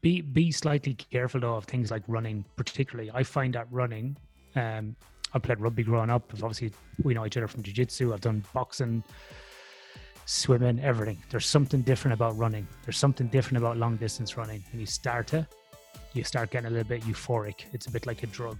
be 0.00 0.20
be 0.20 0.50
slightly 0.50 0.94
careful 0.94 1.40
though 1.40 1.54
of 1.54 1.64
things 1.64 1.90
like 1.90 2.02
running, 2.06 2.44
particularly. 2.56 3.10
I 3.12 3.22
find 3.22 3.54
that 3.54 3.66
running. 3.70 4.16
Um, 4.54 4.96
I 5.34 5.38
played 5.38 5.60
rugby 5.60 5.82
growing 5.82 6.10
up. 6.10 6.30
Obviously, 6.34 6.72
we 7.02 7.14
know 7.14 7.24
each 7.24 7.36
other 7.36 7.48
from 7.48 7.62
jiu-jitsu. 7.62 8.12
I've 8.12 8.20
done 8.20 8.44
boxing, 8.52 9.02
swimming, 10.26 10.78
everything. 10.80 11.22
There's 11.30 11.46
something 11.46 11.80
different 11.80 12.12
about 12.12 12.36
running. 12.36 12.66
There's 12.84 12.98
something 12.98 13.28
different 13.28 13.58
about 13.58 13.78
long 13.78 13.96
distance 13.96 14.36
running. 14.36 14.62
When 14.72 14.80
you 14.80 14.86
start 14.86 15.28
to, 15.28 15.46
you 16.12 16.22
start 16.22 16.50
getting 16.50 16.66
a 16.66 16.70
little 16.70 16.88
bit 16.88 17.02
euphoric. 17.04 17.64
It's 17.72 17.86
a 17.86 17.90
bit 17.90 18.06
like 18.06 18.22
a 18.22 18.26
drug. 18.26 18.58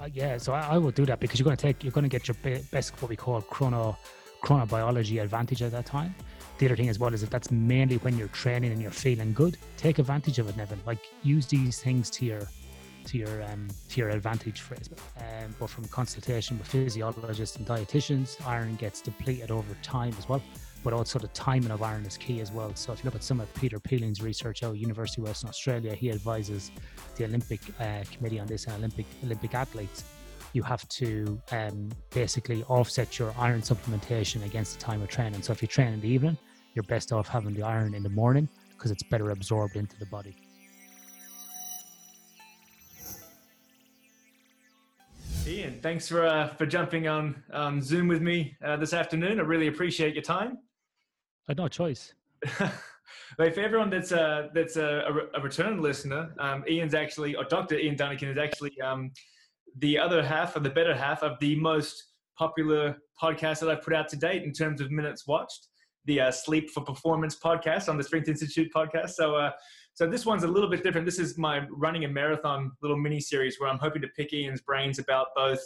Uh, 0.00 0.08
yeah, 0.12 0.38
so 0.38 0.52
I, 0.52 0.74
I 0.74 0.78
will 0.78 0.92
do 0.92 1.04
that 1.06 1.18
because 1.18 1.40
you're 1.40 1.44
going 1.44 1.56
to 1.56 1.62
take, 1.62 1.82
you're 1.82 1.92
going 1.92 2.04
to 2.04 2.08
get 2.08 2.28
your 2.28 2.36
best 2.70 3.00
what 3.02 3.08
we 3.08 3.16
call 3.16 3.40
chrono 3.42 3.96
chronobiology 4.44 5.22
advantage 5.22 5.62
at 5.62 5.72
that 5.72 5.86
time. 5.86 6.14
The 6.58 6.66
other 6.66 6.76
thing 6.76 6.88
as 6.88 6.98
well 6.98 7.12
is 7.12 7.20
that 7.20 7.30
that's 7.30 7.50
mainly 7.50 7.96
when 7.98 8.16
you're 8.16 8.28
training 8.28 8.72
and 8.72 8.80
you're 8.80 8.90
feeling 8.90 9.32
good. 9.32 9.58
Take 9.76 9.98
advantage 9.98 10.38
of 10.38 10.48
it, 10.48 10.56
Nevin. 10.56 10.80
Like 10.86 10.98
use 11.22 11.46
these 11.46 11.80
things 11.80 12.10
to 12.10 12.24
your 12.24 12.48
to 13.06 13.18
your 13.18 13.42
um, 13.42 13.68
to 13.88 14.00
your 14.00 14.10
advantage 14.10 14.60
for 14.60 14.74
it. 14.74 14.88
Um, 15.18 15.54
but 15.58 15.68
from 15.68 15.84
consultation 15.86 16.58
with 16.58 16.68
physiologists 16.68 17.56
and 17.56 17.66
dietitians, 17.66 18.44
iron 18.46 18.76
gets 18.76 19.00
depleted 19.00 19.50
over 19.50 19.74
time 19.82 20.14
as 20.18 20.28
well. 20.28 20.42
But 20.84 20.92
also 20.92 21.18
the 21.18 21.28
timing 21.28 21.70
of 21.70 21.82
iron 21.82 22.04
is 22.04 22.16
key 22.16 22.40
as 22.40 22.52
well. 22.52 22.74
So 22.74 22.92
if 22.92 23.00
you 23.00 23.06
look 23.06 23.14
at 23.14 23.24
some 23.24 23.40
of 23.40 23.52
Peter 23.54 23.80
Peeling's 23.80 24.22
research 24.22 24.62
out 24.62 24.76
University 24.76 25.22
of 25.22 25.28
Western 25.28 25.48
Australia, 25.48 25.94
he 25.94 26.10
advises 26.10 26.70
the 27.16 27.24
Olympic 27.24 27.60
uh, 27.80 28.04
committee 28.12 28.38
on 28.38 28.46
this 28.46 28.66
and 28.66 28.76
Olympic 28.76 29.06
Olympic 29.24 29.54
athletes 29.54 30.04
you 30.54 30.62
have 30.62 30.88
to 30.88 31.38
um, 31.50 31.90
basically 32.10 32.62
offset 32.64 33.18
your 33.18 33.34
iron 33.36 33.60
supplementation 33.60 34.44
against 34.46 34.78
the 34.78 34.84
time 34.84 35.02
of 35.02 35.08
training. 35.08 35.42
So 35.42 35.52
if 35.52 35.60
you 35.60 35.68
train 35.68 35.92
in 35.92 36.00
the 36.00 36.08
evening, 36.08 36.38
you're 36.74 36.84
best 36.84 37.12
off 37.12 37.28
having 37.28 37.54
the 37.54 37.62
iron 37.62 37.92
in 37.92 38.02
the 38.02 38.08
morning 38.08 38.48
because 38.70 38.92
it's 38.92 39.02
better 39.02 39.30
absorbed 39.30 39.76
into 39.76 39.98
the 39.98 40.06
body. 40.06 40.34
Ian, 45.46 45.78
thanks 45.82 46.08
for 46.08 46.24
uh, 46.24 46.48
for 46.54 46.64
jumping 46.64 47.06
on 47.06 47.42
um, 47.52 47.82
Zoom 47.82 48.08
with 48.08 48.22
me 48.22 48.56
uh, 48.64 48.76
this 48.76 48.94
afternoon. 48.94 49.38
I 49.38 49.42
really 49.42 49.66
appreciate 49.66 50.14
your 50.14 50.22
time. 50.22 50.58
I 51.48 51.50
had 51.50 51.58
no 51.58 51.68
choice. 51.68 52.14
but 52.58 53.54
for 53.54 53.60
everyone 53.60 53.90
that's 53.90 54.12
uh, 54.12 54.48
that's 54.54 54.76
a, 54.76 55.26
a, 55.34 55.40
return 55.42 55.82
listener, 55.82 56.32
um, 56.38 56.64
Ian's 56.66 56.94
actually, 56.94 57.34
or 57.34 57.44
Dr. 57.44 57.78
Ian 57.78 57.94
Dunican 57.94 58.32
is 58.32 58.38
actually 58.38 58.80
um, 58.80 59.10
the 59.78 59.98
other 59.98 60.22
half 60.22 60.56
or 60.56 60.60
the 60.60 60.70
better 60.70 60.94
half 60.94 61.22
of 61.22 61.38
the 61.40 61.56
most 61.56 62.12
popular 62.38 62.96
podcast 63.20 63.60
that 63.60 63.70
I've 63.70 63.82
put 63.82 63.94
out 63.94 64.08
to 64.08 64.16
date 64.16 64.42
in 64.42 64.52
terms 64.52 64.80
of 64.80 64.90
minutes 64.90 65.26
watched, 65.26 65.68
the 66.04 66.20
uh, 66.20 66.30
Sleep 66.30 66.70
for 66.70 66.82
Performance 66.82 67.36
podcast 67.36 67.88
on 67.88 67.96
the 67.96 68.04
Strength 68.04 68.28
Institute 68.28 68.70
podcast. 68.74 69.10
So, 69.10 69.36
uh, 69.36 69.50
so 69.94 70.08
this 70.08 70.26
one's 70.26 70.42
a 70.42 70.48
little 70.48 70.68
bit 70.68 70.82
different. 70.82 71.06
This 71.06 71.18
is 71.18 71.38
my 71.38 71.66
running 71.70 72.04
a 72.04 72.08
marathon 72.08 72.72
little 72.82 72.96
mini 72.96 73.20
series 73.20 73.60
where 73.60 73.68
I'm 73.68 73.78
hoping 73.78 74.02
to 74.02 74.08
pick 74.08 74.32
Ian's 74.32 74.60
brains 74.60 74.98
about 74.98 75.28
both 75.36 75.60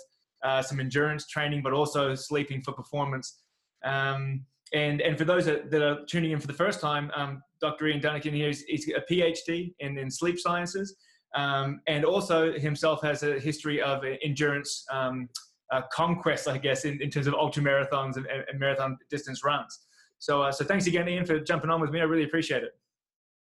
uh, 0.44 0.62
some 0.62 0.80
endurance 0.80 1.26
training, 1.26 1.62
but 1.62 1.72
also 1.72 2.14
sleeping 2.14 2.62
for 2.62 2.72
performance. 2.72 3.40
Um, 3.84 4.44
and 4.74 5.00
and 5.00 5.16
for 5.16 5.24
those 5.24 5.46
that, 5.46 5.70
that, 5.70 5.82
are 5.82 6.04
tuning 6.06 6.32
in 6.32 6.40
for 6.40 6.46
the 6.46 6.52
first 6.52 6.80
time, 6.80 7.10
um, 7.16 7.42
Dr. 7.60 7.86
Ian 7.86 8.00
Dunican 8.00 8.34
here 8.34 8.50
is, 8.50 8.62
is 8.68 8.90
a 8.94 9.12
PhD 9.12 9.74
in, 9.80 9.96
in 9.96 10.10
sleep 10.10 10.38
sciences. 10.38 10.94
Um, 11.34 11.80
and 11.86 12.04
also 12.04 12.52
himself 12.52 13.02
has 13.02 13.22
a 13.22 13.38
history 13.38 13.80
of 13.82 14.02
endurance 14.22 14.84
um, 14.90 15.28
uh, 15.70 15.82
conquests, 15.92 16.46
I 16.46 16.58
guess, 16.58 16.84
in, 16.84 17.00
in 17.02 17.10
terms 17.10 17.26
of 17.26 17.34
ultra 17.34 17.62
marathons 17.62 18.16
and, 18.16 18.26
and 18.26 18.58
marathon 18.58 18.96
distance 19.10 19.44
runs. 19.44 19.80
So, 20.18 20.42
uh, 20.42 20.52
so 20.52 20.64
thanks 20.64 20.86
again, 20.86 21.08
Ian, 21.08 21.26
for 21.26 21.38
jumping 21.38 21.70
on 21.70 21.80
with 21.80 21.90
me. 21.90 22.00
I 22.00 22.04
really 22.04 22.24
appreciate 22.24 22.62
it. 22.62 22.72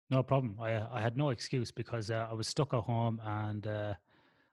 No 0.10 0.22
problem. 0.24 0.56
I 0.62 0.82
I 0.92 1.02
had 1.02 1.18
no 1.18 1.32
excuse 1.32 1.72
because 1.72 2.12
uh, 2.12 2.28
I 2.30 2.34
was 2.34 2.48
stuck 2.48 2.74
at 2.74 2.82
home 2.82 3.20
and 3.26 3.66
uh, 3.66 3.94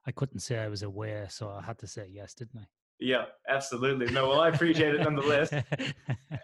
I 0.06 0.10
couldn't 0.12 0.40
say 0.40 0.58
I 0.58 0.68
was 0.68 0.82
aware, 0.82 1.28
so 1.28 1.50
I 1.50 1.62
had 1.62 1.78
to 1.80 1.86
say 1.86 2.08
yes, 2.10 2.34
didn't 2.34 2.60
I? 2.60 2.64
Yeah, 2.98 3.24
absolutely. 3.48 4.06
No, 4.12 4.28
well, 4.28 4.40
I 4.40 4.48
appreciate 4.48 4.94
it 4.94 5.02
nonetheless. 5.02 5.52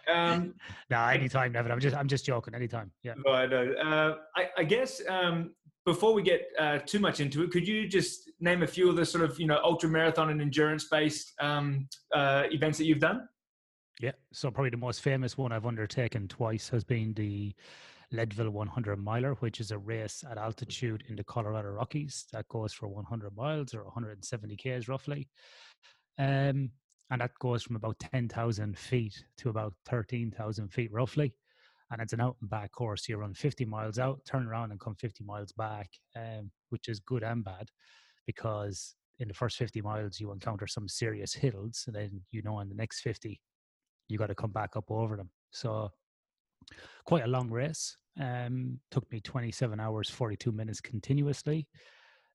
Um, 0.09 0.55
no, 0.89 1.05
anytime, 1.05 1.53
Nevin. 1.53 1.71
I'm 1.71 1.81
just, 1.81 1.95
I'm 1.95 2.09
just 2.09 2.25
joking. 2.25 2.55
Anytime. 2.55 2.91
Yeah. 3.03 3.13
No, 3.27 3.33
I 3.33 3.47
know. 3.47 3.73
Uh, 3.73 4.17
I, 4.35 4.49
I 4.57 4.65
guess 4.65 5.03
um, 5.07 5.51
before 5.89 6.13
we 6.13 6.23
get 6.23 6.49
uh, 6.59 6.79
too 6.85 6.99
much 6.99 7.19
into 7.21 7.43
it, 7.43 7.51
could 7.51 7.67
you 7.67 7.89
just 7.89 8.31
name 8.41 8.63
a 8.63 8.67
few 8.67 8.91
of 8.91 8.97
the 8.97 9.07
sort 9.07 9.25
of 9.25 9.41
you 9.41 9.47
know 9.47 9.59
ultra 9.65 9.89
marathon 9.89 10.29
and 10.29 10.41
endurance 10.41 10.85
based 10.85 11.33
um, 11.41 11.89
uh, 12.15 12.43
events 12.51 12.77
that 12.77 12.85
you've 12.85 13.01
done? 13.01 13.27
Yeah, 13.99 14.13
so 14.33 14.51
probably 14.51 14.71
the 14.71 14.77
most 14.77 15.01
famous 15.01 15.39
one 15.39 15.51
I've 15.51 15.65
undertaken 15.65 16.29
twice 16.29 16.69
has 16.69 16.85
been 16.85 17.15
the 17.15 17.55
Leadville 18.13 18.51
100 18.51 18.97
miler, 18.97 19.35
which 19.41 19.61
is 19.61 19.71
a 19.71 19.79
race 19.79 20.23
at 20.31 20.37
altitude 20.37 21.05
in 21.09 21.17
the 21.17 21.25
Colorado 21.25 21.71
Rockies 21.71 22.27
that 22.33 22.47
goes 22.49 22.73
for 22.73 22.87
100 22.87 23.35
miles 23.35 23.75
or 23.75 23.85
170 23.85 24.57
k's 24.57 24.89
roughly. 24.89 25.27
Um, 26.19 26.71
and 27.11 27.21
that 27.21 27.33
goes 27.41 27.63
from 27.63 27.77
about 27.77 27.99
10,000 27.99 28.79
feet 28.79 29.25
to 29.39 29.49
about 29.49 29.73
13,000 29.87 30.69
feet 30.69 30.93
roughly 30.93 31.33
and 31.91 32.01
it's 32.01 32.13
an 32.13 32.21
out 32.21 32.37
and 32.41 32.51
back 32.51 32.73
course. 32.73 33.09
You 33.09 33.17
run 33.17 33.35
50 33.35 33.65
miles 33.65 33.99
out, 33.99 34.21
turn 34.27 34.47
around, 34.47 34.71
and 34.71 34.81
come 34.81 34.95
50 34.95 35.25
miles 35.25 35.53
back, 35.53 35.91
um, 36.17 36.51
which 36.71 36.89
is 36.89 37.01
good 37.01 37.23
and 37.23 37.45
bad 37.45 37.69
because 38.27 38.95
in 39.21 39.27
the 39.27 39.35
first 39.35 39.57
50 39.57 39.81
miles 39.81 40.21
you 40.21 40.31
encounter 40.31 40.67
some 40.67 40.89
serious 40.89 41.33
hills, 41.35 41.85
and 41.87 41.97
then 41.97 42.21
you 42.31 42.43
know 42.43 42.61
in 42.61 42.69
the 42.69 42.75
next 42.75 43.01
50 43.01 43.41
you 44.09 44.19
got 44.19 44.29
to 44.29 44.35
come 44.35 44.53
back 44.53 44.77
up 44.77 44.91
over 44.91 45.17
them. 45.17 45.31
So 45.51 45.91
quite 47.05 47.25
a 47.25 47.29
long 47.29 47.51
race. 47.51 47.97
Um, 48.21 48.81
took 48.91 49.11
me 49.13 49.21
27 49.21 49.79
hours 49.79 50.11
42 50.11 50.51
minutes 50.51 50.81
continuously. 50.81 51.69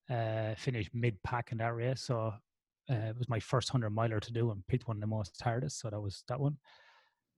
Uh, 0.10 0.56
finished 0.56 0.92
mid 0.94 1.22
pack 1.24 1.52
in 1.52 1.58
that 1.60 1.76
race, 1.76 2.02
so 2.02 2.34
uh, 2.90 2.94
it 2.94 3.18
was 3.18 3.30
my 3.30 3.40
first 3.40 3.70
hundred 3.70 3.92
miler 3.92 4.20
to 4.20 4.34
do, 4.34 4.52
and 4.52 4.66
picked 4.68 4.88
one 4.88 4.98
of 4.98 5.02
the 5.02 5.08
most 5.08 5.40
hardest. 5.42 5.80
So 5.80 5.90
that 5.90 6.00
was 6.00 6.24
that 6.28 6.40
one. 6.40 6.58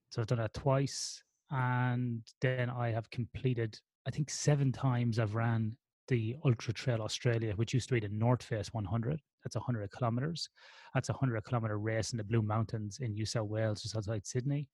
So 0.10 0.22
I've 0.22 0.28
done 0.28 0.40
that 0.40 0.54
twice 0.54 1.22
and 1.52 2.22
then 2.42 2.70
I 2.70 2.92
have 2.92 3.10
completed. 3.10 3.80
I 4.08 4.12
think 4.12 4.30
seven 4.30 4.72
times 4.72 5.20
I've 5.20 5.36
ran 5.36 5.76
the 6.08 6.36
Ultra 6.46 6.74
Trail 6.74 7.02
Australia, 7.02 7.54
which 7.56 7.74
used 7.74 7.90
to 7.90 7.96
be 7.96 8.00
the 8.00 8.10
North 8.10 8.44
Face 8.44 8.74
100. 8.74 9.20
That's 9.44 9.56
100 9.56 9.92
kilometers. 9.92 10.50
That's 10.94 11.10
a 11.10 11.14
100 11.14 11.44
kilometer 11.44 11.78
race 11.78 12.12
in 12.12 12.18
the 12.18 12.24
Blue 12.24 12.42
Mountains 12.42 13.00
in 13.02 13.14
New 13.14 13.26
South 13.26 13.48
Wales, 13.48 13.82
just 13.82 13.96
outside 13.96 14.26
Sydney. 14.26 14.68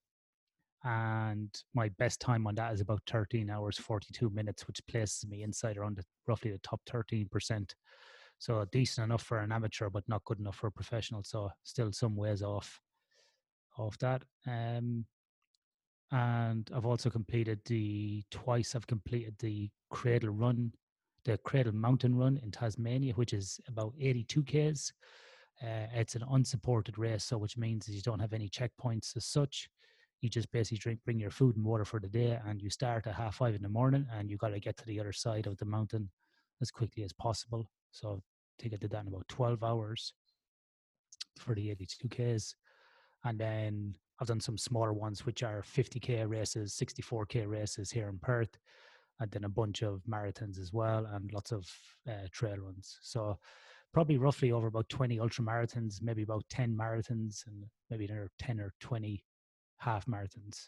And 0.83 1.49
my 1.75 1.89
best 1.99 2.19
time 2.19 2.47
on 2.47 2.55
that 2.55 2.73
is 2.73 2.81
about 2.81 3.01
13 3.09 3.49
hours 3.49 3.77
42 3.77 4.29
minutes, 4.31 4.67
which 4.67 4.85
places 4.87 5.29
me 5.29 5.43
inside 5.43 5.77
around 5.77 5.97
the, 5.97 6.03
roughly 6.27 6.51
the 6.51 6.57
top 6.59 6.81
13%. 6.89 7.73
So 8.39 8.65
decent 8.71 9.05
enough 9.05 9.21
for 9.21 9.39
an 9.39 9.51
amateur, 9.51 9.89
but 9.89 10.03
not 10.07 10.25
good 10.25 10.39
enough 10.39 10.55
for 10.55 10.67
a 10.67 10.71
professional. 10.71 11.21
So 11.23 11.49
still 11.63 11.91
some 11.91 12.15
ways 12.15 12.41
off 12.41 12.81
off 13.77 13.97
that. 13.99 14.23
Um, 14.47 15.05
and 16.11 16.69
I've 16.75 16.85
also 16.85 17.09
completed 17.09 17.59
the 17.65 18.23
twice 18.31 18.75
I've 18.75 18.87
completed 18.87 19.35
the 19.39 19.69
Cradle 19.89 20.29
Run, 20.29 20.73
the 21.23 21.37
Cradle 21.39 21.73
Mountain 21.73 22.17
Run 22.17 22.39
in 22.43 22.51
Tasmania, 22.51 23.13
which 23.13 23.33
is 23.33 23.59
about 23.67 23.93
82 23.99 24.43
k's. 24.43 24.93
Uh, 25.63 25.87
it's 25.93 26.15
an 26.15 26.23
unsupported 26.31 26.97
race, 26.97 27.23
so 27.23 27.37
which 27.37 27.57
means 27.57 27.87
you 27.87 28.01
don't 28.01 28.19
have 28.19 28.33
any 28.33 28.49
checkpoints 28.49 29.15
as 29.15 29.25
such. 29.25 29.69
You 30.21 30.29
just 30.29 30.51
basically 30.51 30.79
drink, 30.79 30.99
bring 31.05 31.19
your 31.19 31.31
food 31.31 31.55
and 31.55 31.65
water 31.65 31.85
for 31.85 31.99
the 31.99 32.07
day, 32.07 32.39
and 32.45 32.61
you 32.61 32.69
start 32.69 33.07
at 33.07 33.15
half 33.15 33.35
five 33.35 33.55
in 33.55 33.61
the 33.61 33.69
morning, 33.69 34.05
and 34.13 34.29
you 34.29 34.37
got 34.37 34.49
to 34.49 34.59
get 34.59 34.77
to 34.77 34.85
the 34.85 34.99
other 34.99 35.13
side 35.13 35.47
of 35.47 35.57
the 35.57 35.65
mountain 35.65 36.09
as 36.61 36.71
quickly 36.71 37.03
as 37.03 37.13
possible. 37.13 37.69
So 37.91 38.21
I 38.59 38.61
think 38.61 38.73
I 38.73 38.77
did 38.77 38.91
that 38.91 39.01
in 39.01 39.07
about 39.07 39.27
12 39.29 39.63
hours 39.63 40.13
for 41.37 41.55
the 41.55 41.71
82 41.71 42.09
k's, 42.09 42.55
and 43.23 43.39
then 43.39 43.95
I've 44.21 44.27
done 44.27 44.39
some 44.39 44.57
smaller 44.57 44.93
ones, 44.93 45.25
which 45.25 45.41
are 45.41 45.63
50k 45.63 46.29
races, 46.29 46.79
64k 46.79 47.49
races 47.49 47.89
here 47.89 48.07
in 48.07 48.19
Perth, 48.19 48.55
and 49.19 49.31
then 49.31 49.45
a 49.45 49.49
bunch 49.49 49.81
of 49.81 50.03
marathons 50.07 50.59
as 50.59 50.71
well, 50.71 51.07
and 51.11 51.33
lots 51.33 51.51
of 51.51 51.67
uh, 52.07 52.27
trail 52.31 52.57
runs. 52.57 52.99
So 53.01 53.39
probably 53.93 54.19
roughly 54.19 54.51
over 54.51 54.67
about 54.67 54.87
20 54.89 55.19
ultra 55.19 55.43
marathons, 55.43 56.03
maybe 56.03 56.21
about 56.21 56.45
10 56.51 56.77
marathons, 56.77 57.47
and 57.47 57.65
maybe 57.89 58.05
another 58.05 58.29
10 58.37 58.59
or 58.59 58.71
20 58.79 59.23
half 59.77 60.05
marathons. 60.05 60.67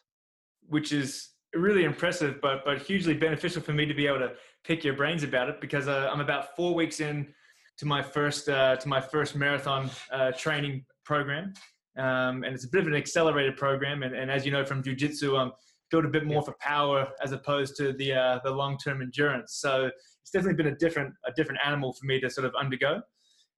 Which 0.68 0.92
is 0.92 1.30
really 1.54 1.84
impressive, 1.84 2.42
but 2.42 2.66
but 2.66 2.82
hugely 2.82 3.14
beneficial 3.14 3.62
for 3.62 3.74
me 3.74 3.86
to 3.86 3.94
be 3.94 4.08
able 4.08 4.20
to 4.20 4.32
pick 4.64 4.84
your 4.84 4.96
brains 4.96 5.22
about 5.22 5.50
it 5.50 5.62
because 5.62 5.88
uh, 5.88 6.10
I'm 6.12 6.22
about 6.22 6.56
four 6.56 6.74
weeks 6.74 7.02
in 7.02 7.32
to 7.78 7.86
my 7.86 8.02
first 8.02 8.50
uh, 8.50 8.78
to 8.78 8.88
my 8.88 9.00
first 9.00 9.36
marathon 9.36 9.92
uh, 10.12 10.32
training 10.32 10.86
program 11.04 11.54
um, 11.98 12.44
and 12.44 12.56
it's 12.56 12.66
a 12.66 12.70
bit 12.70 12.82
of 12.82 12.88
an 12.88 12.96
accelerated 12.96 13.58
program. 13.58 14.04
And, 14.04 14.16
and 14.16 14.32
as 14.32 14.46
you 14.46 14.52
know 14.52 14.66
from 14.66 14.84
jujitsu, 14.84 15.40
I'm 15.40 15.52
built 15.92 16.06
a 16.06 16.10
bit 16.10 16.26
more 16.26 16.42
for 16.42 16.56
power 16.60 17.08
as 17.24 17.32
opposed 17.32 17.76
to 17.78 17.94
the 17.94 18.14
uh, 18.14 18.40
the 18.44 18.52
long 18.52 18.78
term 18.78 19.02
endurance. 19.02 19.56
So 19.56 19.90
it's 20.22 20.32
definitely 20.32 20.62
been 20.64 20.74
a 20.74 20.78
different 20.78 21.14
a 21.28 21.32
different 21.34 21.62
animal 21.66 21.94
for 21.94 22.06
me 22.06 22.20
to 22.20 22.30
sort 22.30 22.46
of 22.46 22.54
undergo. 22.60 23.02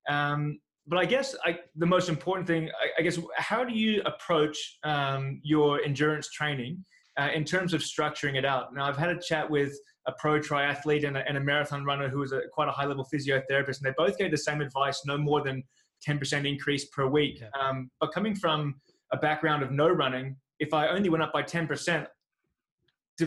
Um, 0.10 0.60
but 0.88 1.00
I 1.00 1.06
guess 1.06 1.36
I, 1.44 1.60
the 1.76 1.86
most 1.86 2.10
important 2.10 2.46
thing, 2.46 2.70
I, 2.80 3.00
I, 3.00 3.02
guess, 3.02 3.18
how 3.38 3.64
do 3.64 3.74
you 3.74 4.04
approach 4.06 4.78
um, 4.84 5.40
your 5.44 5.82
endurance 5.82 6.30
training 6.30 6.86
uh, 7.18 7.30
in 7.34 7.44
terms 7.44 7.74
of 7.74 7.82
structuring 7.82 8.36
it 8.36 8.46
out. 8.46 8.74
Now, 8.74 8.86
I've 8.86 8.98
had 8.98 9.10
a 9.10 9.20
chat 9.20 9.50
with 9.50 9.78
a 10.08 10.12
pro 10.20 10.40
triathlete 10.40 11.08
and 11.08 11.18
a, 11.18 11.28
and 11.28 11.38
a 11.38 11.40
marathon 11.40 11.86
runner 11.86 12.10
who 12.10 12.22
is 12.24 12.32
a, 12.32 12.42
quite 12.54 12.68
a 12.68 12.72
high 12.72 12.86
level 12.86 13.08
physiotherapist, 13.12 13.78
and 13.78 13.84
they 13.84 13.94
both 13.98 14.18
gave 14.18 14.32
the 14.32 14.38
same 14.38 14.62
advice 14.62 15.02
no 15.06 15.18
more 15.18 15.42
than 15.44 15.64
10% 16.08 16.48
increase 16.48 16.86
per 16.86 17.08
week. 17.08 17.42
Yeah. 17.42 17.50
Um, 17.60 17.90
but 18.00 18.12
coming 18.14 18.36
from 18.36 18.76
a 19.12 19.18
background 19.18 19.64
of 19.64 19.72
no 19.72 19.90
running, 19.90 20.36
if 20.60 20.74
I 20.74 20.88
only 20.88 21.10
went 21.10 21.24
up 21.24 21.34
by 21.34 21.44
10%, 21.44 22.08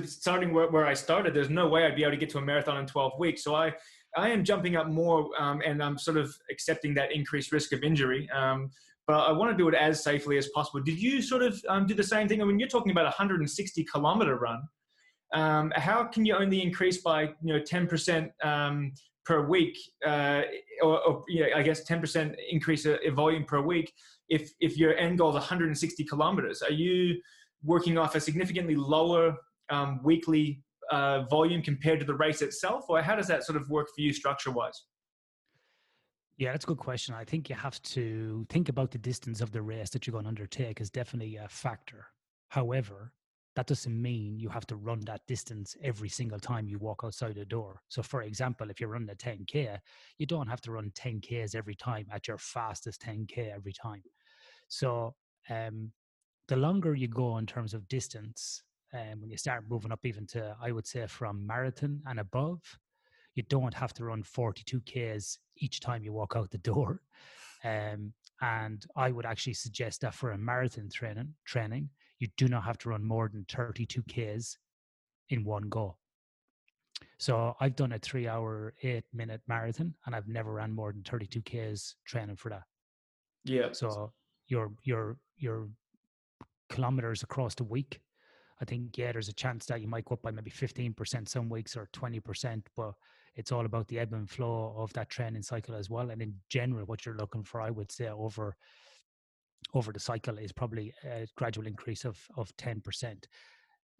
starting 0.04 0.52
where, 0.52 0.70
where 0.70 0.86
I 0.86 0.94
started, 0.94 1.34
there's 1.34 1.50
no 1.50 1.69
way 1.69 1.86
I'd 1.86 1.96
be 1.96 2.02
able 2.02 2.12
to 2.12 2.16
get 2.19 2.30
to 2.30 2.38
a 2.38 2.42
marathon 2.42 2.78
in 2.78 2.86
12 2.86 3.12
weeks. 3.19 3.42
So 3.42 3.54
I, 3.54 3.72
I 4.16 4.28
am 4.30 4.44
jumping 4.44 4.76
up 4.76 4.88
more 4.88 5.28
um, 5.38 5.62
and 5.64 5.82
I'm 5.82 5.98
sort 5.98 6.16
of 6.16 6.34
accepting 6.50 6.94
that 6.94 7.12
increased 7.12 7.52
risk 7.52 7.72
of 7.72 7.82
injury. 7.82 8.28
Um, 8.30 8.70
but 9.06 9.20
I 9.20 9.32
want 9.32 9.50
to 9.50 9.56
do 9.56 9.69
it 9.69 9.75
as 9.75 10.04
safely 10.04 10.36
as 10.36 10.48
possible. 10.48 10.80
Did 10.80 11.00
you 11.00 11.22
sort 11.22 11.42
of 11.42 11.58
um, 11.69 11.86
do 11.86 11.94
the 11.94 12.02
same 12.02 12.28
thing? 12.28 12.42
I 12.42 12.44
mean, 12.44 12.58
you're 12.58 12.69
talking 12.69 12.92
about 12.92 13.04
a 13.04 13.14
160 13.16 13.84
kilometer 13.84 14.36
run. 14.36 14.60
Um, 15.32 15.72
how 15.76 16.04
can 16.04 16.26
you 16.26 16.34
only 16.34 16.62
increase 16.62 16.98
by 16.98 17.22
you 17.42 17.54
know 17.54 17.60
10% 17.60 18.30
um, 18.44 18.92
per 19.28 19.46
week, 19.46 19.76
uh, 20.06 20.40
or, 20.82 21.06
or 21.06 21.25
you 21.28 21.42
know, 21.42 21.48
I 21.54 21.62
guess 21.62 21.86
10% 21.86 22.34
increase 22.50 22.86
in 22.86 23.14
volume 23.14 23.44
per 23.44 23.60
week 23.60 23.92
if 24.30 24.50
if 24.58 24.78
your 24.78 24.96
end 24.96 25.19
goal 25.19 25.28
is 25.28 25.34
160 25.34 26.04
kilometers? 26.04 26.62
Are 26.62 26.72
you 26.72 27.20
working 27.62 27.98
off 27.98 28.14
a 28.14 28.20
significantly 28.20 28.75
lower 28.75 29.36
um, 29.69 30.00
weekly 30.02 30.62
uh, 30.90 31.25
volume 31.25 31.60
compared 31.60 32.00
to 32.00 32.06
the 32.06 32.14
race 32.14 32.40
itself, 32.40 32.86
or 32.88 33.02
how 33.02 33.14
does 33.14 33.26
that 33.26 33.44
sort 33.44 33.60
of 33.60 33.69
work 33.69 33.88
for 33.94 34.00
you 34.00 34.14
structure 34.14 34.50
wise? 34.50 34.82
Yeah, 36.38 36.52
that's 36.52 36.64
a 36.64 36.69
good 36.69 36.78
question. 36.78 37.14
I 37.14 37.25
think 37.25 37.50
you 37.50 37.56
have 37.56 37.82
to 37.82 38.46
think 38.48 38.70
about 38.70 38.92
the 38.92 38.98
distance 38.98 39.42
of 39.42 39.50
the 39.50 39.60
race 39.60 39.90
that 39.90 40.06
you're 40.06 40.12
going 40.12 40.25
to 40.25 40.28
undertake 40.28 40.80
is 40.80 40.88
definitely 40.88 41.36
a 41.36 41.48
factor. 41.48 42.06
However, 42.48 43.12
that 43.58 43.66
doesn't 43.66 44.00
mean 44.00 44.38
you 44.38 44.49
have 44.49 44.69
to 44.69 44.76
run 44.76 45.00
that 45.00 45.26
distance 45.26 45.76
every 45.82 46.08
single 46.08 46.38
time 46.38 46.69
you 46.69 46.78
walk 46.78 47.00
outside 47.02 47.34
the 47.34 47.44
door. 47.44 47.82
So, 47.88 48.05
for 48.05 48.22
example, 48.22 48.70
if 48.70 48.78
you're 48.78 48.88
running 48.88 49.10
a 49.10 49.16
10K, 49.16 49.81
you 50.16 50.26
don't 50.26 50.46
have 50.46 50.60
to 50.60 50.70
run 50.70 50.93
10Ks 50.94 51.56
every 51.56 51.75
time 51.75 52.06
at 52.12 52.28
your 52.28 52.38
fastest 52.38 53.00
10K 53.00 53.50
every 53.52 53.72
time. 53.72 54.05
So, 54.69 55.16
um, 55.50 55.90
the 56.46 56.55
longer 56.55 56.94
you 56.94 57.08
go 57.08 57.37
in 57.38 57.46
terms 57.46 57.75
of 57.75 57.88
distance, 57.88 58.62
um, 58.94 59.20
when 59.20 59.28
you 59.28 59.37
start 59.37 59.64
moving 59.69 59.90
up 59.90 60.06
even 60.06 60.25
to, 60.28 60.56
I 60.62 60.70
would 60.70 60.87
say, 60.87 61.04
from 61.08 61.44
marathon 61.44 62.00
and 62.06 62.20
above, 62.20 62.61
you 63.34 63.43
don't 63.43 63.75
have 63.75 63.93
to 63.94 64.04
run 64.04 64.22
42 64.22 64.82
Ks 64.82 65.38
each 65.56 65.81
time 65.81 66.04
you 66.04 66.12
walk 66.12 66.34
out 66.37 66.52
the 66.52 66.58
door. 66.58 67.02
Um, 67.64 68.12
and 68.40 68.87
I 68.94 69.11
would 69.11 69.26
actually 69.26 69.54
suggest 69.54 70.02
that 70.02 70.14
for 70.14 70.31
a 70.31 70.38
marathon 70.38 70.88
training, 70.94 71.34
training, 71.44 71.90
you 72.18 72.28
do 72.36 72.48
not 72.48 72.64
have 72.64 72.78
to 72.78 72.90
run 72.90 73.04
more 73.04 73.28
than 73.32 73.44
32 73.48 74.02
Ks 74.02 74.58
in 75.30 75.44
one 75.44 75.68
go. 75.68 75.96
So 77.18 77.54
I've 77.60 77.76
done 77.76 77.92
a 77.92 77.98
three 77.98 78.26
hour, 78.26 78.74
eight 78.82 79.04
minute 79.12 79.40
marathon 79.46 79.94
and 80.06 80.14
I've 80.14 80.28
never 80.28 80.52
ran 80.52 80.72
more 80.72 80.92
than 80.92 81.02
32 81.02 81.42
Ks 81.42 81.94
training 82.06 82.36
for 82.36 82.50
that. 82.50 82.62
Yeah. 83.44 83.72
So 83.72 84.12
your, 84.48 84.72
your, 84.82 85.16
your 85.36 85.68
kilometers 86.70 87.22
across 87.22 87.54
the 87.54 87.64
week 87.64 88.00
I 88.60 88.64
think 88.64 88.98
yeah, 88.98 89.12
there's 89.12 89.28
a 89.28 89.34
chance 89.34 89.66
that 89.66 89.80
you 89.80 89.88
might 89.88 90.04
go 90.04 90.14
up 90.14 90.22
by 90.22 90.30
maybe 90.30 90.50
15% 90.50 91.28
some 91.28 91.48
weeks 91.48 91.76
or 91.76 91.88
20%, 91.92 92.62
but 92.76 92.94
it's 93.36 93.52
all 93.52 93.66
about 93.66 93.86
the 93.88 94.00
ebb 94.00 94.12
and 94.12 94.28
flow 94.28 94.74
of 94.76 94.92
that 94.94 95.10
training 95.10 95.42
cycle 95.42 95.76
as 95.76 95.88
well. 95.88 96.10
And 96.10 96.20
in 96.20 96.34
general, 96.48 96.84
what 96.86 97.06
you're 97.06 97.16
looking 97.16 97.44
for, 97.44 97.60
I 97.60 97.70
would 97.70 97.92
say, 97.92 98.08
over 98.08 98.56
over 99.74 99.92
the 99.92 100.00
cycle 100.00 100.38
is 100.38 100.52
probably 100.52 100.92
a 101.04 101.26
gradual 101.36 101.66
increase 101.66 102.04
of 102.04 102.18
of 102.36 102.54
10%. 102.56 103.24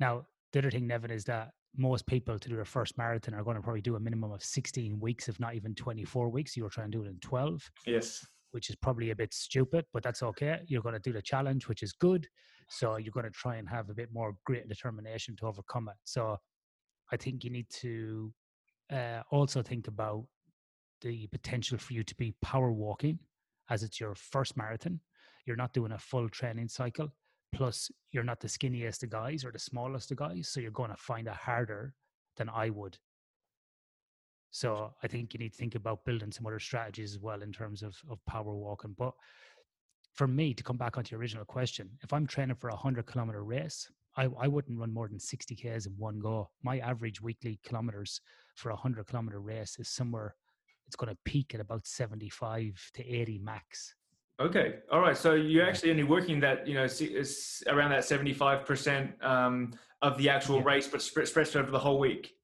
Now, 0.01 0.27
the 0.53 0.61
other 0.61 0.71
thing, 0.71 0.87
Nevin, 0.87 1.11
is 1.11 1.25
that 1.25 1.51
most 1.77 2.07
people 2.07 2.39
to 2.39 2.49
do 2.49 2.57
their 2.57 2.65
first 2.65 2.97
marathon 2.97 3.35
are 3.35 3.45
going 3.45 3.57
to 3.57 3.63
probably 3.63 3.81
do 3.81 3.97
a 3.97 4.01
minimum 4.01 4.33
of 4.33 4.43
16 4.43 4.99
weeks, 4.99 5.29
if 5.29 5.39
not 5.39 5.55
even 5.55 5.75
24 5.75 6.29
weeks. 6.31 6.57
You 6.57 6.65
were 6.65 6.71
trying 6.71 6.91
to 6.91 6.99
do 6.99 7.05
it 7.05 7.09
in 7.09 7.19
12. 7.21 7.71
Yes. 7.87 8.27
Which 8.53 8.71
is 8.71 8.77
probably 8.77 9.11
a 9.11 9.17
bit 9.17 9.35
stupid, 9.35 9.85
but 9.93 10.03
that's 10.03 10.23
okay. 10.23 10.61
You're 10.67 10.83
going 10.83 10.95
to 10.95 11.01
do 11.01 11.13
the 11.13 11.21
challenge, 11.21 11.69
which 11.69 11.83
is 11.83 11.93
good. 11.93 12.27
So 12.71 12.97
you're 12.97 13.13
going 13.13 13.27
to 13.27 13.31
try 13.31 13.57
and 13.57 13.69
have 13.69 13.91
a 13.91 13.95
bit 13.95 14.09
more 14.13 14.35
grit 14.47 14.69
determination 14.69 15.37
to 15.37 15.47
overcome 15.47 15.89
it. 15.89 15.97
So 16.05 16.39
I 17.13 17.17
think 17.17 17.45
you 17.45 17.51
need 17.51 17.69
to 17.81 18.33
uh, 18.91 19.23
also 19.31 19.63
think 19.63 19.89
about 19.89 20.25
the 21.03 21.27
potential 21.29 21.79
for 21.79 21.93
you 21.93 22.03
to 22.03 22.15
be 22.17 22.35
power 22.43 22.73
walking 22.73 23.19
as 23.71 23.83
it's 23.83 24.01
your 24.01 24.15
first 24.15 24.57
marathon. 24.57 25.01
You're 25.49 25.57
not 25.57 25.73
doing 25.73 25.93
a 25.93 25.99
full 25.99 26.29
training 26.29 26.69
cycle. 26.69 27.09
Plus, 27.55 27.91
you're 28.13 28.23
not 28.23 28.39
the 28.39 28.49
skinniest 28.49 29.03
of 29.03 29.09
guys 29.09 29.47
or 29.47 29.51
the 29.51 29.59
smallest 29.59 30.11
of 30.11 30.19
guys. 30.19 30.51
So 30.51 30.61
you're 30.61 30.71
going 30.71 30.91
to 30.91 30.97
find 30.97 31.27
it 31.27 31.33
harder 31.33 31.95
than 32.37 32.51
I 32.51 32.69
would. 32.69 32.99
So 34.51 34.93
I 35.03 35.07
think 35.09 35.33
you 35.33 35.39
need 35.39 35.53
to 35.53 35.59
think 35.59 35.75
about 35.75 36.05
building 36.05 36.31
some 36.31 36.47
other 36.47 36.59
strategies 36.59 37.15
as 37.15 37.19
well 37.19 37.41
in 37.41 37.51
terms 37.51 37.83
of, 37.83 37.97
of 38.11 38.19
power 38.27 38.55
walking. 38.55 38.95
But 38.97 39.15
for 40.15 40.29
me 40.29 40.53
to 40.53 40.63
come 40.63 40.77
back 40.77 40.99
onto 40.99 41.13
your 41.13 41.21
original 41.21 41.47
question, 41.47 41.91
if 42.03 42.13
I'm 42.13 42.27
training 42.27 42.57
for 42.57 42.69
a 42.69 42.77
hundred 42.77 43.07
kilometer 43.07 43.43
race, 43.43 43.91
I, 44.19 44.29
I 44.39 44.49
wouldn't 44.49 44.79
run 44.79 44.93
more 44.93 45.09
than 45.09 45.19
60 45.19 45.55
Ks 45.57 45.87
in 45.87 45.95
one 45.97 46.19
go. 46.19 46.51
My 46.63 46.79
average 46.81 47.23
weekly 47.23 47.59
kilometers 47.65 48.21
for 48.55 48.71
a 48.71 48.77
hundred 48.77 49.07
kilometer 49.07 49.41
race 49.41 49.79
is 49.79 49.89
somewhere 49.89 50.35
it's 50.87 50.97
going 50.97 51.15
to 51.15 51.19
peak 51.25 51.55
at 51.55 51.61
about 51.61 51.87
75 51.87 52.91
to 52.95 53.07
80 53.07 53.39
max. 53.39 53.95
Okay. 54.41 54.77
All 54.93 55.01
right. 55.01 55.17
So 55.17 55.35
you're 55.35 55.67
actually 55.67 55.91
only 55.91 56.05
working 56.05 56.39
that, 56.41 56.67
you 56.67 56.75
know, 56.75 56.85
it's 56.85 57.63
around 57.67 57.91
that 57.91 58.01
75% 58.01 59.25
um, 59.25 59.75
of 60.01 60.17
the 60.17 60.29
actual 60.29 60.59
yeah. 60.59 60.65
race, 60.65 60.87
but 60.87 61.03
spread 61.03 61.57
over 61.57 61.71
the 61.71 61.79
whole 61.79 61.99
week. 61.99 62.35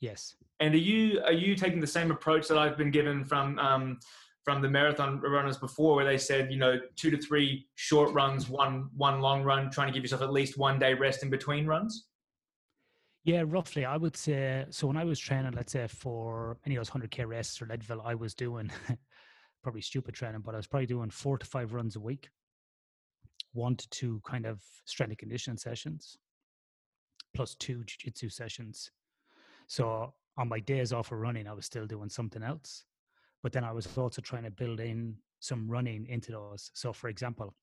Yes. 0.00 0.36
And 0.60 0.74
are 0.74 0.78
you, 0.78 1.20
are 1.24 1.32
you 1.32 1.54
taking 1.54 1.80
the 1.80 1.86
same 1.86 2.10
approach 2.10 2.48
that 2.48 2.56
I've 2.56 2.78
been 2.78 2.90
given 2.90 3.24
from, 3.24 3.58
um, 3.58 3.98
from 4.48 4.62
the 4.62 4.68
marathon 4.68 5.20
runners 5.20 5.58
before 5.58 5.94
where 5.96 6.06
they 6.06 6.16
said 6.16 6.50
you 6.50 6.56
know 6.56 6.80
two 6.96 7.10
to 7.10 7.18
three 7.18 7.66
short 7.74 8.10
runs 8.14 8.48
one 8.48 8.88
one 8.96 9.20
long 9.20 9.42
run 9.42 9.70
trying 9.70 9.88
to 9.88 9.92
give 9.92 10.02
yourself 10.02 10.22
at 10.22 10.32
least 10.32 10.56
one 10.56 10.78
day 10.78 10.94
rest 10.94 11.22
in 11.22 11.28
between 11.28 11.66
runs 11.66 12.06
yeah 13.24 13.44
roughly 13.46 13.84
i 13.84 13.94
would 13.94 14.16
say 14.16 14.64
so 14.70 14.86
when 14.86 14.96
i 14.96 15.04
was 15.04 15.18
training 15.18 15.52
let's 15.52 15.72
say 15.72 15.86
for 15.86 16.56
any 16.64 16.76
of 16.76 16.80
those 16.80 16.88
100k 16.88 17.26
rests 17.26 17.60
or 17.60 17.66
leadville 17.66 18.00
i 18.00 18.14
was 18.14 18.32
doing 18.32 18.70
probably 19.62 19.80
stupid 19.80 20.14
training 20.14 20.42
but 20.44 20.54
i 20.54 20.56
was 20.56 20.66
probably 20.66 20.86
doing 20.86 21.10
four 21.10 21.38
to 21.38 21.46
five 21.46 21.72
runs 21.72 21.96
a 21.96 22.00
week 22.00 22.30
one 23.52 23.76
to 23.76 23.88
two 23.90 24.20
kind 24.26 24.46
of 24.46 24.62
strength 24.84 25.10
and 25.10 25.18
conditioning 25.18 25.56
sessions 25.56 26.18
plus 27.34 27.54
two 27.54 27.82
jiu-jitsu 27.84 28.28
sessions 28.28 28.90
so 29.66 30.12
on 30.36 30.48
my 30.48 30.60
days 30.60 30.92
off 30.92 31.12
of 31.12 31.18
running 31.18 31.46
i 31.46 31.52
was 31.52 31.66
still 31.66 31.86
doing 31.86 32.08
something 32.08 32.42
else 32.42 32.84
but 33.42 33.52
then 33.52 33.64
I 33.64 33.72
was 33.72 33.86
also 33.96 34.20
trying 34.20 34.44
to 34.44 34.50
build 34.50 34.80
in 34.80 35.16
some 35.40 35.68
running 35.68 36.06
into 36.08 36.32
those. 36.32 36.70
So, 36.74 36.92
for 36.92 37.08
example, 37.08 37.54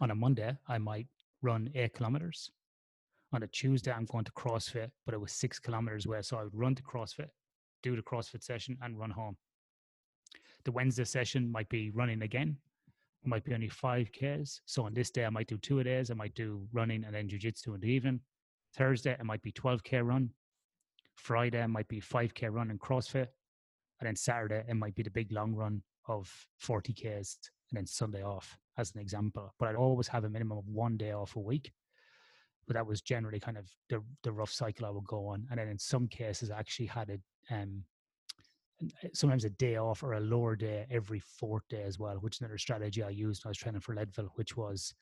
on 0.00 0.10
a 0.10 0.14
Monday, 0.14 0.56
I 0.68 0.78
might 0.78 1.06
run 1.42 1.70
eight 1.74 1.94
kilometers. 1.94 2.50
On 3.32 3.42
a 3.42 3.46
Tuesday, 3.46 3.90
I'm 3.90 4.04
going 4.04 4.24
to 4.24 4.32
CrossFit, 4.32 4.90
but 5.04 5.14
it 5.14 5.20
was 5.20 5.32
six 5.32 5.58
kilometers 5.58 6.06
away. 6.06 6.22
So 6.22 6.36
I 6.36 6.44
would 6.44 6.54
run 6.54 6.74
to 6.74 6.82
CrossFit, 6.82 7.30
do 7.82 7.96
the 7.96 8.02
CrossFit 8.02 8.42
session, 8.42 8.76
and 8.82 8.98
run 8.98 9.10
home. 9.10 9.36
The 10.64 10.72
Wednesday 10.72 11.04
session 11.04 11.50
might 11.50 11.68
be 11.68 11.90
running 11.90 12.22
again. 12.22 12.56
It 13.24 13.28
might 13.28 13.44
be 13.44 13.54
only 13.54 13.68
five 13.68 14.10
Ks. 14.12 14.60
So 14.66 14.84
on 14.84 14.94
this 14.94 15.10
day, 15.10 15.24
I 15.24 15.30
might 15.30 15.46
do 15.46 15.58
two 15.58 15.82
days. 15.82 16.10
I 16.10 16.14
might 16.14 16.34
do 16.34 16.66
running 16.72 17.04
and 17.04 17.14
then 17.14 17.28
jujitsu 17.28 17.74
in 17.74 17.80
the 17.80 17.90
evening. 17.90 18.20
Thursday, 18.74 19.12
it 19.12 19.24
might 19.24 19.42
be 19.42 19.52
12K 19.52 20.04
run. 20.04 20.30
Friday, 21.16 21.62
it 21.62 21.68
might 21.68 21.88
be 21.88 22.00
5K 22.00 22.52
run 22.52 22.70
and 22.70 22.80
CrossFit. 22.80 23.28
And 24.00 24.06
then 24.06 24.16
Saturday, 24.16 24.64
it 24.68 24.74
might 24.74 24.94
be 24.94 25.02
the 25.02 25.10
big 25.10 25.32
long 25.32 25.54
run 25.54 25.82
of 26.08 26.30
40Ks 26.62 27.36
and 27.70 27.78
then 27.78 27.86
Sunday 27.86 28.22
off, 28.22 28.58
as 28.76 28.94
an 28.94 29.00
example. 29.00 29.54
But 29.58 29.68
I'd 29.68 29.76
always 29.76 30.08
have 30.08 30.24
a 30.24 30.28
minimum 30.28 30.58
of 30.58 30.66
one 30.66 30.96
day 30.96 31.12
off 31.12 31.36
a 31.36 31.40
week. 31.40 31.72
But 32.66 32.74
that 32.74 32.86
was 32.86 33.02
generally 33.02 33.40
kind 33.40 33.58
of 33.58 33.70
the, 33.88 34.02
the 34.22 34.32
rough 34.32 34.50
cycle 34.50 34.86
I 34.86 34.90
would 34.90 35.04
go 35.04 35.26
on. 35.26 35.46
And 35.50 35.58
then 35.58 35.68
in 35.68 35.78
some 35.78 36.08
cases, 36.08 36.50
I 36.50 36.58
actually 36.58 36.86
had 36.86 37.10
a, 37.10 37.54
um, 37.54 37.84
sometimes 39.12 39.44
a 39.44 39.50
day 39.50 39.76
off 39.76 40.02
or 40.02 40.14
a 40.14 40.20
lower 40.20 40.56
day 40.56 40.86
every 40.90 41.20
fourth 41.20 41.66
day 41.68 41.82
as 41.82 41.98
well, 41.98 42.16
which 42.16 42.36
is 42.36 42.40
another 42.40 42.58
strategy 42.58 43.02
I 43.02 43.10
used 43.10 43.44
when 43.44 43.48
I 43.48 43.52
was 43.52 43.58
training 43.58 43.80
for 43.80 43.94
Leadville, 43.94 44.32
which 44.34 44.56
was 44.56 44.94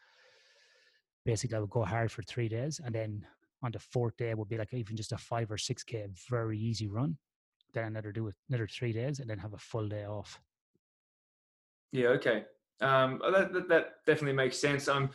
basically 1.25 1.57
I 1.57 1.61
would 1.61 1.71
go 1.71 1.85
hard 1.85 2.11
for 2.11 2.23
three 2.23 2.49
days 2.49 2.81
and 2.85 2.95
then 2.95 3.27
on 3.63 3.73
the 3.73 3.79
fourth 3.79 4.17
day 4.17 4.35
would 4.35 4.49
be 4.49 4.59
like 4.59 4.75
even 4.75 4.97
just 4.97 5.13
a 5.13 5.19
five 5.19 5.51
or 5.51 5.59
six 5.59 5.85
K 5.85 6.07
very 6.29 6.59
easy 6.59 6.89
run 6.89 7.17
then 7.73 7.85
another 7.85 8.13
do 8.13 8.33
another 8.49 8.67
three 8.67 8.93
days 8.93 9.21
and 9.21 9.29
then 9.29 9.39
have 9.39 9.55
a 9.55 9.59
full 9.59 9.89
day 9.89 10.05
off. 10.05 10.41
Yeah, 11.93 12.09
okay. 12.09 12.45
Um, 12.81 13.21
oh, 13.25 13.31
that, 13.31 13.53
that, 13.53 13.69
that 13.69 13.85
definitely 14.07 14.35
makes 14.35 14.59
sense. 14.59 14.89
Um, 14.89 15.11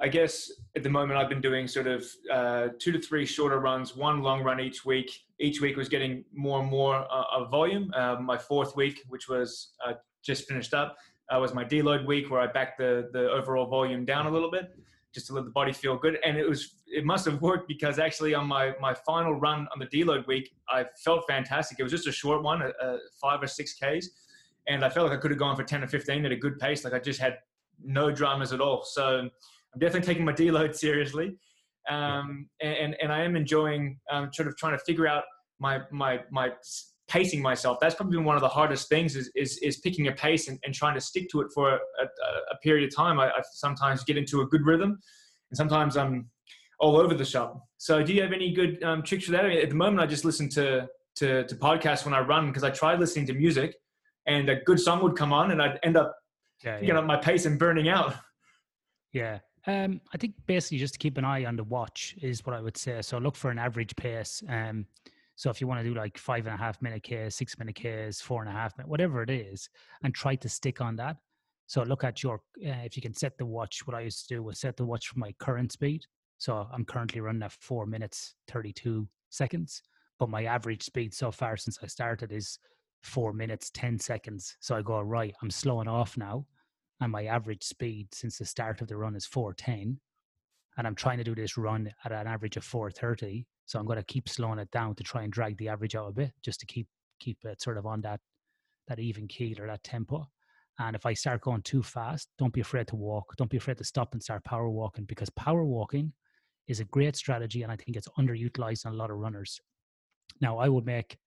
I 0.00 0.08
guess 0.08 0.50
at 0.76 0.82
the 0.84 0.90
moment 0.90 1.18
I've 1.18 1.28
been 1.28 1.40
doing 1.40 1.66
sort 1.66 1.88
of 1.88 2.04
uh, 2.32 2.68
two 2.78 2.92
to 2.92 3.00
three 3.00 3.26
shorter 3.26 3.58
runs, 3.58 3.96
one 3.96 4.22
long 4.22 4.44
run 4.44 4.60
each 4.60 4.84
week. 4.84 5.10
Each 5.40 5.60
week 5.60 5.76
was 5.76 5.88
getting 5.88 6.24
more 6.32 6.60
and 6.60 6.70
more 6.70 6.96
uh, 7.10 7.24
of 7.36 7.50
volume. 7.50 7.90
Uh, 7.94 8.16
my 8.20 8.38
fourth 8.38 8.76
week, 8.76 9.02
which 9.08 9.28
was 9.28 9.72
uh, 9.84 9.94
just 10.22 10.46
finished 10.46 10.72
up, 10.72 10.96
uh, 11.30 11.38
was 11.40 11.52
my 11.52 11.64
deload 11.64 12.06
week 12.06 12.30
where 12.30 12.40
I 12.40 12.46
backed 12.46 12.78
the 12.78 13.08
the 13.12 13.28
overall 13.30 13.66
volume 13.66 14.04
down 14.04 14.26
a 14.26 14.30
little 14.30 14.50
bit. 14.50 14.70
just 15.12 15.26
to 15.28 15.32
let 15.32 15.44
the 15.44 15.50
body 15.50 15.72
feel 15.72 15.96
good. 15.96 16.18
And 16.24 16.36
it 16.36 16.48
was 16.48 16.76
it 16.86 17.04
must 17.04 17.24
have 17.26 17.40
worked 17.40 17.68
because 17.68 17.98
actually 17.98 18.34
on 18.34 18.46
my 18.46 18.72
my 18.80 18.94
final 18.94 19.34
run 19.34 19.66
on 19.72 19.78
the 19.78 19.86
deload 19.86 20.26
week, 20.26 20.54
I 20.68 20.86
felt 21.04 21.24
fantastic. 21.28 21.78
It 21.78 21.82
was 21.82 21.92
just 21.92 22.06
a 22.06 22.12
short 22.12 22.42
one, 22.42 22.62
a, 22.62 22.68
a 22.68 22.98
five 23.20 23.42
or 23.42 23.46
six 23.46 23.74
Ks, 23.74 24.10
and 24.66 24.84
I 24.84 24.90
felt 24.90 25.08
like 25.08 25.18
I 25.18 25.20
could 25.20 25.30
have 25.30 25.38
gone 25.38 25.56
for 25.56 25.64
ten 25.64 25.82
or 25.82 25.88
fifteen 25.88 26.24
at 26.24 26.32
a 26.32 26.36
good 26.36 26.58
pace. 26.58 26.84
Like 26.84 26.94
I 26.94 26.98
just 26.98 27.20
had 27.20 27.38
no 27.82 28.10
dramas 28.10 28.52
at 28.52 28.60
all. 28.60 28.84
So 28.84 29.28
I'm 29.78 29.86
definitely 29.86 30.06
taking 30.12 30.24
my 30.24 30.32
deload 30.32 30.74
seriously, 30.84 31.36
um, 31.88 32.48
and 32.60 32.96
and 33.00 33.12
I 33.12 33.22
am 33.22 33.36
enjoying 33.36 34.00
um, 34.10 34.30
sort 34.32 34.48
of 34.48 34.56
trying 34.56 34.76
to 34.76 34.84
figure 34.84 35.06
out 35.06 35.22
my 35.60 35.80
my 35.92 36.20
my 36.30 36.50
pacing 37.08 37.40
myself. 37.40 37.78
That's 37.80 37.94
probably 37.94 38.16
been 38.16 38.24
one 38.24 38.36
of 38.36 38.42
the 38.42 38.48
hardest 38.48 38.90
things 38.90 39.16
is, 39.16 39.30
is, 39.34 39.56
is 39.62 39.78
picking 39.78 40.08
a 40.08 40.12
pace 40.12 40.48
and, 40.48 40.58
and 40.62 40.74
trying 40.74 40.94
to 40.94 41.00
stick 41.00 41.28
to 41.30 41.40
it 41.40 41.46
for 41.54 41.70
a, 41.70 41.76
a, 41.76 42.04
a 42.52 42.56
period 42.62 42.86
of 42.86 42.94
time. 42.94 43.18
I, 43.18 43.28
I, 43.28 43.40
sometimes 43.54 44.04
get 44.04 44.18
into 44.18 44.42
a 44.42 44.46
good 44.46 44.66
rhythm 44.66 44.98
and 45.50 45.56
sometimes 45.56 45.96
I'm 45.96 46.28
all 46.78 46.98
over 46.98 47.14
the 47.14 47.24
shop. 47.24 47.64
So 47.78 48.02
do 48.02 48.12
you 48.12 48.20
have 48.20 48.34
any 48.34 48.52
good 48.52 48.82
um, 48.82 49.02
tricks 49.02 49.24
for 49.24 49.32
that? 49.32 49.46
I 49.46 49.48
mean, 49.48 49.58
at 49.58 49.70
the 49.70 49.74
moment, 49.74 50.00
I 50.00 50.06
just 50.06 50.26
listen 50.26 50.50
to, 50.50 50.86
to, 51.16 51.44
to 51.44 51.54
podcasts 51.56 52.04
when 52.04 52.12
I 52.12 52.20
run 52.20 52.48
because 52.48 52.62
I 52.62 52.68
tried 52.68 53.00
listening 53.00 53.24
to 53.28 53.32
music 53.32 53.74
and 54.26 54.50
a 54.50 54.56
good 54.56 54.78
song 54.78 55.02
would 55.02 55.16
come 55.16 55.32
on 55.32 55.50
and 55.50 55.62
I'd 55.62 55.78
end 55.82 55.96
up 55.96 56.14
yeah, 56.62 56.78
yeah. 56.82 57.00
my 57.00 57.16
pace 57.16 57.46
and 57.46 57.58
burning 57.58 57.88
out. 57.88 58.14
Yeah. 59.12 59.38
Um, 59.66 60.00
I 60.14 60.16
think 60.16 60.34
basically 60.46 60.78
just 60.78 60.94
to 60.94 60.98
keep 60.98 61.18
an 61.18 61.24
eye 61.24 61.44
on 61.44 61.56
the 61.56 61.64
watch 61.64 62.14
is 62.22 62.44
what 62.46 62.54
I 62.54 62.60
would 62.60 62.76
say. 62.76 63.02
So 63.02 63.18
look 63.18 63.36
for 63.36 63.50
an 63.50 63.58
average 63.58 63.94
pace. 63.96 64.42
Um, 64.48 64.86
so 65.36 65.50
if 65.50 65.60
you 65.60 65.66
want 65.66 65.80
to 65.82 65.88
do 65.88 65.94
like 65.94 66.18
five 66.18 66.46
and 66.46 66.54
a 66.54 66.58
half 66.58 66.80
minute 66.82 67.02
Ks, 67.02 67.36
six 67.36 67.58
minute 67.58 67.76
Ks, 67.76 68.20
four 68.20 68.42
and 68.42 68.50
a 68.50 68.52
half 68.52 68.76
minute, 68.76 68.88
whatever 68.88 69.22
it 69.22 69.30
is, 69.30 69.68
and 70.02 70.14
try 70.14 70.34
to 70.36 70.48
stick 70.48 70.80
on 70.80 70.96
that. 70.96 71.16
So 71.66 71.82
look 71.82 72.02
at 72.02 72.22
your, 72.22 72.40
uh, 72.66 72.82
if 72.84 72.96
you 72.96 73.02
can 73.02 73.14
set 73.14 73.36
the 73.38 73.46
watch, 73.46 73.86
what 73.86 73.94
I 73.94 74.00
used 74.00 74.26
to 74.26 74.34
do 74.34 74.42
was 74.42 74.58
set 74.58 74.76
the 74.76 74.86
watch 74.86 75.08
for 75.08 75.18
my 75.18 75.32
current 75.38 75.70
speed. 75.70 76.02
So 76.38 76.66
I'm 76.72 76.84
currently 76.84 77.20
running 77.20 77.42
at 77.42 77.52
four 77.52 77.84
minutes, 77.84 78.34
32 78.48 79.06
seconds, 79.28 79.82
but 80.18 80.30
my 80.30 80.44
average 80.44 80.82
speed 80.82 81.12
so 81.12 81.30
far 81.30 81.56
since 81.56 81.78
I 81.82 81.86
started 81.86 82.32
is 82.32 82.58
four 83.02 83.32
minutes, 83.32 83.70
10 83.74 83.98
seconds. 83.98 84.56
So 84.60 84.76
I 84.76 84.82
go, 84.82 85.00
right, 85.00 85.34
I'm 85.42 85.50
slowing 85.50 85.88
off 85.88 86.16
now. 86.16 86.46
And 87.00 87.12
my 87.12 87.26
average 87.26 87.62
speed 87.62 88.08
since 88.12 88.38
the 88.38 88.44
start 88.44 88.80
of 88.80 88.88
the 88.88 88.96
run 88.96 89.14
is 89.14 89.26
410. 89.26 90.00
And 90.76 90.86
I'm 90.86 90.94
trying 90.94 91.18
to 91.18 91.24
do 91.24 91.34
this 91.34 91.56
run 91.56 91.92
at 92.04 92.12
an 92.12 92.26
average 92.26 92.56
of 92.56 92.64
430 92.64 93.46
so 93.68 93.78
I'm 93.78 93.84
going 93.84 93.98
to 93.98 94.04
keep 94.04 94.30
slowing 94.30 94.58
it 94.58 94.70
down 94.70 94.94
to 94.94 95.04
try 95.04 95.24
and 95.24 95.32
drag 95.32 95.58
the 95.58 95.68
average 95.68 95.94
out 95.94 96.08
a 96.08 96.12
bit, 96.12 96.32
just 96.42 96.58
to 96.60 96.66
keep 96.66 96.88
keep 97.20 97.36
it 97.44 97.60
sort 97.60 97.76
of 97.76 97.84
on 97.84 98.00
that 98.00 98.18
that 98.88 98.98
even 98.98 99.28
keel 99.28 99.60
or 99.60 99.66
that 99.66 99.84
tempo. 99.84 100.26
And 100.78 100.96
if 100.96 101.04
I 101.04 101.12
start 101.12 101.42
going 101.42 101.60
too 101.62 101.82
fast, 101.82 102.28
don't 102.38 102.52
be 102.52 102.62
afraid 102.62 102.86
to 102.88 102.96
walk. 102.96 103.36
Don't 103.36 103.50
be 103.50 103.58
afraid 103.58 103.76
to 103.76 103.84
stop 103.84 104.14
and 104.14 104.22
start 104.22 104.42
power 104.44 104.70
walking 104.70 105.04
because 105.04 105.28
power 105.30 105.64
walking 105.64 106.14
is 106.66 106.80
a 106.80 106.84
great 106.84 107.14
strategy, 107.14 107.62
and 107.62 107.70
I 107.70 107.76
think 107.76 107.94
it's 107.94 108.08
underutilized 108.18 108.86
on 108.86 108.94
a 108.94 108.96
lot 108.96 109.10
of 109.10 109.18
runners. 109.18 109.60
Now, 110.40 110.56
I 110.58 110.70
would 110.70 110.86
make 110.86 111.18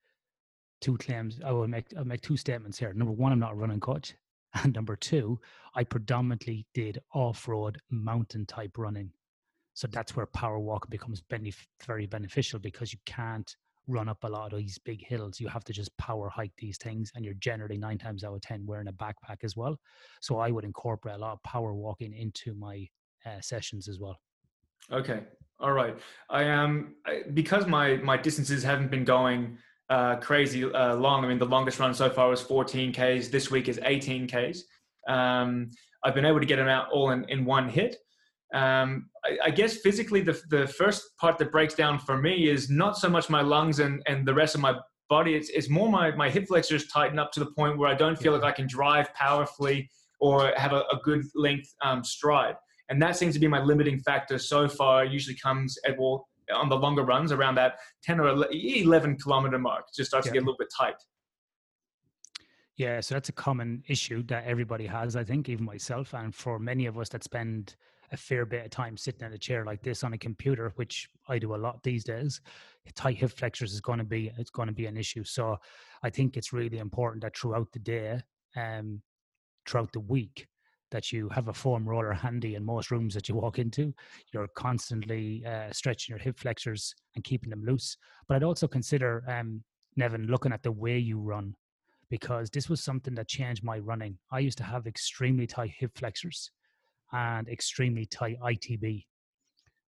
two 0.80 0.98
claims. 0.98 1.40
I 1.46 1.51
would 1.51 1.70
make 1.70 1.86
I 1.96 2.01
make 2.01 2.22
two 2.22 2.38
statements 2.38 2.80
here. 2.80 2.92
Number 2.94 3.13
one, 3.13 3.32
I'm 3.32 3.40
not 3.40 3.51
a 3.54 3.56
running 3.56 3.82
coach, 3.82 4.16
and 4.63 4.74
number 4.75 4.96
two, 4.96 5.39
I 5.75 5.84
predominantly 5.84 6.65
did 6.74 7.00
off-road 7.13 7.79
mountain 7.89 8.46
type 8.46 8.77
running. 8.77 9.12
So 9.74 9.88
that's 9.88 10.15
where 10.15 10.25
power 10.25 10.60
walk 10.60 10.89
becomes 10.89 11.22
benef- 11.22 11.67
very 11.86 12.05
beneficial 12.05 12.60
because 12.60 12.91
you 12.91 13.00
can't 13.05 13.55
run 13.88 14.10
up 14.10 14.24
a 14.24 14.27
lot 14.27 14.53
of 14.53 14.60
these 14.60 14.77
big 14.79 15.05
hills. 15.05 15.39
You 15.39 15.48
have 15.48 15.63
to 15.65 15.74
just 15.74 15.96
power 15.98 16.29
hike 16.29 16.53
these 16.58 16.77
things, 16.77 17.12
and 17.15 17.24
you're 17.24 17.34
generally 17.36 17.77
nine 17.77 17.98
times 17.98 18.24
out 18.24 18.36
of 18.36 18.41
ten 18.41 18.65
wearing 18.65 18.88
a 18.88 18.93
backpack 18.93 19.43
as 19.43 19.55
well. 19.55 19.77
So 20.22 20.39
I 20.39 20.51
would 20.51 20.65
incorporate 20.65 21.15
a 21.15 21.20
lot 21.20 21.34
of 21.34 21.43
power 21.43 21.74
walking 21.74 22.13
into 22.13 22.53
my 22.53 22.88
uh, 23.25 23.41
sessions 23.41 23.88
as 23.88 24.00
well. 24.00 24.17
Okay, 24.91 25.22
all 25.60 25.72
right. 25.72 25.98
I 26.29 26.43
am 26.43 26.96
um, 27.05 27.15
because 27.34 27.65
my 27.67 27.96
my 27.98 28.17
distances 28.17 28.63
haven't 28.63 28.91
been 28.91 29.05
going 29.05 29.58
uh, 29.90 30.16
crazy 30.18 30.64
uh, 30.64 30.96
long. 30.96 31.26
I 31.26 31.28
mean, 31.28 31.40
the 31.40 31.46
longest 31.46 31.80
run 31.80 31.94
so 31.94 32.10
far 32.10 32.30
was 32.30 32.42
14 32.42 32.94
k's. 32.94 33.30
This 33.30 33.52
week 33.52 33.68
is 33.68 33.80
18 33.84 34.28
k's. 34.28 34.66
Um, 35.08 35.72
I've 36.04 36.16
been 36.16 36.26
able 36.26 36.40
to 36.40 36.46
get 36.46 36.58
them 36.58 36.68
out 36.68 36.90
all 36.92 37.12
in, 37.12 37.26
in 37.30 37.46
one 37.46 37.68
hit 37.70 37.98
um, 38.54 39.10
I, 39.24 39.38
I, 39.46 39.50
guess 39.50 39.78
physically 39.78 40.22
the, 40.22 40.40
the 40.50 40.68
first 40.68 41.18
part 41.18 41.38
that 41.38 41.52
breaks 41.52 41.74
down 41.74 42.00
for 42.00 42.18
me 42.18 42.50
is 42.50 42.70
not 42.70 42.98
so 42.98 43.10
much 43.10 43.30
my 43.30 43.42
lungs 43.42 43.80
and, 43.80 44.02
and 44.08 44.28
the 44.28 44.34
rest 44.34 44.56
of 44.56 44.62
my 44.62 44.76
body 45.10 45.36
it's, 45.36 45.50
it's 45.50 45.70
more 45.70 45.90
my, 45.90 46.12
my 46.12 46.30
hip 46.30 46.48
flexors 46.48 46.88
tighten 46.88 47.18
up 47.18 47.32
to 47.32 47.40
the 47.40 47.52
point 47.58 47.78
where 47.78 47.90
i 47.90 47.94
don't 47.94 48.18
feel 48.18 48.34
like 48.34 48.44
i 48.44 48.52
can 48.52 48.68
drive 48.68 49.14
powerfully 49.14 49.90
or 50.20 50.54
have 50.56 50.74
a, 50.74 50.82
a 50.92 51.00
good 51.04 51.24
length 51.36 51.74
um, 51.82 52.04
stride 52.04 52.56
and 52.90 53.02
that 53.02 53.16
seems 53.16 53.34
to 53.34 53.40
be 53.40 53.48
my 53.48 53.62
limiting 53.62 54.00
factor 54.00 54.38
so 54.38 54.68
far 54.68 55.06
it 55.06 55.12
usually 55.12 55.38
comes 55.42 55.78
at 55.86 55.98
well 55.98 56.28
on 56.51 56.70
the 56.70 56.75
longer 56.75 57.03
runs 57.03 57.31
around 57.31 57.55
that 57.55 57.79
10 58.03 58.20
or 58.20 58.46
11 58.51 59.17
kilometer 59.17 59.60
mark 59.60 59.86
it 59.89 59.96
just 59.96 60.10
starts 60.10 60.27
yeah. 60.27 60.31
to 60.31 60.34
get 60.34 60.43
a 60.43 60.46
little 60.46 60.58
bit 60.58 60.70
tight 60.75 60.96
yeah 62.77 63.00
so 63.00 63.15
that's 63.15 63.29
a 63.29 63.34
common 63.34 63.84
issue 63.88 64.24
that 64.24 64.46
everybody 64.46 64.86
has 64.86 65.15
i 65.15 65.24
think 65.24 65.50
even 65.50 65.65
myself 65.65 66.13
and 66.13 66.34
for 66.34 66.60
many 66.60 66.86
of 66.86 66.98
us 66.98 67.10
that 67.10 67.24
spend 67.24 67.75
a 68.12 68.17
fair 68.17 68.46
bit 68.46 68.65
of 68.65 68.72
time 68.72 68.98
sitting 68.98 69.25
in 69.25 69.34
a 69.34 69.38
chair 69.38 69.65
like 69.65 69.81
this 69.81 70.03
on 70.03 70.13
a 70.13 70.17
computer, 70.17 70.74
which 70.75 71.10
I 71.29 71.39
do 71.39 71.55
a 71.55 71.58
lot 71.58 71.81
these 71.81 72.03
days, 72.03 72.41
tight 72.96 73.17
hip 73.17 73.31
flexors 73.31 73.74
is 73.74 73.81
going 73.81 74.00
to 74.00 74.05
be 74.05 74.31
it's 74.38 74.50
going 74.50 74.67
to 74.67 74.74
be 74.74 74.86
an 74.86 74.98
issue. 74.98 75.24
So 75.24 75.58
I 76.03 76.10
think 76.10 76.36
it's 76.36 76.51
really 76.51 76.79
important 76.79 77.24
that 77.24 77.38
throughout 77.38 77.72
the 77.72 77.79
day, 77.79 78.22
um, 78.55 79.01
throughout 79.65 79.93
the 79.93 80.01
week, 80.01 80.48
that 80.92 81.12
you 81.12 81.30
have 81.30 81.48
a 81.48 81.54
foam 81.54 81.88
roller 81.88 82.14
handy 82.14 82.56
in 82.56 82.64
most 82.64 82.92
rooms 82.92 83.14
that 83.14 83.28
you 83.28 83.36
walk 83.36 83.60
into. 83.60 83.94
You're 84.34 84.48
constantly 84.56 85.44
uh, 85.46 85.72
stretching 85.72 86.14
your 86.14 86.20
hip 86.20 86.40
flexors 86.40 86.94
and 87.16 87.24
keeping 87.24 87.50
them 87.50 87.64
loose. 87.66 87.98
But 88.28 88.36
I'd 88.36 88.44
also 88.44 88.68
consider, 88.68 89.24
um, 89.28 89.64
Nevin, 89.96 90.28
looking 90.28 90.54
at 90.54 90.64
the 90.64 90.72
way 90.72 90.98
you 90.98 91.20
run 91.20 91.56
because 92.10 92.50
this 92.50 92.70
was 92.70 92.84
something 92.84 93.16
that 93.16 93.28
changed 93.28 93.64
my 93.64 93.80
running. 93.80 94.18
I 94.32 94.40
used 94.40 94.58
to 94.60 94.66
have 94.66 94.86
extremely 94.86 95.48
tight 95.48 95.72
hip 95.78 95.92
flexors 95.96 96.52
and 97.14 97.48
extremely 97.48 98.06
tight 98.06 98.38
ITB 98.44 99.06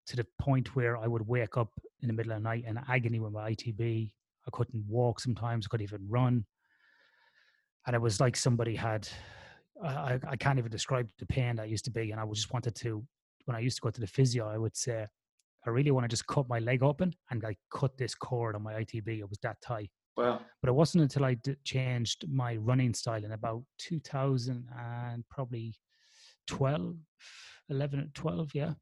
to 0.07 0.15
the 0.15 0.25
point 0.39 0.75
where 0.75 0.97
I 0.97 1.07
would 1.07 1.27
wake 1.27 1.57
up 1.57 1.69
in 2.01 2.07
the 2.07 2.13
middle 2.13 2.31
of 2.31 2.39
the 2.39 2.43
night 2.43 2.63
in 2.65 2.79
agony 2.89 3.19
with 3.19 3.33
my 3.33 3.51
ITB. 3.51 4.11
I 4.47 4.49
couldn't 4.51 4.85
walk 4.87 5.19
sometimes, 5.19 5.65
I 5.65 5.67
couldn't 5.69 5.83
even 5.83 6.05
run. 6.09 6.45
And 7.85 7.95
it 7.95 8.01
was 8.01 8.19
like 8.19 8.35
somebody 8.35 8.75
had, 8.75 9.07
I, 9.83 10.19
I 10.27 10.35
can't 10.35 10.59
even 10.59 10.71
describe 10.71 11.09
the 11.19 11.25
pain 11.25 11.55
that 11.57 11.69
used 11.69 11.85
to 11.85 11.91
be. 11.91 12.11
And 12.11 12.19
I 12.19 12.25
just 12.33 12.53
wanted 12.53 12.75
to, 12.75 13.03
when 13.45 13.55
I 13.55 13.59
used 13.59 13.77
to 13.77 13.81
go 13.81 13.89
to 13.89 14.01
the 14.01 14.07
physio, 14.07 14.47
I 14.47 14.57
would 14.57 14.75
say, 14.75 15.07
I 15.65 15.69
really 15.69 15.91
want 15.91 16.03
to 16.03 16.09
just 16.09 16.27
cut 16.27 16.49
my 16.49 16.59
leg 16.59 16.83
open 16.83 17.13
and 17.31 17.41
like 17.41 17.57
cut 17.71 17.97
this 17.97 18.15
cord 18.15 18.55
on 18.55 18.63
my 18.63 18.73
ITB. 18.73 19.19
It 19.19 19.29
was 19.29 19.39
that 19.39 19.61
tight. 19.61 19.89
Wow. 20.17 20.41
But 20.61 20.69
it 20.69 20.73
wasn't 20.73 21.03
until 21.03 21.25
I 21.25 21.35
d- 21.35 21.55
changed 21.63 22.25
my 22.29 22.57
running 22.57 22.93
style 22.93 23.23
in 23.23 23.31
about 23.31 23.63
2000 23.79 24.67
and 24.77 25.23
probably 25.29 25.73
12, 26.47 26.95
11, 27.69 28.11
12, 28.13 28.51
yeah, 28.53 28.73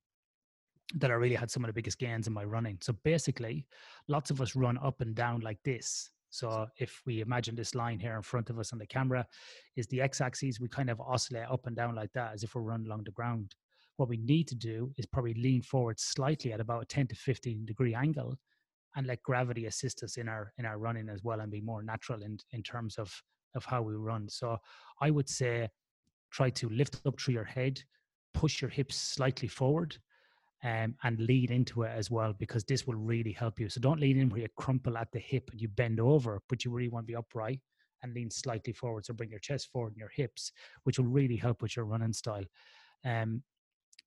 that 0.95 1.11
I 1.11 1.13
really 1.13 1.35
had 1.35 1.51
some 1.51 1.63
of 1.63 1.67
the 1.67 1.73
biggest 1.73 1.99
gains 1.99 2.27
in 2.27 2.33
my 2.33 2.43
running. 2.43 2.77
So 2.81 2.93
basically, 3.03 3.65
lots 4.07 4.31
of 4.31 4.41
us 4.41 4.55
run 4.55 4.77
up 4.79 5.01
and 5.01 5.15
down 5.15 5.41
like 5.41 5.59
this. 5.63 6.09
So 6.31 6.65
if 6.77 7.01
we 7.05 7.19
imagine 7.19 7.55
this 7.55 7.75
line 7.75 7.99
here 7.99 8.15
in 8.15 8.21
front 8.21 8.49
of 8.49 8.57
us 8.57 8.71
on 8.71 8.79
the 8.79 8.87
camera 8.87 9.27
is 9.75 9.85
the 9.87 10.01
x-axis, 10.01 10.59
we 10.59 10.69
kind 10.69 10.89
of 10.89 10.99
oscillate 11.01 11.49
up 11.51 11.67
and 11.67 11.75
down 11.75 11.93
like 11.93 12.11
that 12.13 12.33
as 12.33 12.43
if 12.43 12.55
we're 12.55 12.61
running 12.61 12.87
along 12.87 13.03
the 13.03 13.11
ground. 13.11 13.53
What 13.97 14.09
we 14.09 14.17
need 14.17 14.47
to 14.47 14.55
do 14.55 14.91
is 14.97 15.05
probably 15.05 15.33
lean 15.33 15.61
forward 15.61 15.99
slightly 15.99 16.53
at 16.53 16.61
about 16.61 16.83
a 16.83 16.85
10 16.85 17.07
to 17.07 17.15
15 17.15 17.65
degree 17.65 17.93
angle 17.93 18.37
and 18.95 19.05
let 19.05 19.21
gravity 19.23 19.65
assist 19.65 20.03
us 20.03 20.17
in 20.17 20.27
our 20.27 20.53
in 20.57 20.65
our 20.65 20.77
running 20.77 21.09
as 21.09 21.23
well 21.23 21.41
and 21.41 21.51
be 21.51 21.61
more 21.61 21.83
natural 21.83 22.23
in 22.23 22.37
in 22.51 22.63
terms 22.63 22.97
of 22.97 23.13
of 23.55 23.65
how 23.65 23.81
we 23.81 23.93
run. 23.95 24.29
So 24.29 24.57
I 25.01 25.11
would 25.11 25.29
say 25.29 25.69
try 26.31 26.49
to 26.51 26.69
lift 26.69 27.01
up 27.05 27.19
through 27.19 27.33
your 27.33 27.43
head, 27.43 27.81
push 28.33 28.61
your 28.61 28.71
hips 28.71 28.95
slightly 28.95 29.49
forward, 29.49 29.97
um, 30.63 30.95
and 31.03 31.19
lead 31.19 31.51
into 31.51 31.83
it 31.83 31.91
as 31.95 32.11
well 32.11 32.33
because 32.33 32.63
this 32.63 32.85
will 32.85 32.95
really 32.95 33.31
help 33.31 33.59
you. 33.59 33.69
So 33.69 33.81
don't 33.81 33.99
lean 33.99 34.19
in 34.19 34.29
where 34.29 34.41
you 34.41 34.47
crumple 34.57 34.97
at 34.97 35.11
the 35.11 35.19
hip 35.19 35.49
and 35.51 35.59
you 35.59 35.67
bend 35.67 35.99
over, 35.99 36.41
but 36.49 36.63
you 36.63 36.71
really 36.71 36.89
want 36.89 37.05
to 37.07 37.11
be 37.11 37.15
upright 37.15 37.59
and 38.03 38.13
lean 38.13 38.29
slightly 38.29 38.73
forward. 38.73 39.05
So 39.05 39.13
bring 39.13 39.29
your 39.29 39.39
chest 39.39 39.69
forward 39.71 39.93
and 39.93 39.99
your 39.99 40.11
hips, 40.13 40.51
which 40.83 40.99
will 40.99 41.07
really 41.07 41.35
help 41.35 41.61
with 41.61 41.75
your 41.75 41.85
running 41.85 42.13
style. 42.13 42.43
Um, 43.05 43.43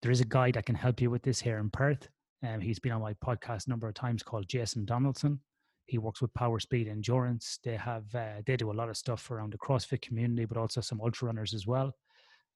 there 0.02 0.12
is 0.12 0.20
a 0.20 0.26
guy 0.26 0.50
that 0.52 0.66
can 0.66 0.75
help 0.75 1.00
you 1.00 1.11
with 1.11 1.23
this 1.23 1.40
here 1.40 1.58
in 1.58 1.70
Perth. 1.70 2.08
Um, 2.46 2.61
he's 2.61 2.78
been 2.78 2.92
on 2.92 3.00
my 3.00 3.14
podcast 3.14 3.66
a 3.66 3.70
number 3.70 3.88
of 3.88 3.94
times 3.94 4.23
called 4.23 4.49
Jason 4.49 4.84
Donaldson. 4.84 5.40
He 5.87 5.99
works 5.99 6.23
with 6.23 6.32
Power 6.34 6.61
Speed 6.61 6.88
Endurance. 6.88 7.58
They 7.64 7.76
have 7.76 8.14
uh, 8.14 8.42
they 8.46 8.56
do 8.56 8.70
a 8.70 8.73
lot 8.73 8.88
of 8.88 8.96
stuff 8.96 9.30
around 9.30 9.52
the 9.52 9.58
CrossFit 9.58 10.02
community, 10.02 10.44
but 10.44 10.56
also 10.56 10.80
some 10.80 11.00
ultra 11.00 11.26
runners 11.26 11.52
as 11.52 11.66
well 11.66 11.94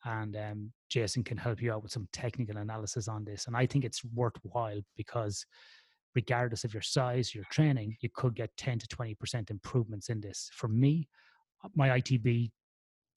and 0.04 0.36
um, 0.36 0.72
Jason 0.88 1.24
can 1.24 1.36
help 1.36 1.60
you 1.60 1.72
out 1.72 1.82
with 1.82 1.92
some 1.92 2.08
technical 2.12 2.56
analysis 2.56 3.08
on 3.08 3.24
this. 3.24 3.46
And 3.46 3.56
I 3.56 3.66
think 3.66 3.84
it's 3.84 4.04
worthwhile 4.04 4.80
because 4.96 5.44
regardless 6.14 6.64
of 6.64 6.72
your 6.72 6.82
size, 6.82 7.34
your 7.34 7.44
training, 7.50 7.96
you 8.00 8.08
could 8.14 8.34
get 8.34 8.56
10 8.56 8.78
to 8.80 8.86
20% 8.88 9.50
improvements 9.50 10.08
in 10.08 10.20
this. 10.20 10.50
For 10.52 10.68
me, 10.68 11.08
my 11.74 12.00
ITB 12.00 12.50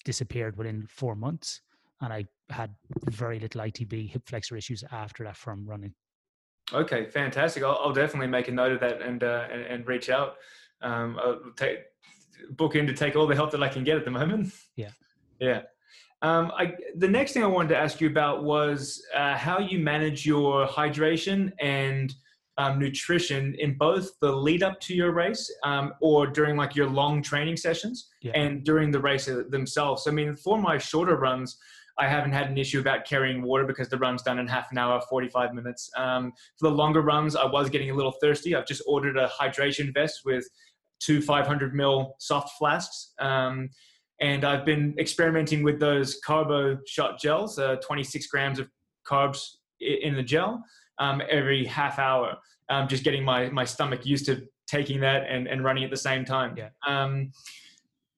disappeared 0.03 0.57
within 0.57 0.85
four 0.87 1.15
months. 1.15 1.61
and 2.01 2.11
I 2.11 2.25
had 2.49 2.73
very 3.09 3.39
little 3.39 3.61
ITB 3.61 4.09
hip 4.09 4.23
flexor 4.25 4.57
issues 4.57 4.83
after 4.91 5.23
that 5.23 5.37
from 5.37 5.65
running. 5.67 5.93
Okay, 6.73 7.05
fantastic. 7.05 7.63
I'll, 7.63 7.79
I'll 7.83 7.93
definitely 7.93 8.27
make 8.27 8.47
a 8.47 8.51
note 8.51 8.71
of 8.71 8.79
that 8.79 9.01
and 9.01 9.23
uh, 9.23 9.47
and, 9.51 9.61
and, 9.61 9.87
reach 9.87 10.09
out. 10.09 10.35
Um, 10.81 11.19
I'll 11.21 11.39
take 11.55 11.79
book 12.51 12.75
in 12.75 12.87
to 12.87 12.93
take 12.93 13.15
all 13.15 13.27
the 13.27 13.35
help 13.35 13.51
that 13.51 13.61
I 13.61 13.67
can 13.67 13.83
get 13.83 13.97
at 13.97 14.05
the 14.05 14.11
moment. 14.11 14.53
Yeah, 14.75 14.91
yeah. 15.39 15.63
Um, 16.21 16.51
I, 16.55 16.73
the 16.95 17.07
next 17.07 17.33
thing 17.33 17.43
I 17.43 17.47
wanted 17.47 17.69
to 17.69 17.77
ask 17.77 17.99
you 17.99 18.07
about 18.07 18.43
was 18.43 19.03
uh, 19.15 19.35
how 19.35 19.59
you 19.59 19.79
manage 19.79 20.25
your 20.25 20.67
hydration 20.67 21.51
and 21.59 22.13
um, 22.57 22.77
nutrition 22.77 23.55
in 23.57 23.75
both 23.77 24.11
the 24.19 24.31
lead 24.31 24.61
up 24.61 24.79
to 24.81 24.93
your 24.93 25.11
race 25.11 25.51
um, 25.63 25.93
or 26.01 26.27
during 26.27 26.57
like 26.57 26.75
your 26.75 26.87
long 26.87 27.23
training 27.23 27.57
sessions 27.57 28.09
yeah. 28.21 28.33
and 28.35 28.63
during 28.63 28.91
the 28.91 28.99
race 28.99 29.27
themselves. 29.49 30.07
I 30.07 30.11
mean, 30.11 30.35
for 30.35 30.59
my 30.61 30.77
shorter 30.77 31.15
runs, 31.15 31.57
I 31.97 32.07
haven't 32.07 32.33
had 32.33 32.49
an 32.49 32.57
issue 32.57 32.79
about 32.79 33.05
carrying 33.05 33.41
water 33.41 33.65
because 33.65 33.89
the 33.89 33.97
run's 33.97 34.21
done 34.21 34.39
in 34.39 34.47
half 34.47 34.71
an 34.71 34.77
hour, 34.77 35.01
45 35.09 35.53
minutes. 35.53 35.89
Um, 35.97 36.33
for 36.59 36.69
the 36.69 36.75
longer 36.75 37.01
runs, 37.01 37.35
I 37.35 37.45
was 37.45 37.69
getting 37.69 37.89
a 37.89 37.95
little 37.95 38.13
thirsty. 38.21 38.55
I've 38.55 38.67
just 38.67 38.83
ordered 38.87 39.17
a 39.17 39.27
hydration 39.27 39.93
vest 39.93 40.21
with 40.25 40.47
two 40.99 41.21
500 41.21 41.73
ml 41.73 42.11
soft 42.19 42.57
flasks. 42.57 43.13
Um, 43.19 43.69
and 44.21 44.45
I've 44.45 44.65
been 44.65 44.95
experimenting 44.99 45.63
with 45.63 45.79
those 45.79 46.19
carbo 46.23 46.77
shot 46.85 47.19
gels, 47.19 47.57
uh, 47.57 47.77
26 47.77 48.27
grams 48.27 48.59
of 48.59 48.69
carbs 49.05 49.55
in 49.79 50.15
the 50.15 50.23
gel 50.23 50.63
um, 50.99 51.21
every 51.29 51.65
half 51.65 51.97
hour. 51.97 52.37
Um, 52.69 52.87
just 52.87 53.03
getting 53.03 53.25
my, 53.25 53.49
my 53.49 53.65
stomach 53.65 54.05
used 54.05 54.27
to 54.27 54.47
taking 54.67 55.01
that 55.01 55.25
and, 55.27 55.47
and 55.47 55.63
running 55.63 55.83
at 55.83 55.89
the 55.89 55.97
same 55.97 56.23
time. 56.23 56.55
Yeah. 56.55 56.69
Um, 56.87 57.31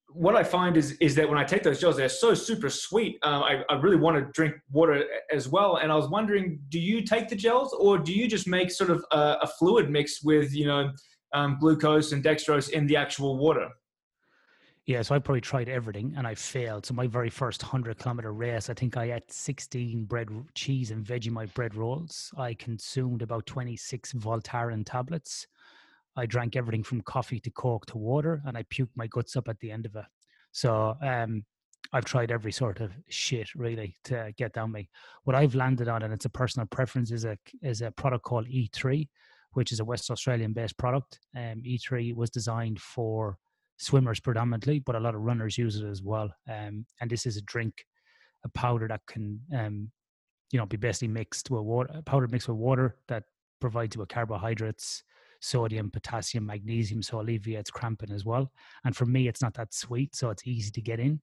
what 0.10 0.36
I 0.36 0.44
find 0.44 0.78
is 0.78 0.92
is 1.00 1.16
that 1.16 1.28
when 1.28 1.40
I 1.40 1.44
take 1.44 1.64
those 1.64 1.80
gels, 1.80 1.98
they're 1.98 2.08
so 2.08 2.36
super 2.36 2.70
sweet. 2.70 3.18
Um, 3.24 3.42
I, 3.42 3.64
I 3.68 3.76
really 3.76 3.96
want 3.96 4.16
to 4.18 4.32
drink 4.34 4.54
water 4.72 5.06
as 5.32 5.50
well. 5.50 5.78
And 5.78 5.92
I 5.92 5.96
was 5.96 6.08
wondering, 6.08 6.60
do 6.70 6.80
you 6.80 7.02
take 7.02 7.30
the 7.30 7.36
gels 7.36 7.74
or 7.74 7.98
do 7.98 8.14
you 8.14 8.28
just 8.28 8.48
make 8.48 8.70
sort 8.70 8.92
of 8.92 9.04
a, 9.12 9.38
a 9.42 9.48
fluid 9.58 9.90
mix 9.90 10.24
with 10.24 10.54
you 10.54 10.68
know 10.68 10.92
um, 11.34 11.58
glucose 11.60 12.12
and 12.12 12.24
dextrose 12.24 12.70
in 12.70 12.86
the 12.86 12.96
actual 12.96 13.40
water? 13.40 13.70
Yeah, 14.86 15.02
so 15.02 15.16
I 15.16 15.20
probably 15.20 15.40
tried 15.40 15.70
everything 15.70 16.14
and 16.18 16.28
I 16.28 16.36
failed. 16.36 16.86
So 16.86 16.94
my 16.94 17.08
very 17.08 17.30
first 17.30 17.62
hundred 17.62 17.98
kilometer 18.00 18.34
race, 18.34 18.70
I 18.70 18.74
think 18.74 18.98
I 18.98 19.14
ate 19.14 19.32
sixteen 19.32 20.04
bread, 20.04 20.28
cheese, 20.56 20.92
and 20.92 21.06
Vegemite 21.06 21.54
bread 21.54 21.74
rolls. 21.76 22.34
I 22.38 22.54
consumed 22.54 23.22
about 23.22 23.46
twenty 23.46 23.78
six 23.78 24.12
Voltaren 24.12 24.84
tablets. 24.86 25.48
I 26.18 26.26
drank 26.26 26.58
everything 26.58 26.84
from 26.84 27.02
coffee 27.02 27.40
to 27.40 27.50
coke 27.52 27.86
to 27.88 27.98
water, 27.98 28.42
and 28.46 28.58
I 28.58 28.64
puked 28.64 28.96
my 28.96 29.08
guts 29.08 29.38
up 29.38 29.48
at 29.48 29.58
the 29.62 29.72
end 29.72 29.86
of 29.86 29.96
it. 29.96 30.06
So 30.52 30.98
um, 31.02 31.46
I've 31.94 32.06
tried 32.06 32.32
every 32.32 32.52
sort 32.52 32.82
of 32.82 32.92
shit 33.08 33.56
really 33.56 33.96
to 34.06 34.34
get 34.38 34.52
down 34.52 34.74
me. 34.74 34.90
What 35.24 35.36
I've 35.36 35.56
landed 35.56 35.88
on, 35.88 36.04
and 36.04 36.14
it's 36.14 36.26
a 36.26 36.30
personal 36.30 36.68
preference, 36.68 37.10
is 37.12 37.24
a 37.24 37.38
is 37.62 37.82
a 37.82 37.92
product 37.92 38.26
called 38.26 38.48
E3, 38.48 39.08
which 39.54 39.72
is 39.72 39.80
a 39.80 39.86
West 39.86 40.12
Australian 40.12 40.52
based 40.52 40.78
product. 40.78 41.22
Um, 41.38 41.64
E3 41.66 42.14
was 42.16 42.30
designed 42.30 42.82
for 42.82 43.38
swimmers 43.78 44.20
predominantly, 44.20 44.80
but 44.80 44.96
a 44.96 45.00
lot 45.00 45.16
of 45.16 45.22
runners 45.22 45.58
use 45.58 45.76
it 45.76 45.86
as 45.86 46.02
well. 46.02 46.30
Um, 46.50 46.86
and 47.02 47.10
this 47.10 47.26
is 47.26 47.38
a 47.38 47.42
drink, 47.42 47.86
a 48.46 48.50
powder 48.50 48.88
that 48.88 49.02
can, 49.08 49.40
um, 49.56 49.92
you 50.52 50.60
know, 50.60 50.66
be 50.66 50.78
basically 50.78 51.08
mixed 51.10 51.50
with 51.50 51.64
water, 51.64 52.02
powder 52.06 52.28
mixed 52.28 52.48
with 52.48 52.58
water 52.58 52.98
that 53.08 53.24
provides 53.60 53.96
you 53.96 54.00
with 54.00 54.10
carbohydrates, 54.10 55.04
sodium, 55.42 55.90
potassium, 55.92 56.46
magnesium, 56.46 57.02
so 57.02 57.20
alleviates 57.20 57.72
cramping 57.72 58.12
as 58.12 58.24
well. 58.26 58.52
And 58.86 58.96
for 58.96 59.06
me, 59.06 59.28
it's 59.28 59.42
not 59.42 59.54
that 59.56 59.74
sweet, 59.74 60.16
so 60.16 60.30
it's 60.30 60.48
easy 60.48 60.72
to 60.72 60.82
get 60.82 61.00
in 61.00 61.22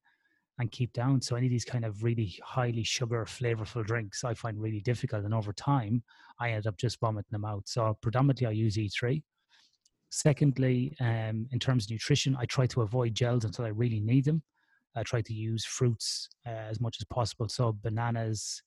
and 0.58 0.70
keep 0.70 0.92
down. 0.92 1.22
So 1.22 1.36
any 1.36 1.46
of 1.46 1.50
these 1.50 1.64
kind 1.64 1.84
of 1.84 2.02
really 2.02 2.38
highly 2.44 2.84
sugar, 2.84 3.24
flavorful 3.24 3.84
drinks, 3.84 4.24
I 4.24 4.34
find 4.34 4.60
really 4.60 4.80
difficult. 4.80 5.24
And 5.24 5.32
over 5.34 5.52
time, 5.54 6.02
I 6.38 6.50
end 6.50 6.66
up 6.66 6.76
just 6.76 7.00
vomiting 7.00 7.30
them 7.30 7.46
out. 7.46 7.66
So 7.66 7.96
predominantly, 8.02 8.46
I 8.46 8.50
use 8.50 8.76
E3. 8.76 9.22
Secondly, 10.10 10.96
um, 11.00 11.46
in 11.52 11.58
terms 11.58 11.84
of 11.84 11.90
nutrition, 11.92 12.36
I 12.38 12.44
try 12.44 12.66
to 12.66 12.82
avoid 12.82 13.14
gels 13.14 13.44
until 13.44 13.64
I 13.64 13.68
really 13.68 14.00
need 14.00 14.24
them. 14.24 14.42
I 14.96 15.04
try 15.04 15.22
to 15.22 15.32
use 15.32 15.64
fruits 15.64 16.28
uh, 16.46 16.50
as 16.50 16.80
much 16.80 16.96
as 17.00 17.04
possible, 17.04 17.48
so 17.48 17.76
bananas 17.80 18.62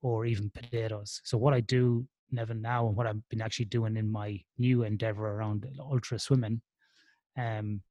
or 0.00 0.24
even 0.24 0.50
potatoes. 0.50 1.20
So 1.24 1.36
what 1.36 1.52
I 1.52 1.60
do, 1.60 2.06
Nevin, 2.30 2.62
now 2.62 2.86
and 2.88 2.96
what 2.96 3.06
I've 3.06 3.28
been 3.28 3.42
actually 3.42 3.66
doing 3.66 3.96
in 3.96 4.10
my 4.10 4.40
new 4.58 4.84
endeavor 4.84 5.26
around 5.26 5.66
ultra 5.78 6.18
swimming, 6.18 6.62
um, 7.36 7.82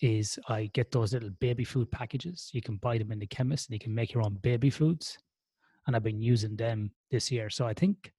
is 0.00 0.38
I 0.48 0.70
get 0.72 0.92
those 0.92 1.12
little 1.12 1.30
baby 1.40 1.64
food 1.64 1.90
packages. 1.90 2.50
You 2.52 2.62
can 2.62 2.76
buy 2.76 2.98
them 2.98 3.10
in 3.10 3.18
the 3.18 3.26
chemist, 3.26 3.68
and 3.68 3.74
you 3.74 3.80
can 3.80 3.94
make 3.94 4.12
your 4.12 4.22
own 4.22 4.34
baby 4.42 4.70
foods. 4.70 5.18
And 5.86 5.96
I've 5.96 6.04
been 6.04 6.20
using 6.20 6.54
them 6.54 6.92
this 7.10 7.32
year. 7.32 7.50
So 7.50 7.66
I 7.66 7.74
think 7.74 8.12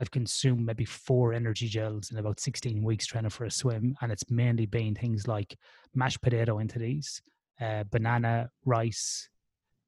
I've 0.00 0.10
consumed 0.10 0.66
maybe 0.66 0.84
four 0.84 1.32
energy 1.32 1.68
gels 1.68 2.10
in 2.10 2.18
about 2.18 2.40
16 2.40 2.82
weeks 2.82 3.06
training 3.06 3.30
for 3.30 3.44
a 3.44 3.50
swim. 3.50 3.94
And 4.00 4.12
it's 4.12 4.30
mainly 4.30 4.66
been 4.66 4.94
things 4.94 5.26
like 5.26 5.56
mashed 5.94 6.20
potato 6.22 6.58
into 6.58 6.78
these, 6.78 7.20
uh, 7.60 7.84
banana, 7.90 8.50
rice, 8.64 9.28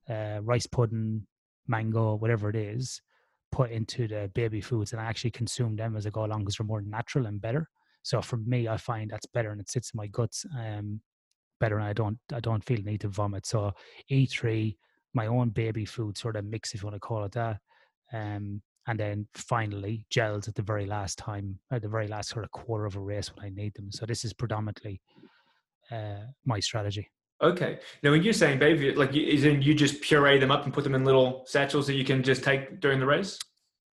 uh, 0.09 0.40
rice 0.42 0.66
pudding, 0.66 1.27
mango, 1.66 2.14
whatever 2.14 2.49
it 2.49 2.57
is, 2.57 3.01
put 3.53 3.71
into 3.71 4.09
the 4.09 4.31
baby 4.35 4.61
foods. 4.61 4.92
And 4.92 5.01
I 5.01 5.05
actually 5.05 5.31
consume 5.31 5.77
them 5.77 5.97
as 5.97 6.07
I 6.07 6.11
go 6.11 6.25
along 6.25 6.40
because 6.40 6.57
they're 6.57 6.66
more 6.66 6.83
natural 6.83 7.27
and 7.27 7.40
better. 7.40 7.68
So 8.03 8.23
for 8.23 8.37
me, 8.38 8.68
I 8.68 8.77
find 8.77 9.11
that's 9.11 9.27
better 9.27 9.51
and 9.51 9.61
it 9.61 9.68
sits 9.71 9.90
in 9.92 9.99
my 9.99 10.07
guts 10.07 10.47
um, 10.59 11.01
better. 11.61 11.79
And 11.79 11.87
I 11.87 11.92
don't, 11.92 12.18
I 12.33 12.40
don't 12.40 12.64
feel 12.64 12.79
the 12.79 12.90
need 12.90 13.03
to 13.03 13.09
vomit. 13.09 13.47
So 13.47 13.73
E3, 14.11 14.77
my 15.14 15.27
own 15.27 15.51
baby 15.51 15.85
food 15.85 16.16
sort 16.16 16.37
of 16.37 16.44
mix, 16.44 16.75
if 16.75 16.83
you 16.83 16.87
want 16.87 16.97
to 16.97 17.01
call 17.01 17.25
it 17.25 17.33
that. 17.33 17.59
Um, 18.12 18.62
and 18.88 18.98
then 18.98 19.27
finally 19.35 20.07
gels 20.09 20.48
at 20.48 20.55
the 20.55 20.62
very 20.62 20.87
last 20.87 21.18
time, 21.18 21.59
at 21.70 21.83
the 21.83 21.88
very 21.88 22.09
last 22.09 22.31
sort 22.31 22.44
of 22.44 22.51
quarter 22.51 22.87
of 22.87 22.96
a 22.96 23.01
race 23.01 23.31
when 23.37 23.44
I 23.44 23.51
need 23.51 23.74
them. 23.74 23.92
So 23.92 24.07
this 24.07 24.24
is 24.24 24.33
predominantly 24.33 25.03
uh, 25.92 26.24
my 26.46 26.59
strategy. 26.59 27.11
Okay. 27.42 27.79
Now, 28.03 28.11
when 28.11 28.22
you're 28.22 28.33
saying 28.33 28.59
baby, 28.59 28.92
like, 28.94 29.14
is 29.14 29.44
in 29.44 29.61
you 29.61 29.74
just 29.74 30.01
puree 30.01 30.38
them 30.38 30.51
up 30.51 30.64
and 30.64 30.72
put 30.72 30.85
them 30.85 30.94
in 30.94 31.05
little 31.05 31.44
satchels 31.46 31.87
that 31.87 31.94
you 31.94 32.05
can 32.05 32.22
just 32.22 32.42
take 32.42 32.81
during 32.81 32.98
the 32.98 33.07
race? 33.07 33.38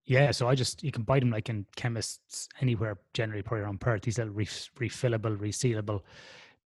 Yeah, 0.06 0.30
so 0.30 0.48
I 0.48 0.54
just 0.54 0.84
you 0.84 0.92
can 0.92 1.02
buy 1.02 1.18
them 1.18 1.30
like 1.30 1.48
in 1.48 1.66
chemists 1.74 2.48
anywhere, 2.60 2.96
generally 3.14 3.42
probably 3.42 3.64
around 3.64 3.80
Perth. 3.80 4.02
These 4.02 4.18
little 4.18 4.32
ref, 4.32 4.70
refillable, 4.78 5.36
resealable 5.36 6.02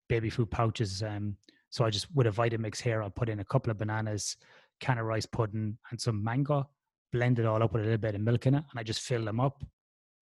baby 0.09 0.29
food 0.29 0.51
pouches. 0.51 1.03
Um, 1.03 1.37
so 1.71 1.85
I 1.85 1.91
just 1.91 2.15
with 2.15 2.27
a 2.27 2.31
Vitamix 2.31 2.79
here, 2.79 3.03
I'll 3.03 3.11
put 3.11 3.31
in 3.31 3.41
a 3.41 3.45
couple 3.45 3.71
of 3.71 3.79
bananas, 3.79 4.37
can 4.81 4.99
of 4.99 5.07
rice 5.07 5.27
pudding, 5.27 5.79
and 5.91 6.01
some 6.01 6.23
mango, 6.23 6.69
blend 7.13 7.39
it 7.39 7.47
all 7.47 7.63
up 7.63 7.73
with 7.73 7.83
a 7.83 7.85
little 7.85 7.99
bit 7.99 8.15
of 8.15 8.21
milk 8.21 8.47
in 8.47 8.55
it, 8.55 8.65
and 8.71 8.79
I 8.79 8.83
just 8.83 9.01
fill 9.01 9.25
them 9.25 9.41
up, 9.41 9.63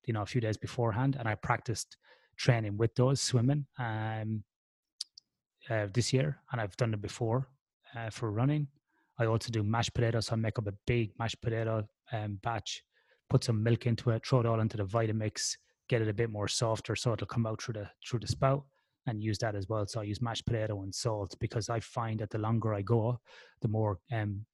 you 0.05 0.13
know, 0.13 0.21
a 0.21 0.25
few 0.25 0.41
days 0.41 0.57
beforehand. 0.57 1.15
And 1.19 1.27
I 1.27 1.35
practiced 1.35 1.97
training 2.37 2.77
with 2.77 2.93
those 2.95 3.21
swimming 3.21 3.65
um, 3.79 4.43
uh, 5.69 5.87
this 5.93 6.13
year, 6.13 6.39
and 6.51 6.59
I've 6.59 6.75
done 6.77 6.93
it 6.93 7.01
before 7.01 7.47
uh, 7.95 8.09
for 8.09 8.31
running. 8.31 8.67
I 9.19 9.25
also 9.25 9.51
do 9.51 9.63
mashed 9.63 9.93
potatoes. 9.93 10.27
So 10.27 10.33
I 10.33 10.35
make 10.37 10.57
up 10.57 10.67
a 10.67 10.73
big 10.87 11.11
mashed 11.19 11.41
potato 11.41 11.87
um, 12.11 12.39
batch, 12.41 12.83
put 13.29 13.43
some 13.43 13.61
milk 13.61 13.85
into 13.85 14.09
it, 14.09 14.25
throw 14.25 14.39
it 14.39 14.45
all 14.45 14.59
into 14.59 14.77
the 14.77 14.85
Vitamix, 14.85 15.55
get 15.87 16.01
it 16.01 16.07
a 16.07 16.13
bit 16.13 16.29
more 16.29 16.47
softer 16.47 16.95
so 16.95 17.13
it'll 17.13 17.27
come 17.27 17.45
out 17.45 17.61
through 17.61 17.73
the 17.73 17.89
through 18.07 18.19
the 18.19 18.27
spout 18.27 18.63
and 19.05 19.21
use 19.21 19.37
that 19.39 19.55
as 19.55 19.67
well. 19.67 19.85
So 19.85 19.99
I 19.99 20.03
use 20.03 20.21
mashed 20.21 20.45
potato 20.45 20.81
and 20.81 20.93
salt 20.93 21.35
because 21.39 21.69
I 21.69 21.79
find 21.79 22.19
that 22.19 22.29
the 22.29 22.37
longer 22.37 22.73
I 22.73 22.81
go, 22.81 23.19
the 23.61 23.67
more 23.67 23.99
um, 24.11 24.45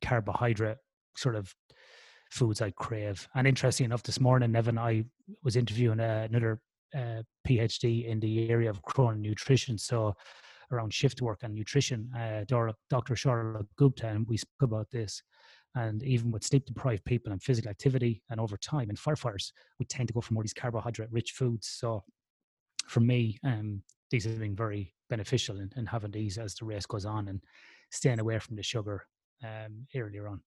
carbohydrate 0.00 0.78
sort 1.18 1.36
of 1.36 1.54
foods 2.30 2.60
I 2.60 2.70
crave. 2.70 3.28
And 3.34 3.46
interesting 3.46 3.86
enough, 3.86 4.02
this 4.02 4.20
morning, 4.20 4.52
Nevin, 4.52 4.78
I 4.78 5.04
was 5.42 5.56
interviewing 5.56 6.00
uh, 6.00 6.26
another 6.28 6.60
uh, 6.94 7.22
PhD 7.46 8.06
in 8.06 8.20
the 8.20 8.50
area 8.50 8.70
of 8.70 8.82
chrono 8.82 9.16
nutrition. 9.16 9.78
So 9.78 10.14
around 10.70 10.92
shift 10.92 11.22
work 11.22 11.40
and 11.42 11.54
nutrition, 11.54 12.10
uh, 12.14 12.44
Dr. 12.90 13.16
Charlotte 13.16 13.66
Gupta, 13.76 14.08
and 14.08 14.26
we 14.28 14.36
spoke 14.36 14.62
about 14.62 14.90
this. 14.90 15.22
And 15.74 16.02
even 16.02 16.30
with 16.30 16.44
sleep 16.44 16.66
deprived 16.66 17.04
people 17.04 17.32
and 17.32 17.42
physical 17.42 17.70
activity, 17.70 18.22
and 18.30 18.40
over 18.40 18.56
time, 18.56 18.88
and 18.88 18.98
firefighters, 18.98 19.52
we 19.78 19.86
tend 19.86 20.08
to 20.08 20.14
go 20.14 20.20
for 20.20 20.34
more 20.34 20.42
these 20.42 20.54
carbohydrate 20.54 21.12
rich 21.12 21.32
foods. 21.32 21.68
So 21.68 22.02
for 22.86 23.00
me, 23.00 23.38
um, 23.44 23.82
these 24.10 24.24
have 24.24 24.38
been 24.38 24.56
very 24.56 24.94
beneficial 25.10 25.60
in, 25.60 25.70
in 25.76 25.86
having 25.86 26.10
these 26.10 26.38
as 26.38 26.54
the 26.54 26.64
race 26.64 26.86
goes 26.86 27.04
on 27.04 27.28
and 27.28 27.42
staying 27.90 28.18
away 28.18 28.38
from 28.38 28.56
the 28.56 28.62
sugar 28.62 29.06
um, 29.44 29.86
earlier 29.94 30.26
on. 30.26 30.40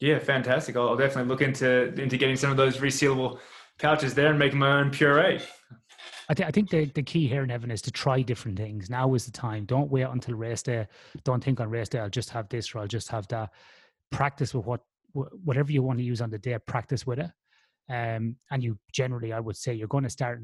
Yeah, 0.00 0.18
fantastic. 0.18 0.76
I'll, 0.76 0.90
I'll, 0.90 0.96
definitely 0.96 1.28
look 1.28 1.42
into 1.42 1.92
into 2.00 2.16
getting 2.16 2.36
some 2.36 2.50
of 2.50 2.56
those 2.56 2.78
resealable 2.78 3.38
pouches 3.78 4.14
there 4.14 4.30
and 4.30 4.38
making 4.38 4.58
my 4.58 4.80
own 4.80 4.90
puree. 4.90 5.40
I, 6.30 6.34
th- 6.34 6.46
I 6.46 6.50
think 6.50 6.68
the, 6.68 6.84
the 6.86 7.02
key 7.02 7.26
here, 7.26 7.46
Nevin, 7.46 7.70
is 7.70 7.80
to 7.82 7.90
try 7.90 8.20
different 8.20 8.58
things. 8.58 8.90
Now 8.90 9.14
is 9.14 9.24
the 9.24 9.32
time. 9.32 9.64
Don't 9.64 9.90
wait 9.90 10.02
until 10.02 10.34
race 10.34 10.62
day. 10.62 10.86
Don't 11.24 11.42
think 11.42 11.58
on 11.58 11.70
race 11.70 11.88
day, 11.88 12.00
I'll 12.00 12.10
just 12.10 12.30
have 12.30 12.48
this 12.50 12.74
or 12.74 12.80
I'll 12.80 12.86
just 12.86 13.08
have 13.08 13.26
that. 13.28 13.50
Practice 14.10 14.54
with 14.54 14.66
what 14.66 14.82
whatever 15.12 15.72
you 15.72 15.82
want 15.82 15.98
to 15.98 16.04
use 16.04 16.20
on 16.20 16.30
the 16.30 16.38
day, 16.38 16.56
practice 16.66 17.06
with 17.06 17.18
it. 17.18 17.30
Um, 17.90 18.36
and 18.50 18.62
you 18.62 18.78
generally, 18.92 19.32
I 19.32 19.40
would 19.40 19.56
say, 19.56 19.72
you're 19.72 19.88
going 19.88 20.04
to 20.04 20.10
start 20.10 20.42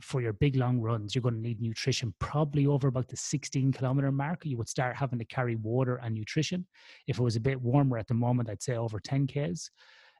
for 0.00 0.20
your 0.20 0.32
big 0.34 0.56
long 0.56 0.78
runs, 0.78 1.14
you're 1.14 1.22
going 1.22 1.36
to 1.36 1.40
need 1.40 1.60
nutrition 1.60 2.14
probably 2.18 2.66
over 2.66 2.88
about 2.88 3.08
the 3.08 3.16
16 3.16 3.72
kilometer 3.72 4.12
mark. 4.12 4.44
You 4.44 4.56
would 4.58 4.68
start 4.68 4.96
having 4.96 5.18
to 5.18 5.24
carry 5.24 5.56
water 5.56 5.96
and 5.96 6.14
nutrition. 6.14 6.66
If 7.06 7.18
it 7.18 7.22
was 7.22 7.36
a 7.36 7.40
bit 7.40 7.60
warmer 7.60 7.98
at 7.98 8.06
the 8.06 8.14
moment, 8.14 8.50
I'd 8.50 8.62
say 8.62 8.76
over 8.76 9.00
10 9.00 9.26
Ks. 9.26 9.70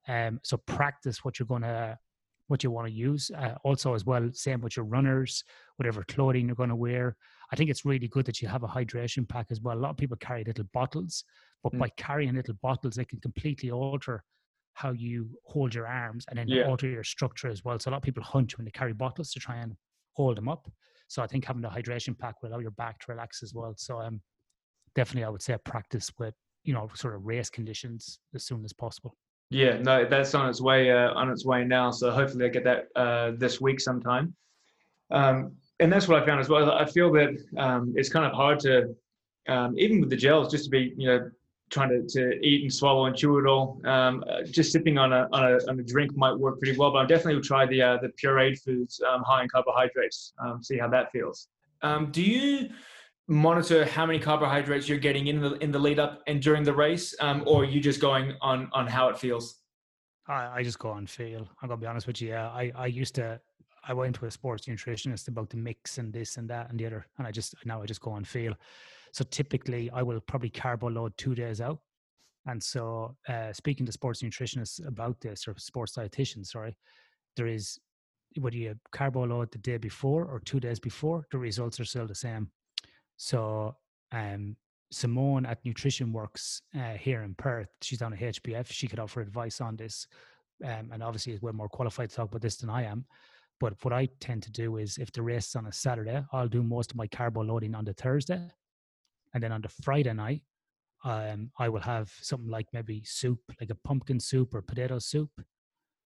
Um, 0.08 0.40
so 0.42 0.56
practice 0.56 1.24
what 1.24 1.38
you're 1.38 1.46
going 1.46 1.62
to 1.62 1.98
what 2.48 2.62
you 2.62 2.70
want 2.70 2.86
to 2.86 2.92
use. 2.92 3.30
Uh, 3.36 3.54
also, 3.64 3.94
as 3.94 4.04
well, 4.04 4.30
same 4.32 4.60
with 4.60 4.76
your 4.76 4.84
runners, 4.84 5.42
whatever 5.76 6.04
clothing 6.04 6.46
you're 6.46 6.54
going 6.54 6.68
to 6.68 6.76
wear. 6.76 7.16
I 7.52 7.56
think 7.56 7.70
it's 7.70 7.84
really 7.84 8.08
good 8.08 8.24
that 8.26 8.40
you 8.40 8.48
have 8.48 8.62
a 8.62 8.68
hydration 8.68 9.28
pack 9.28 9.46
as 9.50 9.60
well. 9.60 9.76
A 9.76 9.80
lot 9.80 9.90
of 9.90 9.96
people 9.96 10.16
carry 10.18 10.44
little 10.44 10.66
bottles, 10.72 11.24
but 11.62 11.72
mm. 11.72 11.78
by 11.78 11.88
carrying 11.96 12.34
little 12.34 12.54
bottles, 12.62 12.94
they 12.94 13.04
can 13.04 13.20
completely 13.20 13.70
alter 13.70 14.22
how 14.76 14.92
you 14.92 15.26
hold 15.44 15.74
your 15.74 15.86
arms 15.86 16.26
and 16.28 16.38
then 16.38 16.46
yeah. 16.46 16.68
alter 16.68 16.86
your 16.86 17.02
structure 17.02 17.48
as 17.48 17.64
well. 17.64 17.78
So 17.78 17.90
a 17.90 17.92
lot 17.92 17.96
of 17.96 18.02
people 18.02 18.22
hunch 18.22 18.58
when 18.58 18.66
they 18.66 18.70
carry 18.70 18.92
bottles 18.92 19.32
to 19.32 19.40
try 19.40 19.56
and 19.56 19.74
hold 20.12 20.36
them 20.36 20.48
up. 20.48 20.70
So 21.08 21.22
I 21.22 21.26
think 21.26 21.46
having 21.46 21.64
a 21.64 21.70
hydration 21.70 22.16
pack 22.16 22.42
will 22.42 22.50
allow 22.50 22.58
your 22.58 22.72
back 22.72 23.00
to 23.00 23.06
relax 23.08 23.42
as 23.42 23.54
well. 23.54 23.72
So 23.78 23.98
um, 23.98 24.20
definitely, 24.94 25.24
I 25.24 25.30
would 25.30 25.40
say 25.40 25.56
practice 25.64 26.10
with 26.18 26.34
you 26.62 26.74
know 26.74 26.90
sort 26.94 27.14
of 27.14 27.24
race 27.24 27.48
conditions 27.48 28.18
as 28.34 28.44
soon 28.44 28.64
as 28.66 28.74
possible. 28.74 29.16
Yeah, 29.48 29.78
no, 29.78 30.04
that's 30.04 30.34
on 30.34 30.46
its 30.50 30.60
way 30.60 30.90
uh, 30.90 31.14
on 31.14 31.30
its 31.30 31.46
way 31.46 31.64
now. 31.64 31.90
So 31.90 32.10
hopefully 32.10 32.44
I 32.44 32.48
get 32.48 32.64
that 32.64 32.88
uh, 32.94 33.32
this 33.38 33.60
week 33.62 33.80
sometime. 33.80 34.34
Um, 35.10 35.52
and 35.80 35.90
that's 35.90 36.06
what 36.06 36.22
I 36.22 36.26
found 36.26 36.40
as 36.40 36.50
well. 36.50 36.70
I 36.70 36.84
feel 36.84 37.10
that 37.12 37.30
um, 37.56 37.94
it's 37.96 38.10
kind 38.10 38.26
of 38.26 38.32
hard 38.32 38.58
to, 38.60 38.94
um, 39.48 39.78
even 39.78 40.00
with 40.00 40.10
the 40.10 40.16
gels, 40.16 40.50
just 40.50 40.64
to 40.64 40.70
be 40.70 40.92
you 40.98 41.08
know 41.08 41.30
trying 41.70 41.88
to, 41.88 42.06
to 42.06 42.38
eat 42.46 42.62
and 42.62 42.72
swallow 42.72 43.06
and 43.06 43.16
chew 43.16 43.38
it 43.38 43.46
all. 43.46 43.80
Um, 43.84 44.24
uh, 44.28 44.42
just 44.42 44.72
sipping 44.72 44.98
on 44.98 45.12
a, 45.12 45.28
on 45.32 45.44
a 45.44 45.58
on 45.68 45.80
a 45.80 45.82
drink 45.82 46.16
might 46.16 46.34
work 46.34 46.60
pretty 46.60 46.78
well. 46.78 46.92
But 46.92 46.98
I 46.98 47.06
definitely 47.06 47.36
would 47.36 47.44
try 47.44 47.66
the 47.66 47.82
uh, 47.82 47.98
the 48.00 48.08
pureed 48.08 48.60
foods 48.62 49.00
um, 49.08 49.22
high 49.24 49.42
in 49.42 49.48
carbohydrates. 49.48 50.32
Um, 50.38 50.62
see 50.62 50.78
how 50.78 50.88
that 50.88 51.10
feels. 51.12 51.48
Um, 51.82 52.10
do 52.10 52.22
you 52.22 52.70
monitor 53.28 53.84
how 53.84 54.06
many 54.06 54.18
carbohydrates 54.18 54.88
you're 54.88 54.98
getting 54.98 55.26
in 55.26 55.40
the 55.40 55.54
in 55.54 55.72
the 55.72 55.78
lead 55.78 55.98
up 55.98 56.22
and 56.26 56.40
during 56.40 56.62
the 56.62 56.72
race, 56.72 57.14
um, 57.20 57.42
or 57.46 57.62
are 57.62 57.64
you 57.64 57.80
just 57.80 58.00
going 58.00 58.34
on 58.40 58.70
on 58.72 58.86
how 58.86 59.08
it 59.08 59.18
feels? 59.18 59.60
I, 60.28 60.58
I 60.58 60.62
just 60.62 60.78
go 60.78 60.90
on 60.90 61.06
feel. 61.06 61.48
I'm 61.62 61.68
gonna 61.68 61.80
be 61.80 61.86
honest 61.86 62.06
with 62.06 62.20
you. 62.22 62.28
Yeah, 62.28 62.48
I 62.48 62.72
I 62.74 62.86
used 62.86 63.14
to. 63.16 63.40
I 63.88 63.92
went 63.92 64.16
to 64.16 64.26
a 64.26 64.30
sports 64.32 64.66
nutritionist 64.66 65.28
about 65.28 65.48
the 65.48 65.56
mix 65.56 65.98
and 65.98 66.12
this 66.12 66.38
and 66.38 66.50
that 66.50 66.70
and 66.70 66.78
the 66.78 66.86
other, 66.86 67.06
and 67.18 67.26
I 67.26 67.30
just 67.30 67.54
now 67.64 67.82
I 67.82 67.86
just 67.86 68.00
go 68.00 68.12
on 68.12 68.24
feel. 68.24 68.54
So 69.16 69.24
typically, 69.30 69.90
I 69.94 70.02
will 70.02 70.20
probably 70.20 70.50
carbo 70.50 70.90
load 70.90 71.14
two 71.16 71.34
days 71.34 71.62
out. 71.62 71.78
And 72.44 72.62
so, 72.62 73.16
uh, 73.26 73.50
speaking 73.50 73.86
to 73.86 73.92
sports 73.92 74.22
nutritionists 74.22 74.86
about 74.86 75.18
this, 75.22 75.48
or 75.48 75.54
sports 75.56 75.96
dietitians, 75.96 76.48
sorry, 76.48 76.76
there 77.34 77.46
is 77.46 77.78
whether 78.38 78.58
you 78.58 78.74
carbo 78.92 79.24
load 79.24 79.50
the 79.52 79.58
day 79.58 79.78
before 79.78 80.26
or 80.26 80.40
two 80.40 80.60
days 80.60 80.78
before, 80.78 81.24
the 81.30 81.38
results 81.38 81.80
are 81.80 81.86
still 81.86 82.06
the 82.06 82.14
same. 82.14 82.50
So 83.16 83.76
um, 84.12 84.54
Simone 84.92 85.46
at 85.46 85.64
Nutrition 85.64 86.12
Works 86.12 86.60
uh, 86.78 86.98
here 87.00 87.22
in 87.22 87.34
Perth, 87.36 87.70
she's 87.80 88.02
on 88.02 88.12
a 88.12 88.16
HBF. 88.16 88.66
She 88.70 88.86
could 88.86 88.98
offer 88.98 89.22
advice 89.22 89.62
on 89.62 89.76
this, 89.76 90.06
um, 90.62 90.90
and 90.92 91.02
obviously 91.02 91.38
well 91.40 91.54
more 91.54 91.70
qualified 91.70 92.10
to 92.10 92.16
talk 92.16 92.28
about 92.28 92.42
this 92.42 92.58
than 92.58 92.68
I 92.68 92.82
am. 92.82 93.06
But 93.60 93.82
what 93.82 93.94
I 93.94 94.10
tend 94.20 94.42
to 94.42 94.52
do 94.52 94.76
is, 94.76 94.98
if 94.98 95.10
the 95.10 95.22
race 95.22 95.48
is 95.48 95.56
on 95.56 95.68
a 95.68 95.72
Saturday, 95.72 96.22
I'll 96.34 96.48
do 96.48 96.62
most 96.62 96.90
of 96.90 96.98
my 96.98 97.06
carbo 97.06 97.40
loading 97.40 97.74
on 97.74 97.86
the 97.86 97.94
Thursday, 97.94 98.50
and 99.34 99.42
then 99.42 99.52
on 99.52 99.62
the 99.62 99.68
Friday 99.68 100.12
night, 100.12 100.42
um, 101.04 101.50
I 101.58 101.68
will 101.68 101.80
have 101.80 102.12
something 102.20 102.50
like 102.50 102.66
maybe 102.72 103.02
soup, 103.04 103.40
like 103.60 103.70
a 103.70 103.74
pumpkin 103.74 104.18
soup 104.18 104.54
or 104.54 104.62
potato 104.62 104.98
soup, 104.98 105.30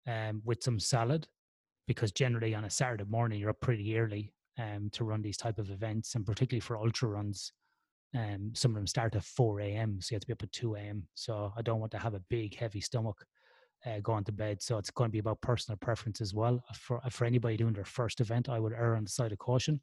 um, 0.07 0.43
with 0.45 0.63
some 0.63 0.79
salad, 0.79 1.27
because 1.87 2.13
generally 2.13 2.55
on 2.55 2.65
a 2.65 2.71
Saturday 2.71 3.05
morning 3.05 3.41
you're 3.41 3.51
up 3.51 3.61
pretty 3.61 3.97
early 3.97 4.33
um, 4.59 4.91
to 4.93 5.05
run 5.05 5.23
these 5.23 5.37
type 5.37 5.59
of 5.59 5.71
events, 5.71 6.15
and 6.15 6.27
particularly 6.27 6.61
for 6.61 6.77
ultra 6.77 7.09
runs. 7.09 7.53
Um, 8.15 8.51
some 8.55 8.73
of 8.73 8.75
them 8.75 8.89
start 8.89 9.15
at 9.15 9.25
4 9.25 9.61
a.m., 9.61 10.01
so 10.01 10.13
you 10.13 10.17
have 10.17 10.23
to 10.23 10.27
be 10.27 10.33
up 10.33 10.43
at 10.43 10.53
2 10.53 10.75
a.m. 10.75 11.07
So 11.15 11.53
I 11.57 11.63
don't 11.63 11.79
want 11.79 11.93
to 11.93 11.99
have 11.99 12.15
a 12.15 12.23
big, 12.29 12.57
heavy 12.57 12.81
stomach 12.81 13.25
uh, 13.87 14.01
going 14.01 14.25
to 14.25 14.33
bed. 14.33 14.63
So 14.63 14.79
it's 14.79 14.91
going 14.91 15.09
to 15.09 15.13
be 15.13 15.21
about 15.21 15.41
personal 15.41 15.79
preference 15.79 16.21
as 16.21 16.35
well. 16.35 16.63
Uh, 16.69 16.75
for 16.75 17.01
uh, 17.05 17.09
for 17.09 17.25
anybody 17.25 17.57
doing 17.57 17.73
their 17.73 17.85
first 17.85 18.21
event, 18.21 18.49
I 18.49 18.59
would 18.59 18.73
err 18.73 18.97
on 18.97 19.05
the 19.05 19.11
side 19.11 19.33
of 19.33 19.39
caution. 19.39 19.81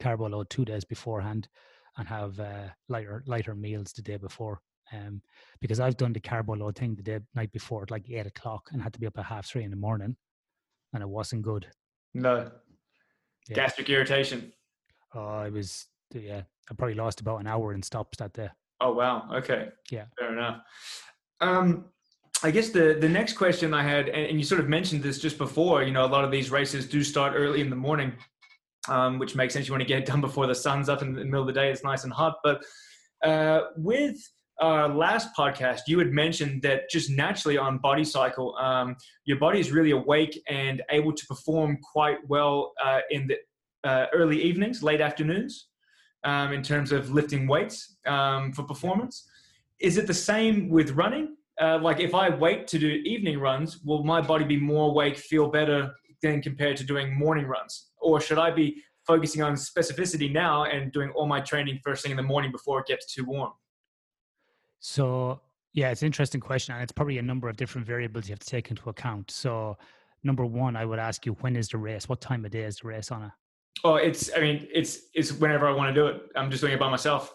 Carbo 0.00 0.28
load 0.28 0.50
two 0.50 0.64
days 0.64 0.84
beforehand, 0.84 1.48
and 1.98 2.08
have 2.08 2.38
uh, 2.40 2.68
lighter 2.88 3.22
lighter 3.26 3.54
meals 3.54 3.92
the 3.92 4.02
day 4.02 4.16
before. 4.16 4.60
Um, 4.92 5.22
because 5.60 5.80
I've 5.80 5.96
done 5.96 6.12
the 6.12 6.20
carbo 6.20 6.54
load 6.54 6.76
thing 6.76 6.94
the 6.94 7.02
day 7.02 7.20
night 7.34 7.52
before 7.52 7.82
at 7.82 7.90
like 7.90 8.10
eight 8.10 8.26
o'clock 8.26 8.68
and 8.72 8.82
had 8.82 8.92
to 8.92 9.00
be 9.00 9.06
up 9.06 9.18
at 9.18 9.24
half 9.24 9.46
three 9.46 9.64
in 9.64 9.70
the 9.70 9.76
morning, 9.76 10.16
and 10.92 11.02
it 11.02 11.08
wasn't 11.08 11.42
good. 11.42 11.66
No, 12.14 12.50
yeah. 13.48 13.54
Gastric 13.54 13.88
irritation. 13.88 14.52
Oh, 15.14 15.24
I 15.24 15.48
was 15.48 15.86
yeah. 16.12 16.42
I 16.70 16.74
probably 16.74 16.94
lost 16.94 17.20
about 17.20 17.40
an 17.40 17.46
hour 17.46 17.72
in 17.72 17.82
stops 17.82 18.18
that 18.18 18.32
day. 18.32 18.48
Oh 18.80 18.92
wow. 18.92 19.28
Okay. 19.32 19.68
Yeah. 19.90 20.04
Fair 20.18 20.32
enough. 20.32 20.62
Um, 21.40 21.86
I 22.42 22.50
guess 22.50 22.70
the 22.70 22.96
the 23.00 23.08
next 23.08 23.34
question 23.34 23.72
I 23.72 23.82
had, 23.82 24.08
and, 24.08 24.26
and 24.26 24.38
you 24.38 24.44
sort 24.44 24.60
of 24.60 24.68
mentioned 24.68 25.02
this 25.02 25.18
just 25.18 25.38
before. 25.38 25.82
You 25.82 25.92
know, 25.92 26.04
a 26.04 26.06
lot 26.06 26.24
of 26.24 26.30
these 26.30 26.50
races 26.50 26.86
do 26.86 27.02
start 27.02 27.34
early 27.36 27.60
in 27.60 27.70
the 27.70 27.76
morning, 27.76 28.12
um, 28.88 29.18
which 29.18 29.34
makes 29.34 29.54
sense. 29.54 29.66
You 29.66 29.72
want 29.72 29.82
to 29.82 29.88
get 29.88 29.98
it 30.00 30.06
done 30.06 30.20
before 30.20 30.46
the 30.46 30.54
sun's 30.54 30.88
up 30.88 31.02
in 31.02 31.14
the 31.14 31.24
middle 31.24 31.42
of 31.42 31.46
the 31.46 31.52
day. 31.52 31.70
It's 31.70 31.84
nice 31.84 32.04
and 32.04 32.12
hot. 32.12 32.36
But 32.42 32.64
uh, 33.22 33.62
with 33.76 34.16
our 34.60 34.88
last 34.88 35.28
podcast, 35.36 35.80
you 35.86 35.98
had 35.98 36.12
mentioned 36.12 36.62
that 36.62 36.90
just 36.90 37.10
naturally 37.10 37.58
on 37.58 37.78
Body 37.78 38.04
Cycle, 38.04 38.56
um, 38.56 38.96
your 39.24 39.38
body 39.38 39.60
is 39.60 39.72
really 39.72 39.92
awake 39.92 40.40
and 40.48 40.82
able 40.90 41.12
to 41.12 41.26
perform 41.26 41.78
quite 41.92 42.18
well 42.28 42.72
uh, 42.82 43.00
in 43.10 43.28
the 43.28 43.36
uh, 43.88 44.06
early 44.12 44.40
evenings, 44.40 44.82
late 44.82 45.00
afternoons, 45.00 45.68
um, 46.24 46.52
in 46.52 46.62
terms 46.62 46.92
of 46.92 47.10
lifting 47.10 47.46
weights 47.46 47.96
um, 48.06 48.52
for 48.52 48.62
performance. 48.62 49.28
Is 49.80 49.96
it 49.98 50.06
the 50.06 50.14
same 50.14 50.68
with 50.68 50.92
running? 50.92 51.36
Uh, 51.60 51.78
like 51.78 52.00
if 52.00 52.14
I 52.14 52.28
wait 52.30 52.66
to 52.68 52.78
do 52.78 52.88
evening 53.04 53.38
runs, 53.38 53.80
will 53.84 54.04
my 54.04 54.20
body 54.20 54.44
be 54.44 54.58
more 54.58 54.90
awake, 54.90 55.16
feel 55.16 55.48
better 55.48 55.92
than 56.22 56.40
compared 56.40 56.76
to 56.78 56.84
doing 56.84 57.16
morning 57.16 57.46
runs? 57.46 57.88
Or 58.00 58.20
should 58.20 58.38
I 58.38 58.50
be 58.50 58.82
focusing 59.06 59.42
on 59.42 59.54
specificity 59.54 60.32
now 60.32 60.64
and 60.64 60.92
doing 60.92 61.10
all 61.10 61.26
my 61.26 61.40
training 61.40 61.80
first 61.84 62.02
thing 62.02 62.12
in 62.12 62.16
the 62.16 62.22
morning 62.22 62.52
before 62.52 62.80
it 62.80 62.86
gets 62.86 63.12
too 63.12 63.24
warm? 63.24 63.52
So 64.80 65.40
yeah, 65.74 65.90
it's 65.90 66.02
an 66.02 66.06
interesting 66.06 66.40
question, 66.40 66.74
and 66.74 66.82
it's 66.82 66.92
probably 66.92 67.18
a 67.18 67.22
number 67.22 67.48
of 67.48 67.56
different 67.56 67.86
variables 67.86 68.28
you 68.28 68.32
have 68.32 68.40
to 68.40 68.46
take 68.46 68.70
into 68.70 68.90
account. 68.90 69.30
So 69.30 69.76
number 70.22 70.44
one, 70.44 70.76
I 70.76 70.84
would 70.84 70.98
ask 70.98 71.24
you, 71.24 71.32
when 71.40 71.56
is 71.56 71.68
the 71.68 71.78
race? 71.78 72.08
What 72.08 72.20
time 72.20 72.44
of 72.44 72.50
day 72.50 72.64
is 72.64 72.76
the 72.76 72.88
race 72.88 73.10
on 73.10 73.24
it? 73.24 73.30
Oh, 73.84 73.96
it's. 73.96 74.30
I 74.36 74.40
mean, 74.40 74.68
it's 74.72 75.08
it's 75.14 75.32
whenever 75.32 75.66
I 75.66 75.72
want 75.72 75.94
to 75.94 75.94
do 75.94 76.06
it. 76.06 76.22
I'm 76.36 76.50
just 76.50 76.60
doing 76.60 76.74
it 76.74 76.78
by 76.78 76.90
myself. 76.90 77.34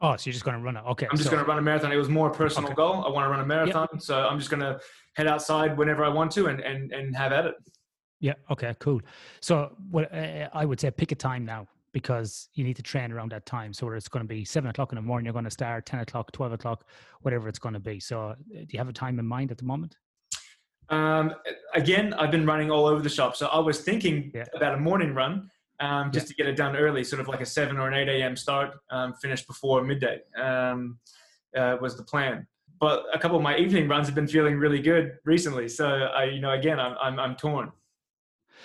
Oh, 0.00 0.16
so 0.16 0.26
you're 0.26 0.32
just 0.32 0.44
going 0.44 0.56
to 0.56 0.62
run 0.62 0.76
it? 0.76 0.82
Okay. 0.84 1.06
I'm 1.10 1.16
just 1.16 1.30
so, 1.30 1.34
going 1.34 1.42
to 1.42 1.48
run 1.48 1.58
a 1.58 1.62
marathon. 1.62 1.92
It 1.92 1.96
was 1.96 2.08
more 2.08 2.28
a 2.28 2.34
personal 2.34 2.68
okay. 2.68 2.74
goal. 2.74 3.04
I 3.06 3.10
want 3.10 3.24
to 3.24 3.30
run 3.30 3.40
a 3.40 3.46
marathon, 3.46 3.88
yep. 3.92 4.02
so 4.02 4.26
I'm 4.26 4.38
just 4.38 4.50
going 4.50 4.60
to 4.60 4.78
head 5.14 5.28
outside 5.28 5.78
whenever 5.78 6.04
I 6.04 6.08
want 6.08 6.32
to 6.32 6.48
and 6.48 6.60
and 6.60 6.92
and 6.92 7.16
have 7.16 7.32
at 7.32 7.46
it. 7.46 7.54
Yeah. 8.24 8.32
Okay. 8.50 8.74
Cool. 8.78 9.02
So, 9.40 9.76
what 9.90 10.10
uh, 10.10 10.48
I 10.54 10.64
would 10.64 10.80
say, 10.80 10.90
pick 10.90 11.12
a 11.12 11.14
time 11.14 11.44
now 11.44 11.68
because 11.92 12.48
you 12.54 12.64
need 12.64 12.74
to 12.76 12.82
train 12.82 13.12
around 13.12 13.30
that 13.32 13.44
time. 13.44 13.74
So 13.74 13.90
it's 13.90 14.08
going 14.08 14.24
to 14.24 14.28
be 14.28 14.46
seven 14.46 14.70
o'clock 14.70 14.92
in 14.92 14.96
the 14.96 15.02
morning, 15.02 15.26
you're 15.26 15.34
going 15.34 15.44
to 15.44 15.50
start 15.50 15.84
10 15.84 16.00
o'clock, 16.00 16.32
12 16.32 16.52
o'clock, 16.54 16.84
whatever 17.20 17.48
it's 17.48 17.58
going 17.58 17.74
to 17.74 17.80
be. 17.80 18.00
So 18.00 18.28
uh, 18.28 18.34
do 18.50 18.66
you 18.70 18.78
have 18.78 18.88
a 18.88 18.94
time 18.94 19.18
in 19.18 19.26
mind 19.26 19.52
at 19.52 19.58
the 19.58 19.64
moment? 19.64 19.96
Um, 20.88 21.34
again, 21.74 22.14
I've 22.14 22.30
been 22.30 22.46
running 22.46 22.70
all 22.70 22.86
over 22.86 23.02
the 23.02 23.10
shop. 23.10 23.36
So 23.36 23.46
I 23.46 23.60
was 23.60 23.82
thinking 23.82 24.32
yeah. 24.34 24.44
about 24.56 24.74
a 24.74 24.78
morning 24.78 25.14
run 25.14 25.50
um, 25.80 26.10
just 26.10 26.26
yeah. 26.26 26.28
to 26.28 26.34
get 26.34 26.46
it 26.46 26.56
done 26.56 26.76
early, 26.76 27.04
sort 27.04 27.20
of 27.20 27.28
like 27.28 27.42
a 27.42 27.46
7 27.46 27.76
or 27.76 27.88
an 27.88 27.94
8 27.94 28.08
a.m. 28.08 28.36
start, 28.36 28.74
um, 28.90 29.12
finish 29.20 29.46
before 29.46 29.84
midday 29.84 30.20
um, 30.40 30.98
uh, 31.54 31.76
was 31.80 31.96
the 31.96 32.04
plan. 32.04 32.46
But 32.80 33.04
a 33.12 33.18
couple 33.18 33.36
of 33.36 33.42
my 33.42 33.56
evening 33.56 33.86
runs 33.86 34.06
have 34.06 34.14
been 34.14 34.26
feeling 34.26 34.58
really 34.58 34.80
good 34.80 35.18
recently. 35.24 35.68
So 35.68 35.86
I, 35.86 36.24
you 36.24 36.40
know, 36.40 36.52
again, 36.52 36.80
I'm, 36.80 36.96
I'm, 37.00 37.20
I'm 37.20 37.36
torn. 37.36 37.70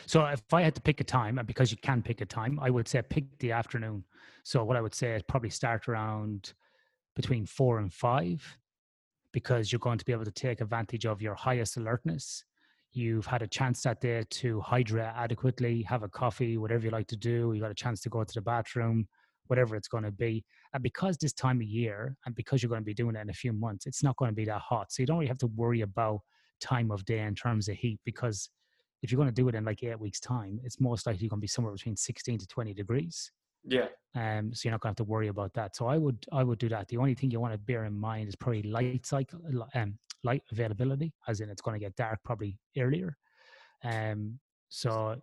So 0.06 0.26
if 0.26 0.42
I 0.54 0.62
had 0.62 0.76
to 0.76 0.82
pick 0.82 1.02
a 1.02 1.04
time, 1.04 1.38
and 1.38 1.48
because 1.48 1.72
you 1.72 1.78
can 1.78 2.02
pick 2.02 2.22
a 2.22 2.26
time, 2.26 2.60
I 2.62 2.70
would 2.70 2.88
say 2.88 3.02
pick 3.02 3.38
the 3.40 3.52
afternoon. 3.52 4.04
So 4.44 4.64
what 4.64 4.78
I 4.78 4.82
would 4.82 4.96
say 4.96 5.16
is 5.16 5.24
probably 5.24 5.50
start 5.50 5.88
around 5.88 6.54
between 7.16 7.46
four 7.46 7.80
and 7.80 7.94
five, 7.94 8.58
because 9.32 9.72
you're 9.72 9.80
going 9.80 9.98
to 9.98 10.06
be 10.06 10.12
able 10.12 10.26
to 10.26 10.32
take 10.32 10.62
advantage 10.62 11.06
of 11.06 11.22
your 11.22 11.36
highest 11.36 11.78
alertness. 11.78 12.44
You've 12.92 13.28
had 13.28 13.44
a 13.44 13.48
chance 13.48 13.84
that 13.84 14.02
day 14.02 14.24
to 14.28 14.60
hydrate 14.62 15.14
adequately, 15.16 15.84
have 15.84 16.02
a 16.02 16.10
coffee, 16.10 16.58
whatever 16.58 16.86
you 16.86 16.92
like 16.92 17.08
to 17.08 17.18
do. 17.18 17.54
You 17.54 17.62
got 17.62 17.70
a 17.70 17.76
chance 17.76 18.02
to 18.02 18.10
go 18.10 18.24
to 18.24 18.34
the 18.34 18.42
bathroom, 18.42 19.08
whatever 19.46 19.76
it's 19.76 19.88
going 19.88 20.06
to 20.06 20.12
be. 20.12 20.44
And 20.74 20.82
because 20.82 21.18
this 21.18 21.34
time 21.34 21.58
of 21.58 21.68
year, 21.68 22.16
and 22.26 22.34
because 22.34 22.64
you're 22.64 22.70
going 22.70 22.82
to 22.82 22.86
be 22.86 22.96
doing 22.96 23.16
it 23.16 23.22
in 23.22 23.30
a 23.30 23.34
few 23.34 23.54
months, 23.54 23.86
it's 23.86 24.02
not 24.02 24.18
going 24.18 24.32
to 24.32 24.36
be 24.36 24.46
that 24.46 24.62
hot. 24.62 24.92
So 24.92 25.04
you 25.04 25.08
don't 25.08 25.18
really 25.18 25.28
have 25.28 25.38
to 25.40 25.48
worry 25.48 25.82
about 25.82 26.22
time 26.60 26.90
of 26.90 27.06
day 27.06 27.20
in 27.20 27.36
terms 27.36 27.70
of 27.70 27.76
heat 27.76 28.00
because 28.06 28.50
if 29.02 29.12
you're 29.12 29.18
going 29.18 29.30
to 29.30 29.34
do 29.34 29.48
it 29.48 29.56
in 29.56 29.66
like 29.66 29.84
eight 29.84 30.00
weeks' 30.00 30.20
time, 30.20 30.60
it's 30.64 30.80
most 30.80 31.08
likely 31.08 31.28
going 31.28 31.40
to 31.40 31.42
be 31.42 31.48
somewhere 31.48 31.74
between 31.74 31.96
16 31.96 32.40
to 32.40 32.48
20 32.48 32.74
degrees. 32.74 33.32
Yeah. 33.64 33.88
Um, 34.16 34.54
so 34.54 34.68
you're 34.68 34.72
not 34.72 34.82
going 34.82 34.94
to 34.96 35.02
have 35.02 35.08
to 35.08 35.12
worry 35.12 35.28
about 35.28 35.54
that. 35.54 35.76
So 35.76 35.88
I 35.88 35.98
would 35.98 36.26
I 36.32 36.44
would 36.44 36.60
do 36.60 36.70
that. 36.70 36.88
The 36.88 36.98
only 36.98 37.14
thing 37.14 37.32
you 37.32 37.40
want 37.40 37.54
to 37.54 37.60
bear 37.60 37.86
in 37.86 37.94
mind 37.94 38.30
is 38.30 38.36
probably 38.36 38.64
light 38.64 39.06
cycle, 39.06 39.40
um, 39.76 39.98
light 40.24 40.44
availability, 40.52 41.14
as 41.28 41.42
in 41.42 41.50
it's 41.50 41.62
going 41.62 41.80
to 41.80 41.86
get 41.86 41.96
dark 41.96 42.20
probably 42.24 42.58
earlier. 42.78 43.16
Um, 43.84 44.40
so 44.70 45.16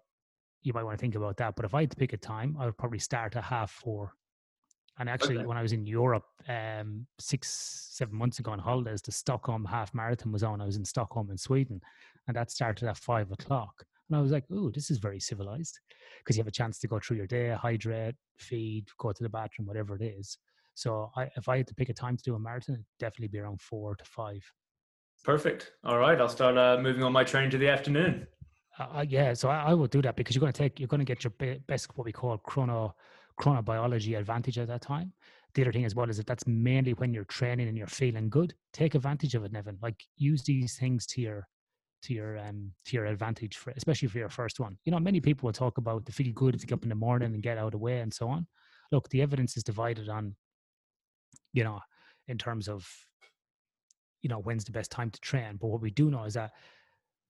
you 0.63 0.73
might 0.73 0.83
want 0.83 0.99
to 0.99 1.01
think 1.01 1.15
about 1.15 1.37
that. 1.39 1.57
But 1.57 1.65
if 1.65 1.75
I 1.75 1.83
had 1.83 1.91
to 1.91 1.97
pick 1.97 2.13
a 2.13 2.17
time, 2.17 2.57
I 2.59 2.67
would 2.67 2.79
probably 2.79 2.99
start 2.99 3.37
at 3.37 3.45
half 3.45 3.71
four. 3.71 4.13
And 4.99 5.09
actually, 5.11 5.37
Okay. 5.37 5.47
when 5.47 5.59
I 5.59 5.63
was 5.63 5.73
in 5.73 5.85
Europe 5.87 6.25
um, 6.49 7.07
six, 7.19 7.89
seven 7.93 8.17
months 8.17 8.39
ago 8.39 8.53
on 8.53 8.59
holidays, 8.59 9.03
the 9.03 9.13
Stockholm 9.13 9.65
half 9.65 9.93
marathon 9.95 10.33
was 10.33 10.43
on. 10.43 10.61
I 10.61 10.65
was 10.67 10.77
in 10.77 10.85
Stockholm 10.85 11.31
in 11.31 11.37
Sweden, 11.37 11.81
and 12.27 12.37
that 12.37 12.51
started 12.51 12.89
at 12.89 12.97
five 12.97 13.31
o'clock. 13.31 13.85
And 14.09 14.17
I 14.17 14.23
was 14.23 14.33
like, 14.33 14.45
"Oh, 14.51 14.71
this 14.71 14.91
is 14.91 14.99
very 14.99 15.21
civilized," 15.21 15.81
because 16.19 16.37
you 16.37 16.41
have 16.41 16.49
a 16.49 16.53
chance 16.53 16.79
to 16.79 16.89
go 16.89 16.99
through 16.99 17.19
your 17.19 17.27
day, 17.27 17.51
hydrate, 17.51 18.15
feed, 18.39 18.87
go 18.99 19.13
to 19.13 19.23
the 19.23 19.29
bathroom, 19.29 19.67
whatever 19.67 19.97
it 19.97 20.03
is. 20.03 20.39
So, 20.75 21.11
I, 21.17 21.29
if 21.37 21.49
I 21.49 21.59
had 21.59 21.67
to 21.67 21.75
pick 21.75 21.89
a 21.91 21.95
time 21.95 22.17
to 22.17 22.23
do 22.25 22.35
a 22.35 22.39
marathon, 22.39 22.77
it'd 22.77 22.87
definitely 22.99 23.29
be 23.29 23.39
around 23.39 23.61
four 23.61 23.97
to 23.97 24.05
five. 24.05 24.43
Perfect. 25.25 25.73
All 25.85 25.99
right, 25.99 26.19
I'll 26.21 26.29
start 26.29 26.57
uh, 26.57 26.79
moving 26.81 27.03
on 27.03 27.13
my 27.13 27.25
training 27.25 27.51
to 27.51 27.59
the 27.59 27.69
afternoon. 27.69 28.27
Uh, 28.79 29.05
yeah, 29.09 29.33
so 29.33 29.49
I, 29.49 29.71
I 29.71 29.75
would 29.75 29.91
do 29.91 30.03
that 30.03 30.17
because 30.17 30.37
you're 30.37 30.41
going 30.41 30.53
to 30.53 30.59
take, 30.59 30.79
you're 30.79 30.87
going 30.87 31.01
to 31.01 31.05
get 31.05 31.25
your 31.25 31.33
be- 31.39 31.59
best 31.67 31.89
what 31.97 32.05
we 32.05 32.13
call 32.13 32.37
chrono 32.39 32.95
chronobiology 33.41 34.19
advantage 34.19 34.59
at 34.59 34.69
that 34.69 34.83
time. 34.83 35.13
The 35.55 35.63
other 35.63 35.73
thing 35.73 35.85
as 35.85 35.95
well 35.95 36.11
is 36.11 36.17
that 36.19 36.27
that's 36.27 36.47
mainly 36.47 36.93
when 36.95 37.15
you're 37.15 37.25
training 37.25 37.69
and 37.69 37.77
you're 37.79 37.87
feeling 37.87 38.29
good. 38.29 38.55
Take 38.73 38.95
advantage 38.95 39.35
of 39.35 39.45
it, 39.45 39.53
Nevin. 39.53 39.79
Like 39.83 40.03
use 40.17 40.43
these 40.43 40.77
things 40.77 41.07
to 41.07 41.21
your 41.21 41.49
to 42.03 42.13
your 42.13 42.39
um 42.39 42.73
to 42.85 42.97
your 42.97 43.07
advantage 43.07 43.57
for 43.57 43.73
especially 43.77 44.09
for 44.09 44.19
your 44.19 44.29
first 44.29 44.61
one. 44.61 44.77
You 44.85 44.93
know, 44.93 45.01
many 45.01 45.21
people 45.21 45.47
will 45.47 45.53
talk 45.53 45.79
about 45.79 46.05
the 46.05 46.13
feel 46.13 46.33
good 46.35 46.59
to 46.61 46.67
get 46.67 46.75
up 46.75 46.83
in 46.83 46.89
the 46.91 46.95
morning 46.95 47.33
and 47.33 47.43
get 47.43 47.59
out 47.59 47.67
of 47.67 47.73
the 47.73 47.79
way 47.79 48.01
and 48.01 48.13
so 48.13 48.29
on. 48.29 48.47
Look, 48.93 49.09
the 49.09 49.23
evidence 49.23 49.57
is 49.57 49.65
divided 49.65 50.09
on, 50.09 50.37
you 51.53 51.65
know, 51.65 51.81
in 52.29 52.39
terms 52.39 52.69
of 52.69 52.89
you 54.23 54.29
know 54.29 54.39
when's 54.39 54.65
the 54.65 54.73
best 54.73 54.91
time 54.91 55.11
to 55.11 55.21
train. 55.21 55.57
But 55.61 55.69
what 55.69 55.81
we 55.81 55.91
do 55.91 56.11
know 56.11 56.25
is 56.25 56.35
that 56.35 56.53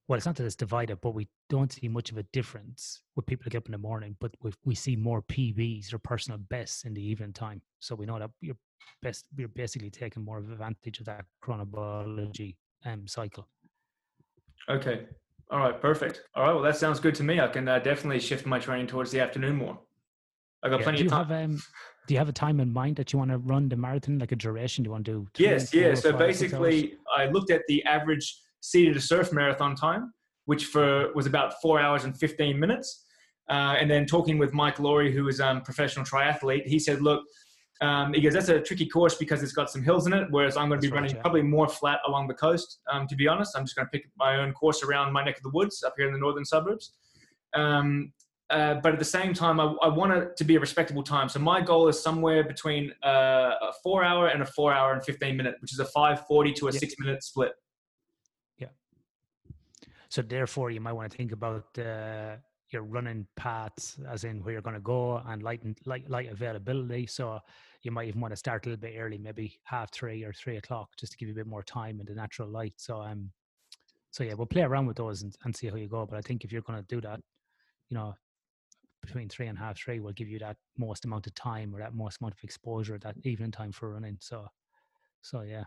well, 0.09 0.17
it's 0.17 0.27
not 0.27 0.37
that 0.37 0.45
it's 0.47 0.55
divided, 0.55 1.01
but 1.01 1.15
we 1.15 1.29
don't 1.51 1.73
see 1.73 1.89
much 1.89 2.13
of 2.13 2.19
a 2.19 2.23
difference 2.33 3.03
with 3.17 3.27
people 3.27 3.43
that 3.45 3.51
get 3.51 3.59
up 3.59 3.67
in 3.67 3.73
the 3.73 3.79
morning. 3.79 4.17
But 4.21 4.33
we, 4.41 4.53
we 4.65 4.75
see 4.75 4.95
more 4.95 5.23
PBs 5.23 5.93
or 5.93 5.99
personal 5.99 6.39
bests 6.39 6.85
in 6.85 6.95
the 6.95 7.03
evening 7.05 7.33
time. 7.33 7.61
So 7.81 7.95
we 7.97 8.07
know 8.07 8.19
that 8.19 8.31
you're 8.41 8.57
best 9.03 9.25
you're 9.37 9.49
basically 9.49 9.91
taking 9.91 10.25
more 10.25 10.39
of 10.39 10.51
advantage 10.51 11.01
of 11.01 11.07
that 11.07 11.25
chronobiology 11.45 12.55
um, 12.85 13.07
cycle. 13.09 13.49
Okay. 14.69 15.07
All 15.51 15.59
right. 15.59 15.81
Perfect. 15.81 16.23
All 16.37 16.45
right. 16.45 16.53
Well, 16.53 16.63
that 16.63 16.77
sounds 16.77 17.01
good 17.01 17.15
to 17.17 17.25
me. 17.25 17.41
I 17.41 17.49
can 17.49 17.67
uh, 17.69 17.79
definitely 17.81 18.21
shift 18.21 18.47
my 18.47 18.59
training 18.61 18.87
towards 18.87 19.11
the 19.11 19.21
afternoon 19.21 19.57
more. 19.57 19.79
I 20.63 20.69
got 20.69 20.79
Yeah, 20.81 20.85
plenty 20.85 20.99
do 20.99 21.05
you 21.05 21.09
of 21.11 21.13
time. 21.13 21.27
have 21.29 21.45
um, 21.51 21.63
do 22.07 22.15
you 22.15 22.19
have 22.19 22.29
a 22.29 22.33
time 22.33 22.61
in 22.61 22.73
mind 22.73 22.95
that 22.97 23.13
you 23.13 23.19
want 23.19 23.33
to 23.33 23.39
run 23.39 23.69
the 23.69 23.77
marathon, 23.77 24.21
like 24.21 24.31
a 24.31 24.37
duration? 24.37 24.85
Do 24.85 24.89
you 24.89 24.93
want 24.93 25.05
to 25.07 25.13
do? 25.13 25.43
Yes, 25.43 25.75
yeah. 25.75 25.95
So 25.95 26.13
basically, 26.13 26.95
I 27.17 27.27
looked 27.27 27.51
at 27.51 27.63
the 27.67 27.83
average 27.85 28.37
City 28.71 28.93
to 28.93 29.01
Surf 29.01 29.33
marathon 29.33 29.75
time, 29.75 30.13
which 30.47 30.67
for 30.67 31.13
was 31.15 31.27
about 31.27 31.55
four 31.63 31.81
hours 31.81 32.05
and 32.05 32.17
fifteen 32.19 32.59
minutes. 32.59 33.05
Uh, 33.49 33.77
and 33.79 33.89
then 33.89 34.07
talking 34.07 34.39
with 34.39 34.53
Mike 34.53 34.81
Laurie, 34.81 35.13
who 35.13 35.29
is 35.29 35.39
a 35.39 35.47
um, 35.47 35.63
professional 35.63 36.05
triathlete, 36.05 36.67
he 36.67 36.79
said, 36.81 37.01
"Look, 37.01 37.23
um, 37.81 38.15
he 38.15 38.21
goes, 38.21 38.33
that's 38.33 38.49
a 38.49 38.61
tricky 38.61 38.87
course 38.87 39.17
because 39.17 39.43
it's 39.43 39.53
got 39.53 39.71
some 39.71 39.83
hills 39.83 40.07
in 40.07 40.13
it, 40.15 40.29
whereas 40.31 40.57
I'm 40.57 40.69
going 40.69 40.81
to 40.81 40.87
be 40.87 40.91
right, 40.91 41.01
running 41.03 41.15
yeah. 41.15 41.21
probably 41.21 41.43
more 41.43 41.69
flat 41.69 42.01
along 42.07 42.27
the 42.27 42.35
coast. 42.35 42.79
Um, 42.91 43.07
to 43.07 43.17
be 43.17 43.29
honest, 43.29 43.57
I'm 43.57 43.65
just 43.65 43.77
going 43.77 43.87
to 43.87 43.91
pick 43.91 44.09
my 44.17 44.37
own 44.37 44.53
course 44.53 44.83
around 44.83 45.13
my 45.13 45.23
neck 45.23 45.37
of 45.37 45.43
the 45.43 45.51
woods 45.51 45.83
up 45.85 45.95
here 45.97 46.07
in 46.07 46.13
the 46.13 46.19
northern 46.19 46.45
suburbs. 46.45 46.93
Um, 47.55 48.13
uh, 48.49 48.75
but 48.75 48.93
at 48.93 48.99
the 48.99 49.05
same 49.05 49.35
time, 49.35 49.61
I, 49.61 49.65
I 49.83 49.89
want 49.89 50.13
it 50.13 50.37
to 50.37 50.45
be 50.45 50.57
a 50.57 50.61
respectable 50.61 51.03
time. 51.03 51.29
So 51.29 51.39
my 51.41 51.61
goal 51.61 51.89
is 51.89 52.01
somewhere 52.01 52.45
between 52.45 52.93
uh, 53.05 53.55
a 53.61 53.73
four 53.83 54.05
hour 54.05 54.29
and 54.29 54.41
a 54.41 54.47
four 54.47 54.73
hour 54.73 54.93
and 54.93 55.05
15 55.05 55.37
minute, 55.37 55.57
which 55.61 55.73
is 55.73 55.79
a 55.79 55.85
540 55.85 56.53
to 56.55 56.69
a 56.69 56.73
Yeah. 56.73 56.79
six 56.79 56.95
minute 56.99 57.23
split. 57.25 57.53
So 60.17 60.23
therefore, 60.23 60.71
you 60.71 60.81
might 60.81 60.95
want 60.95 61.11
to 61.11 61.15
think 61.15 61.33
about 61.33 61.79
uh, 61.79 62.37
your 62.71 62.85
running 62.85 63.27
paths, 63.37 63.99
as 64.09 64.25
in 64.25 64.43
where 64.43 64.55
you're 64.55 64.63
going 64.63 64.73
to 64.73 64.81
go, 64.81 65.21
and 65.27 65.43
light 65.43 65.63
and 65.63 65.77
light, 65.85 66.09
light 66.09 66.33
availability. 66.33 67.07
So 67.07 67.39
you 67.83 67.91
might 67.91 68.09
even 68.09 68.23
want 68.23 68.33
to 68.33 68.37
start 68.39 68.65
a 68.65 68.71
little 68.71 68.81
bit 68.81 68.95
early, 68.97 69.19
maybe 69.19 69.61
half 69.65 69.93
three 69.93 70.25
or 70.25 70.33
three 70.33 70.57
o'clock, 70.57 70.89
just 70.97 71.13
to 71.13 71.19
give 71.19 71.29
you 71.29 71.35
a 71.35 71.37
bit 71.37 71.47
more 71.47 71.63
time 71.63 72.01
in 72.01 72.07
the 72.07 72.15
natural 72.15 72.49
light. 72.49 72.73
So 72.79 73.03
um, 73.03 73.31
so 74.11 74.25
yeah, 74.25 74.33
we'll 74.33 74.47
play 74.47 74.63
around 74.63 74.87
with 74.87 74.97
those 74.97 75.21
and, 75.21 75.37
and 75.45 75.55
see 75.55 75.67
how 75.67 75.77
you 75.77 75.87
go. 75.87 76.07
But 76.07 76.17
I 76.17 76.23
think 76.23 76.45
if 76.45 76.51
you're 76.51 76.63
going 76.63 76.79
to 76.79 76.87
do 76.95 77.03
that, 77.03 77.21
you 77.91 77.95
know, 77.99 78.15
between 79.03 79.29
three 79.29 79.49
and 79.49 79.59
half 79.59 79.77
three 79.77 80.01
will 80.01 80.15
give 80.15 80.31
you 80.31 80.39
that 80.39 80.57
most 80.79 81.05
amount 81.05 81.27
of 81.27 81.35
time 81.35 81.77
or 81.77 81.81
that 81.81 81.95
most 81.95 82.23
amount 82.23 82.33
of 82.33 82.43
exposure, 82.43 82.99
that 83.01 83.17
evening 83.25 83.51
time 83.51 83.71
for 83.71 83.93
running. 83.93 84.17
So 84.23 84.49
so 85.21 85.43
yeah. 85.43 85.65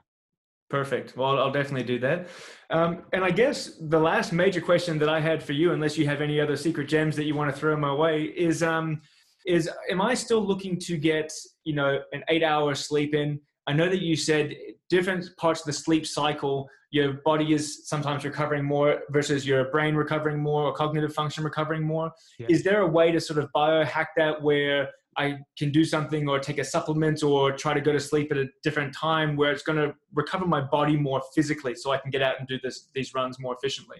Perfect. 0.70 1.18
Well, 1.18 1.40
I'll 1.40 1.52
definitely 1.52 1.86
do 1.86 2.00
that. 2.00 2.28
Um, 2.70 3.04
and 3.12 3.24
I 3.24 3.32
guess 3.32 3.72
the 3.82 4.00
last 4.00 4.32
major 4.32 4.62
question 4.62 5.00
that 5.00 5.10
I 5.10 5.20
had 5.20 5.42
for 5.42 5.54
you, 5.54 5.74
unless 5.74 5.98
you 5.98 6.06
have 6.06 6.22
any 6.22 6.40
other 6.40 6.56
secret 6.56 6.88
gems 6.88 7.16
that 7.16 7.26
you 7.26 7.34
want 7.34 7.52
to 7.54 7.60
throw 7.60 7.76
my 7.76 7.92
way, 7.92 8.24
is 8.24 8.62
um, 8.62 9.02
is 9.48 9.68
am 9.90 10.00
I 10.00 10.14
still 10.14 10.46
looking 10.46 10.78
to 10.82 10.98
get 10.98 11.32
you 11.64 11.74
know 11.74 12.00
an 12.14 12.24
eight 12.30 12.44
hour 12.44 12.76
sleep 12.76 13.16
in? 13.16 13.40
I 13.66 13.74
know 13.74 13.90
that 13.90 14.02
you 14.02 14.16
said 14.16 14.56
different 14.90 15.26
parts 15.38 15.62
of 15.62 15.66
the 15.66 15.74
sleep 15.74 16.06
cycle. 16.06 16.70
Your 16.92 17.14
body 17.26 17.54
is 17.54 17.88
sometimes 17.88 18.24
recovering 18.24 18.64
more 18.64 19.02
versus 19.10 19.46
your 19.46 19.66
brain 19.72 19.96
recovering 19.96 20.40
more 20.40 20.64
or 20.64 20.74
cognitive 20.74 21.14
function 21.14 21.44
recovering 21.44 21.84
more. 21.84 22.12
Yeah. 22.38 22.48
Is 22.50 22.64
there 22.64 22.82
a 22.82 22.88
way 22.88 23.12
to 23.12 23.20
sort 23.20 23.40
of 23.40 23.50
biohack 23.56 24.08
that 24.18 24.42
where 24.42 24.90
I 25.18 25.38
can 25.58 25.72
do 25.72 25.84
something 25.84 26.30
or 26.30 26.40
take 26.40 26.60
a 26.60 26.64
supplement 26.64 27.24
or 27.24 27.52
try 27.52 27.74
to 27.74 27.82
go 27.82 27.92
to 27.92 28.00
sleep 28.00 28.32
at 28.32 28.38
a 28.38 28.46
different 28.64 28.94
time 28.96 29.36
where 29.36 29.52
it's 29.52 29.64
going 29.64 29.78
to 29.78 29.94
recover 30.14 30.46
my 30.46 30.62
body 30.62 30.96
more 30.96 31.22
physically 31.36 31.76
so 31.76 31.92
I 31.92 31.98
can 31.98 32.12
get 32.12 32.22
out 32.22 32.36
and 32.40 32.48
do 32.48 32.60
this 32.64 32.88
these 32.94 33.14
runs 33.14 33.40
more 33.40 33.56
efficiently. 33.56 33.98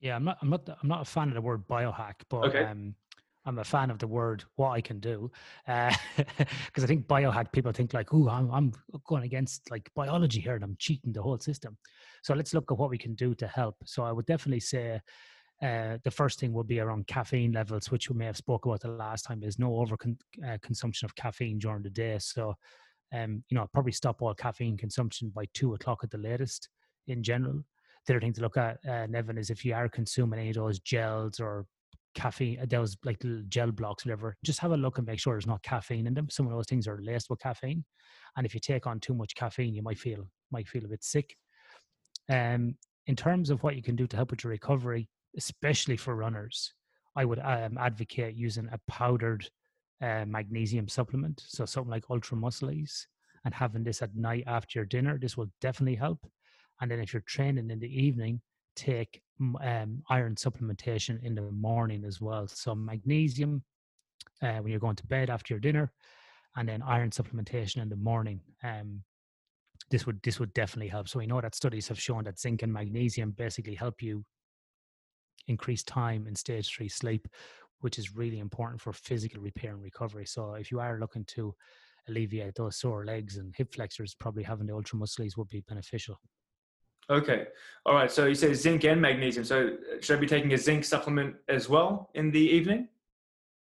Yeah, 0.00 0.16
I'm 0.16 0.24
not. 0.24 0.38
I'm 0.42 0.50
not. 0.50 0.68
I'm 0.68 0.88
not 0.88 1.02
a 1.02 1.04
fan 1.04 1.28
of 1.28 1.34
the 1.34 1.40
word 1.40 1.66
biohack, 1.68 2.14
but 2.28 2.44
Okay. 2.46 2.64
um, 2.64 2.94
I'm 3.46 3.58
a 3.58 3.64
fan 3.64 3.90
of 3.90 3.98
the 3.98 4.06
word 4.06 4.44
what 4.56 4.70
I 4.70 4.80
can 4.80 4.98
do, 4.98 5.30
because 5.66 6.82
I 6.82 6.86
think 6.86 7.06
biohack 7.06 7.52
people 7.52 7.72
think 7.72 7.94
like, 7.94 8.12
"Ooh, 8.12 8.28
I'm, 8.28 8.50
I'm 8.50 8.72
going 9.06 9.22
against 9.22 9.70
like 9.70 9.90
biology 9.94 10.40
here, 10.40 10.54
and 10.54 10.64
I'm 10.64 10.76
cheating 10.78 11.12
the 11.12 11.22
whole 11.22 11.38
system." 11.38 11.78
So 12.22 12.34
let's 12.34 12.52
look 12.52 12.70
at 12.72 12.78
what 12.78 12.90
we 12.90 12.98
can 12.98 13.14
do 13.14 13.34
to 13.36 13.46
help. 13.46 13.76
So 13.84 14.02
I 14.02 14.12
would 14.12 14.26
definitely 14.26 14.60
say 14.60 15.00
uh, 15.62 15.98
the 16.04 16.10
first 16.10 16.38
thing 16.38 16.52
would 16.52 16.66
be 16.66 16.80
around 16.80 17.06
caffeine 17.06 17.52
levels, 17.52 17.90
which 17.90 18.10
we 18.10 18.16
may 18.16 18.26
have 18.26 18.36
spoke 18.36 18.66
about 18.66 18.80
the 18.80 18.88
last 18.88 19.22
time. 19.22 19.40
There's 19.40 19.58
no 19.58 19.76
over 19.76 19.96
uh, 20.46 20.58
consumption 20.62 21.06
of 21.06 21.14
caffeine 21.14 21.58
during 21.58 21.82
the 21.82 21.90
day. 21.90 22.18
So, 22.18 22.54
um, 23.14 23.42
you 23.48 23.56
know, 23.56 23.66
probably 23.72 23.92
stop 23.92 24.20
all 24.20 24.34
caffeine 24.34 24.76
consumption 24.76 25.32
by 25.34 25.46
two 25.54 25.74
o'clock 25.74 26.00
at 26.02 26.10
the 26.10 26.18
latest 26.18 26.68
in 27.06 27.22
general 27.22 27.64
the 28.06 28.14
other 28.14 28.20
thing 28.20 28.32
to 28.34 28.40
look 28.40 28.56
at, 28.56 28.78
uh, 28.88 29.06
Nevin, 29.06 29.38
is 29.38 29.50
if 29.50 29.64
you 29.64 29.74
are 29.74 29.88
consuming 29.88 30.38
any 30.38 30.50
of 30.50 30.56
those 30.56 30.78
gels 30.78 31.40
or 31.40 31.66
caffeine, 32.14 32.60
uh, 32.60 32.66
those 32.68 32.96
like 33.04 33.22
gel 33.48 33.72
blocks, 33.72 34.04
whatever, 34.04 34.36
just 34.44 34.60
have 34.60 34.72
a 34.72 34.76
look 34.76 34.98
and 34.98 35.06
make 35.06 35.18
sure 35.18 35.34
there's 35.34 35.46
not 35.46 35.62
caffeine 35.62 36.06
in 36.06 36.14
them. 36.14 36.30
Some 36.30 36.46
of 36.46 36.52
those 36.52 36.66
things 36.66 36.86
are 36.86 37.00
laced 37.02 37.28
with 37.30 37.40
caffeine, 37.40 37.84
and 38.36 38.46
if 38.46 38.54
you 38.54 38.60
take 38.60 38.86
on 38.86 39.00
too 39.00 39.14
much 39.14 39.34
caffeine, 39.34 39.74
you 39.74 39.82
might 39.82 39.98
feel 39.98 40.28
might 40.50 40.68
feel 40.68 40.84
a 40.84 40.88
bit 40.88 41.02
sick. 41.02 41.36
Um, 42.28 42.76
in 43.06 43.16
terms 43.16 43.50
of 43.50 43.62
what 43.62 43.76
you 43.76 43.82
can 43.82 43.96
do 43.96 44.06
to 44.06 44.16
help 44.16 44.30
with 44.30 44.44
your 44.44 44.52
recovery, 44.52 45.08
especially 45.36 45.96
for 45.96 46.14
runners, 46.14 46.72
I 47.16 47.24
would 47.24 47.38
um, 47.38 47.78
advocate 47.78 48.34
using 48.34 48.68
a 48.72 48.80
powdered 48.88 49.48
uh, 50.02 50.24
magnesium 50.26 50.88
supplement, 50.88 51.42
so 51.46 51.64
something 51.64 51.90
like 51.90 52.10
Ultra 52.10 52.36
Muscleze, 52.36 53.06
and 53.44 53.54
having 53.54 53.84
this 53.84 54.02
at 54.02 54.14
night 54.14 54.44
after 54.46 54.78
your 54.78 54.86
dinner. 54.86 55.18
This 55.18 55.36
will 55.36 55.50
definitely 55.60 55.94
help. 55.94 56.26
And 56.80 56.90
then 56.90 57.00
if 57.00 57.12
you're 57.12 57.22
training 57.26 57.70
in 57.70 57.78
the 57.78 58.04
evening, 58.04 58.40
take 58.74 59.22
um, 59.40 60.02
iron 60.10 60.34
supplementation 60.34 61.22
in 61.22 61.34
the 61.34 61.42
morning 61.42 62.04
as 62.04 62.20
well. 62.20 62.46
So 62.48 62.74
magnesium 62.74 63.62
uh, 64.42 64.58
when 64.58 64.70
you're 64.70 64.80
going 64.80 64.96
to 64.96 65.06
bed 65.06 65.30
after 65.30 65.54
your 65.54 65.60
dinner, 65.60 65.92
and 66.56 66.68
then 66.68 66.82
iron 66.82 67.10
supplementation 67.10 67.82
in 67.82 67.88
the 67.88 67.96
morning. 67.96 68.40
Um, 68.62 69.02
this 69.90 70.06
would 70.06 70.20
this 70.22 70.40
would 70.40 70.52
definitely 70.52 70.88
help. 70.88 71.08
So 71.08 71.18
we 71.18 71.26
know 71.26 71.40
that 71.40 71.54
studies 71.54 71.88
have 71.88 72.00
shown 72.00 72.24
that 72.24 72.38
zinc 72.38 72.62
and 72.62 72.72
magnesium 72.72 73.30
basically 73.30 73.74
help 73.74 74.02
you 74.02 74.24
increase 75.48 75.82
time 75.82 76.26
in 76.26 76.34
stage 76.34 76.74
three 76.74 76.88
sleep, 76.88 77.28
which 77.80 77.98
is 77.98 78.16
really 78.16 78.38
important 78.38 78.80
for 78.80 78.92
physical 78.92 79.40
repair 79.40 79.72
and 79.72 79.82
recovery. 79.82 80.26
So 80.26 80.54
if 80.54 80.70
you 80.70 80.80
are 80.80 80.98
looking 80.98 81.24
to 81.26 81.54
alleviate 82.08 82.54
those 82.54 82.76
sore 82.76 83.04
legs 83.04 83.36
and 83.36 83.54
hip 83.56 83.74
flexors, 83.74 84.14
probably 84.14 84.42
having 84.42 84.66
the 84.66 84.74
Ultra 84.74 84.98
Muscleze 84.98 85.36
would 85.36 85.48
be 85.48 85.60
beneficial. 85.60 86.20
Okay. 87.08 87.46
All 87.84 87.94
right. 87.94 88.10
So 88.10 88.26
you 88.26 88.34
say 88.34 88.52
zinc 88.54 88.84
and 88.84 89.00
magnesium. 89.00 89.44
So 89.44 89.68
uh, 89.68 90.00
should 90.00 90.16
I 90.16 90.20
be 90.20 90.26
taking 90.26 90.52
a 90.54 90.58
zinc 90.58 90.84
supplement 90.84 91.36
as 91.48 91.68
well 91.68 92.10
in 92.14 92.30
the 92.30 92.40
evening? 92.40 92.88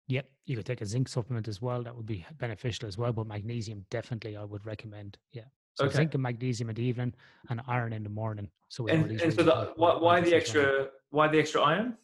Yep, 0.07 0.29
you 0.45 0.55
could 0.55 0.65
take 0.65 0.81
a 0.81 0.85
zinc 0.85 1.07
supplement 1.07 1.47
as 1.47 1.61
well. 1.61 1.83
That 1.83 1.95
would 1.95 2.05
be 2.05 2.25
beneficial 2.37 2.87
as 2.87 2.97
well. 2.97 3.11
But 3.11 3.27
magnesium, 3.27 3.85
definitely, 3.89 4.37
I 4.37 4.43
would 4.43 4.65
recommend. 4.65 5.17
Yeah. 5.31 5.45
So 5.75 5.85
Okay. 5.85 5.97
zinc 5.97 6.13
and 6.13 6.23
magnesium 6.23 6.69
in 6.69 6.75
the 6.75 6.83
evening, 6.83 7.13
and 7.49 7.61
iron 7.67 7.91
in 7.93 8.03
the 8.03 8.09
morning. 8.09 8.49
So 8.69 8.87
And, 8.87 9.11
and 9.11 9.33
so 9.33 9.43
the, 9.43 9.73
why, 9.75 9.95
why 9.97 10.21
the 10.21 10.33
extra 10.33 10.87
why 11.09 11.27
the 11.27 11.39
extra 11.39 11.61
iron? 11.61 11.97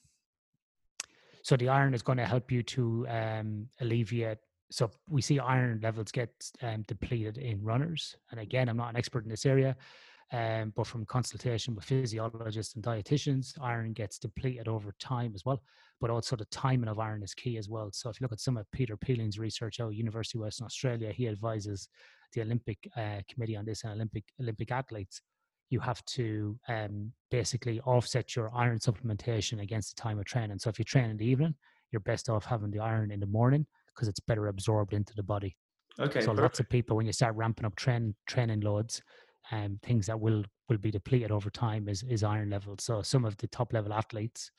So 1.43 1.55
the 1.55 1.69
iron 1.69 1.93
is 1.93 2.01
going 2.01 2.17
to 2.17 2.25
help 2.25 2.51
you 2.51 2.63
to 2.63 3.07
um, 3.07 3.67
alleviate. 3.79 4.37
So 4.69 4.91
we 5.09 5.21
see 5.21 5.39
iron 5.39 5.79
levels 5.81 6.11
get 6.11 6.29
um, 6.61 6.83
depleted 6.83 7.37
in 7.37 7.63
runners, 7.63 8.15
and 8.29 8.39
again, 8.39 8.69
I'm 8.69 8.77
not 8.77 8.89
an 8.89 8.97
expert 8.97 9.23
in 9.23 9.29
this 9.29 9.45
area, 9.45 9.75
Um, 10.33 10.71
but 10.75 10.87
from 10.87 11.05
consultation 11.05 11.75
with 11.75 11.83
physiologists 11.83 12.75
and 12.75 12.83
dietitians, 12.83 13.53
iron 13.61 13.91
gets 13.91 14.17
depleted 14.17 14.69
over 14.69 14.93
time 14.99 15.33
as 15.35 15.43
well. 15.45 15.61
But 15.99 16.09
also 16.09 16.35
the 16.35 16.45
timing 16.45 16.87
of 16.87 16.99
iron 16.99 17.21
is 17.21 17.33
key 17.33 17.57
as 17.57 17.67
well. 17.67 17.89
So 17.91 18.09
if 18.09 18.19
you 18.19 18.23
look 18.23 18.31
at 18.31 18.39
some 18.39 18.55
of 18.55 18.69
Peter 18.71 18.95
Peeling's 18.95 19.37
research 19.37 19.79
out 19.81 19.93
University 19.93 20.37
of 20.37 20.43
Western 20.43 20.65
Australia, 20.65 21.11
he 21.11 21.27
advises 21.27 21.89
the 22.33 22.41
Olympic 22.41 22.77
uh, 22.95 23.19
Committee 23.29 23.57
on 23.57 23.65
this 23.65 23.83
and 23.83 23.93
Olympic 23.93 24.23
Olympic 24.39 24.71
athletes. 24.71 25.21
You 25.69 25.79
have 25.81 26.03
to 26.05 26.57
um, 26.69 27.11
basically 27.29 27.81
offset 27.81 28.35
your 28.35 28.51
iron 28.55 28.79
supplementation 28.79 29.61
against 29.61 29.95
the 29.95 30.01
time 30.01 30.17
of 30.17 30.25
training. 30.25 30.59
So 30.59 30.69
if 30.69 30.79
you 30.79 30.85
train 30.85 31.09
in 31.09 31.17
the 31.17 31.25
evening, 31.25 31.55
you're 31.91 32.01
best 32.01 32.29
off 32.29 32.45
having 32.45 32.71
the 32.71 32.79
iron 32.79 33.11
in 33.11 33.19
the 33.19 33.25
morning 33.25 33.65
because 33.93 34.07
it's 34.07 34.19
better 34.19 34.47
absorbed 34.47 34.93
into 34.93 35.13
the 35.15 35.23
body. 35.23 35.57
Okay. 35.99 36.21
So 36.21 36.27
perfect. 36.27 36.41
lots 36.41 36.59
of 36.61 36.69
people, 36.69 36.95
when 36.95 37.05
you 37.05 37.13
start 37.13 37.35
ramping 37.35 37.65
up 37.65 37.75
train 37.75 38.15
training 38.27 38.61
loads, 38.61 39.01
um, 39.51 39.79
things 39.83 40.07
that 40.07 40.19
will 40.19 40.43
will 40.69 40.77
be 40.77 40.91
depleted 40.91 41.31
over 41.31 41.49
time 41.49 41.89
is 41.89 42.03
is 42.03 42.23
iron 42.23 42.49
levels. 42.49 42.83
So 42.83 43.01
some 43.01 43.25
of 43.25 43.37
the 43.37 43.47
top 43.47 43.73
level 43.73 43.93
athletes 43.93 44.51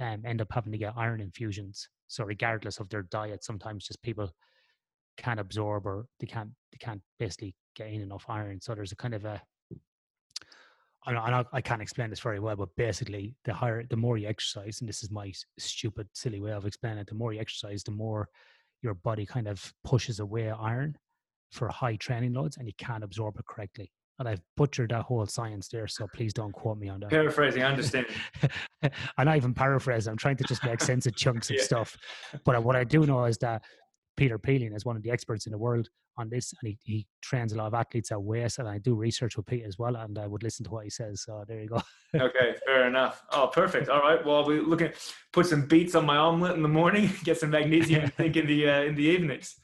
um, 0.00 0.22
end 0.24 0.40
up 0.40 0.48
having 0.52 0.72
to 0.72 0.78
get 0.78 0.94
iron 0.96 1.20
infusions. 1.20 1.88
So 2.08 2.24
regardless 2.24 2.80
of 2.80 2.88
their 2.88 3.02
diet, 3.02 3.44
sometimes 3.44 3.86
just 3.86 4.02
people 4.02 4.30
can't 5.16 5.40
absorb 5.40 5.86
or 5.86 6.06
they 6.20 6.26
can't 6.26 6.50
they 6.72 6.78
can't 6.78 7.02
basically 7.18 7.54
gain 7.74 8.00
enough 8.00 8.24
iron. 8.28 8.60
So 8.60 8.74
there's 8.74 8.92
a 8.92 8.96
kind 8.96 9.14
of 9.14 9.24
a 9.24 9.42
I, 11.06 11.14
I, 11.14 11.44
I 11.52 11.60
can't 11.60 11.82
explain 11.82 12.10
this 12.10 12.20
very 12.20 12.40
well, 12.40 12.56
but 12.56 12.74
basically, 12.76 13.34
the 13.44 13.54
higher, 13.54 13.84
the 13.88 13.96
more 13.96 14.18
you 14.18 14.28
exercise, 14.28 14.80
and 14.80 14.88
this 14.88 15.02
is 15.02 15.10
my 15.10 15.32
stupid, 15.58 16.08
silly 16.12 16.40
way 16.40 16.52
of 16.52 16.66
explaining 16.66 16.98
it. 16.98 17.06
The 17.06 17.14
more 17.14 17.32
you 17.32 17.40
exercise, 17.40 17.82
the 17.82 17.92
more 17.92 18.28
your 18.82 18.94
body 18.94 19.24
kind 19.24 19.48
of 19.48 19.72
pushes 19.84 20.20
away 20.20 20.50
iron 20.50 20.96
for 21.50 21.68
high 21.68 21.96
training 21.96 22.34
loads, 22.34 22.56
and 22.56 22.66
you 22.66 22.74
can't 22.78 23.04
absorb 23.04 23.38
it 23.38 23.46
correctly. 23.46 23.92
And 24.18 24.28
I've 24.28 24.40
butchered 24.56 24.90
that 24.90 25.02
whole 25.02 25.24
science 25.26 25.68
there, 25.68 25.86
so 25.86 26.08
please 26.12 26.32
don't 26.32 26.50
quote 26.52 26.76
me 26.78 26.88
on 26.88 26.98
that. 27.00 27.10
Paraphrasing, 27.10 27.62
I 27.62 27.70
understand. 27.70 28.06
I'm 29.16 29.26
not 29.26 29.36
even 29.36 29.54
paraphrasing. 29.54 30.10
I'm 30.10 30.16
trying 30.16 30.36
to 30.38 30.44
just 30.44 30.64
make 30.64 30.80
sense 30.80 31.06
of 31.06 31.14
chunks 31.14 31.50
of 31.50 31.56
Yeah. 31.58 31.62
stuff. 31.62 31.96
But 32.44 32.62
what 32.64 32.74
I 32.74 32.82
do 32.82 33.06
know 33.06 33.24
is 33.26 33.38
that 33.38 33.62
Peter 34.16 34.36
Peeling 34.36 34.72
is 34.72 34.84
one 34.84 34.96
of 34.96 35.02
the 35.04 35.10
experts 35.12 35.46
in 35.46 35.52
the 35.52 35.58
world 35.58 35.88
on 36.16 36.28
this, 36.28 36.52
and 36.60 36.68
he, 36.68 36.78
he 36.82 37.06
trains 37.22 37.52
a 37.52 37.56
lot 37.56 37.68
of 37.68 37.74
athletes 37.74 38.10
at 38.10 38.18
WAIS, 38.20 38.58
and 38.58 38.66
I 38.68 38.78
do 38.78 38.96
research 38.96 39.36
with 39.36 39.46
Pete 39.46 39.62
as 39.64 39.78
well, 39.78 39.94
and 39.94 40.18
I 40.18 40.26
would 40.26 40.42
listen 40.42 40.64
to 40.64 40.70
what 40.72 40.82
he 40.82 40.90
says. 40.90 41.22
So 41.22 41.44
there 41.46 41.60
you 41.60 41.68
go. 41.68 41.80
okay, 42.16 42.56
fair 42.66 42.88
enough. 42.88 43.22
Oh, 43.30 43.46
perfect. 43.46 43.88
All 43.88 44.00
right. 44.00 44.24
Well, 44.26 44.44
we 44.44 44.58
look 44.58 44.82
at 44.82 44.96
put 45.32 45.46
some 45.46 45.66
beets 45.66 45.94
on 45.94 46.04
my 46.04 46.16
omelet 46.16 46.56
in 46.56 46.62
the 46.64 46.68
morning, 46.68 47.08
get 47.22 47.38
some 47.38 47.50
magnesium 47.50 48.02
I 48.06 48.08
think 48.08 48.36
in 48.36 48.48
the 48.48 48.68
uh, 48.68 48.82
in 48.82 48.96
the 48.96 49.04
evenings. 49.04 49.54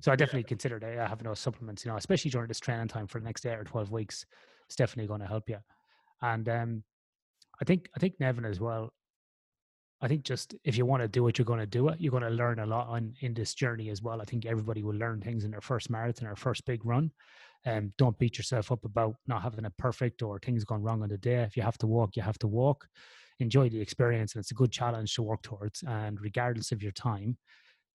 So 0.00 0.10
I 0.10 0.16
definitely 0.16 0.44
consider 0.44 0.78
that 0.78 0.98
uh, 0.98 1.06
having 1.06 1.26
those 1.26 1.40
supplements, 1.40 1.84
you 1.84 1.90
know, 1.90 1.96
especially 1.96 2.30
during 2.30 2.48
this 2.48 2.60
training 2.60 2.88
time 2.88 3.06
for 3.06 3.20
the 3.20 3.24
next 3.24 3.44
eight 3.46 3.58
or 3.58 3.64
twelve 3.64 3.90
weeks, 3.90 4.24
it's 4.66 4.76
definitely 4.76 5.08
going 5.08 5.20
to 5.20 5.26
help 5.26 5.48
you. 5.48 5.58
And 6.22 6.48
um, 6.48 6.84
I 7.60 7.64
think 7.64 7.88
I 7.94 8.00
think 8.00 8.14
Nevin 8.18 8.44
as 8.44 8.60
well. 8.60 8.92
I 10.02 10.08
think 10.08 10.24
just 10.24 10.54
if 10.64 10.78
you 10.78 10.86
want 10.86 11.02
to 11.02 11.08
do 11.08 11.28
it, 11.28 11.36
you're 11.36 11.44
going 11.44 11.60
to 11.60 11.66
do 11.66 11.88
it. 11.88 12.00
You're 12.00 12.10
going 12.10 12.22
to 12.22 12.30
learn 12.30 12.58
a 12.58 12.66
lot 12.66 12.88
on 12.88 13.12
in 13.20 13.34
this 13.34 13.52
journey 13.52 13.90
as 13.90 14.00
well. 14.00 14.22
I 14.22 14.24
think 14.24 14.46
everybody 14.46 14.82
will 14.82 14.94
learn 14.94 15.20
things 15.20 15.44
in 15.44 15.50
their 15.50 15.60
first 15.60 15.90
marathon 15.90 16.26
or 16.26 16.36
first 16.36 16.64
big 16.64 16.86
run. 16.86 17.10
Um, 17.66 17.92
don't 17.98 18.18
beat 18.18 18.38
yourself 18.38 18.72
up 18.72 18.86
about 18.86 19.16
not 19.26 19.42
having 19.42 19.66
it 19.66 19.76
perfect 19.76 20.22
or 20.22 20.38
things 20.38 20.64
gone 20.64 20.82
wrong 20.82 21.02
on 21.02 21.10
the 21.10 21.18
day. 21.18 21.42
If 21.42 21.54
you 21.54 21.62
have 21.62 21.76
to 21.78 21.86
walk, 21.86 22.16
you 22.16 22.22
have 22.22 22.38
to 22.38 22.48
walk. 22.48 22.88
Enjoy 23.40 23.68
the 23.68 23.80
experience, 23.80 24.34
and 24.34 24.40
it's 24.40 24.50
a 24.50 24.54
good 24.54 24.72
challenge 24.72 25.14
to 25.14 25.22
work 25.22 25.42
towards. 25.42 25.82
And 25.86 26.18
regardless 26.20 26.72
of 26.72 26.82
your 26.82 26.92
time, 26.92 27.36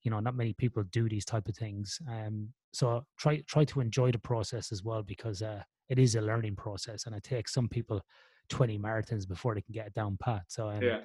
you 0.05 0.11
know, 0.11 0.19
not 0.19 0.35
many 0.35 0.53
people 0.53 0.83
do 0.91 1.09
these 1.09 1.25
type 1.25 1.47
of 1.49 1.55
things. 1.57 1.99
Um, 2.09 2.49
so 2.71 3.03
try 3.17 3.41
try 3.47 3.65
to 3.65 3.81
enjoy 3.81 4.11
the 4.11 4.19
process 4.19 4.71
as 4.71 4.83
well 4.83 5.01
because 5.01 5.41
uh, 5.41 5.63
it 5.89 5.97
is 5.99 6.15
a 6.15 6.21
learning 6.21 6.55
process, 6.55 7.07
and 7.07 7.15
it 7.15 7.23
takes 7.23 7.51
some 7.53 7.67
people 7.67 8.01
20 8.49 8.77
marathons 8.77 9.27
before 9.27 9.55
they 9.55 9.61
can 9.61 9.73
get 9.73 9.87
it 9.87 9.93
down 9.95 10.15
pat. 10.21 10.43
So 10.49 10.69
um, 10.69 10.79
Yeah. 10.83 10.99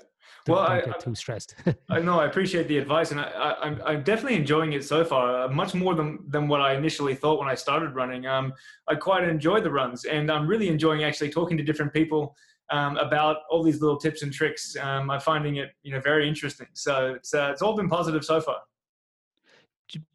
don't, 0.45 0.57
Well, 0.57 0.67
don't 0.67 0.73
I- 0.73 0.81
get 0.83 0.97
I- 0.97 0.99
too 0.99 1.15
stressed. 1.15 1.55
I 1.89 1.99
know. 2.07 2.21
I 2.21 2.27
appreciate 2.27 2.69
the 2.69 2.77
advice, 2.77 3.11
and 3.13 3.19
I, 3.21 3.31
I, 3.31 3.65
I'm 3.67 3.83
I'm 3.87 4.03
definitely 4.03 4.37
enjoying 4.37 4.75
it 4.75 4.85
so 4.85 5.03
far. 5.03 5.45
Uh, 5.45 5.49
much 5.49 5.73
more 5.75 5.95
than 5.95 6.19
than 6.29 6.47
what 6.47 6.61
I 6.61 6.75
initially 6.75 7.15
thought 7.15 7.39
when 7.41 7.49
I 7.49 7.55
started 7.55 7.95
running. 7.95 8.27
Um, 8.27 8.53
I 8.87 8.97
quite 8.97 9.25
enjoy 9.25 9.63
the 9.63 9.71
runs, 9.71 10.05
and 10.05 10.31
I'm 10.31 10.47
really 10.47 10.69
enjoying 10.69 11.05
actually 11.05 11.31
talking 11.31 11.57
to 11.57 11.63
different 11.65 11.95
people 11.95 12.37
um, 12.71 12.99
about 12.99 13.37
all 13.51 13.63
these 13.63 13.81
little 13.81 13.97
tips 13.97 14.23
and 14.23 14.31
tricks. 14.33 14.77
Um, 14.77 15.11
I'm 15.11 15.21
finding 15.21 15.57
it, 15.57 15.71
you 15.83 15.93
know, 15.93 16.01
very 16.01 16.29
interesting. 16.29 16.69
So 16.75 17.15
it's 17.15 17.33
uh, 17.33 17.49
it's 17.53 17.63
all 17.63 17.75
been 17.75 17.89
positive 17.89 18.25
so 18.25 18.41
far. 18.43 18.59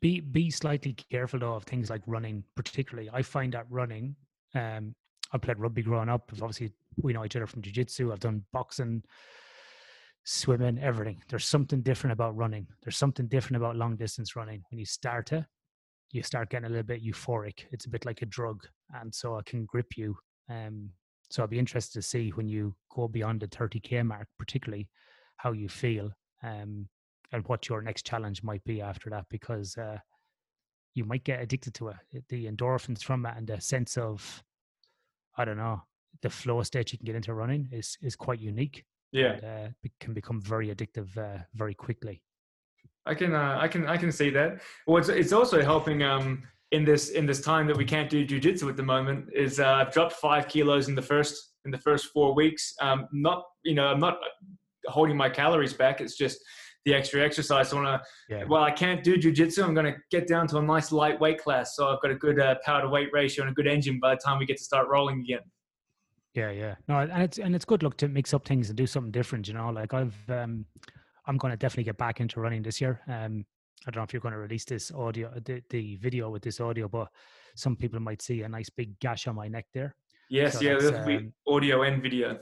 Be 0.02 0.20
be 0.20 0.50
slightly 0.50 0.94
careful 0.94 1.40
though 1.40 1.56
of 1.56 1.64
things 1.64 1.90
like 1.90 2.02
running 2.06 2.44
particularly. 2.56 3.10
I 3.14 3.22
find 3.22 3.54
that 3.54 3.66
running 3.70 4.16
um 4.54 4.96
i 5.34 5.38
played 5.38 5.60
rugby 5.60 5.82
growing 5.82 6.10
up. 6.10 6.32
Obviously 6.34 6.72
we 6.98 7.14
know 7.14 7.26
each 7.26 7.36
other 7.36 7.48
from 7.48 7.62
jiu-jitsu. 7.62 8.12
I've 8.12 8.20
done 8.20 8.44
boxing 8.54 9.04
swimming 10.24 10.80
everything. 10.80 11.22
There's 11.30 11.46
something 11.46 11.82
different 11.82 12.14
about 12.14 12.36
running. 12.36 12.68
There's 12.84 12.98
something 12.98 13.28
different 13.28 13.58
about 13.58 13.76
long 13.76 13.96
distance 13.96 14.36
running. 14.36 14.64
When 14.70 14.80
you 14.80 14.86
start 14.86 15.32
it 15.34 15.46
you 16.12 16.24
start 16.24 16.50
getting 16.50 16.68
a 16.68 16.70
little 16.70 16.84
bit 16.84 17.04
euphoric. 17.04 17.66
It's 17.72 17.86
a 17.86 17.90
bit 17.90 18.06
like 18.06 18.22
a 18.22 18.26
drug 18.28 18.66
and 18.94 19.14
so 19.14 19.38
it 19.38 19.46
can 19.46 19.66
grip 19.66 19.98
you 19.98 20.18
um 20.50 20.90
so 21.30 21.44
i'd 21.44 21.50
be 21.50 21.60
interested 21.60 21.94
to 21.94 22.02
see 22.02 22.30
when 22.32 22.48
you 22.48 22.76
go 22.94 23.08
beyond 23.08 23.42
the 23.42 23.48
30k 23.48 24.06
mark 24.06 24.28
particularly 24.38 24.88
how 25.38 25.52
you 25.52 25.68
feel 25.68 26.12
um 26.44 26.88
and 27.32 27.46
what 27.48 27.68
your 27.70 27.82
next 27.82 28.06
challenge 28.06 28.44
might 28.44 28.64
be 28.64 28.82
after 28.82 29.10
that 29.10 29.26
because 29.30 29.78
uh, 29.78 29.98
you 30.94 31.04
might 31.06 31.24
get 31.24 31.42
addicted 31.42 31.74
to 31.76 31.90
it. 31.90 31.98
It- 32.12 32.28
The 32.30 32.46
endorphins 32.48 33.04
from 33.04 33.26
it 33.26 33.34
and 33.38 33.48
the 33.48 33.60
sense 33.62 33.98
of, 33.98 34.44
I 35.38 35.46
don't 35.46 35.58
know, 35.58 35.82
the 36.22 36.30
flow 36.30 36.64
state 36.64 36.92
you 36.92 36.98
can 36.98 37.06
get 37.06 37.16
into 37.16 37.34
running 37.34 37.68
is 37.72 37.98
is 38.02 38.16
quite 38.16 38.40
unique. 38.40 38.86
Yeah, 39.12 39.34
And, 39.34 39.44
uh, 39.44 39.70
be- 39.84 39.92
can 40.00 40.14
become 40.14 40.42
very 40.42 40.68
addictive 40.74 41.18
uh, 41.18 41.44
very 41.54 41.74
quickly. 41.74 42.22
I 43.06 43.14
can 43.16 43.34
uh, 43.36 43.58
I 43.60 43.68
can 43.68 43.86
I 43.88 43.98
can 43.98 44.12
see 44.12 44.30
that. 44.32 44.62
Well, 44.88 44.98
it's, 44.98 45.10
it's 45.10 45.34
also 45.34 45.62
helping 45.62 46.02
um 46.04 46.44
in 46.72 46.86
this 46.86 47.10
in 47.10 47.26
this 47.26 47.42
time 47.42 47.68
that 47.68 47.78
we 47.78 47.86
can't 47.86 48.10
do 48.10 48.26
jujitsu 48.26 48.70
at 48.70 48.78
the 48.78 48.84
moment. 48.84 49.30
Is 49.34 49.60
uh, 49.60 49.68
I've 49.80 49.92
dropped 49.94 50.14
five 50.14 50.48
kilos 50.48 50.88
in 50.88 50.96
the 50.96 51.02
first 51.02 51.54
in 51.66 51.72
the 51.72 51.78
first 51.78 52.06
four 52.14 52.34
weeks. 52.34 52.74
Um, 52.82 53.08
not 53.12 53.44
you 53.64 53.76
know 53.76 53.88
I'm 53.88 54.00
not 54.00 54.18
holding 54.88 55.18
my 55.18 55.30
calories 55.30 55.74
back. 55.74 56.02
It's 56.02 56.16
just 56.18 56.38
the 56.86 56.94
extra 56.94 57.22
exercise. 57.22 57.74
I 57.74 57.76
want 57.76 57.88
to 58.04 58.08
Yeah. 58.30 58.44
well, 58.46 58.64
I 58.64 58.72
can't 58.72 59.04
do 59.04 59.18
jujitsu. 59.18 59.64
I'm 59.64 59.74
going 59.74 59.92
to 59.92 60.00
get 60.12 60.28
down 60.28 60.48
to 60.50 60.58
a 60.58 60.62
nice 60.62 60.92
lightweight 60.92 61.40
class. 61.40 61.76
So 61.76 61.88
I've 61.90 62.02
got 62.02 62.12
a 62.12 62.16
good 62.16 62.40
uh, 62.40 62.56
power 62.64 62.82
to 62.84 62.88
weight 62.90 63.10
ratio 63.12 63.44
and 63.44 63.52
a 63.52 63.54
good 63.54 63.68
engine 63.68 64.00
by 64.00 64.14
the 64.16 64.22
time 64.22 64.38
we 64.40 64.46
get 64.46 64.58
to 64.58 64.64
start 64.64 64.88
rolling 64.88 65.20
again. 65.20 65.42
Yeah, 66.36 66.52
yeah. 66.52 66.76
No, 66.88 67.00
and 67.00 67.24
it's 67.24 67.38
and 67.40 67.56
it's 67.56 67.66
good 67.66 67.82
look 67.82 67.98
to 67.98 68.08
mix 68.08 68.34
up 68.34 68.46
things 68.46 68.70
and 68.70 68.78
do 68.78 68.86
something 68.86 69.12
different. 69.12 69.48
You 69.48 69.54
know, 69.56 69.70
like 69.70 69.94
I've 69.94 70.16
um, 70.30 70.66
I'm 71.26 71.38
going 71.38 71.52
to 71.52 71.58
definitely 71.58 71.86
get 71.86 71.98
back 71.98 72.20
into 72.20 72.40
running 72.40 72.62
this 72.62 72.80
year. 72.80 73.02
Um, 73.08 73.46
I 73.88 73.92
don't 73.92 73.98
know 74.02 74.04
if 74.04 74.14
you're 74.14 74.20
going 74.22 74.34
to 74.34 74.40
release 74.40 74.66
this 74.66 74.92
audio, 74.92 75.32
the, 75.46 75.62
the 75.70 75.96
video 75.98 76.30
with 76.30 76.42
this 76.42 76.60
audio, 76.60 76.88
but 76.88 77.08
some 77.56 77.76
people 77.76 78.00
might 78.00 78.22
see 78.22 78.42
a 78.42 78.50
nice 78.50 78.70
big 78.70 79.00
gash 79.00 79.28
on 79.28 79.36
my 79.36 79.48
neck 79.48 79.66
there. 79.74 79.96
Yes, 80.30 80.54
So 80.54 80.62
yeah, 80.62 80.74
that's, 80.74 80.86
that'll 80.86 81.06
be 81.06 81.18
um, 81.18 81.34
audio 81.48 81.84
and 81.84 82.02
video. 82.02 82.40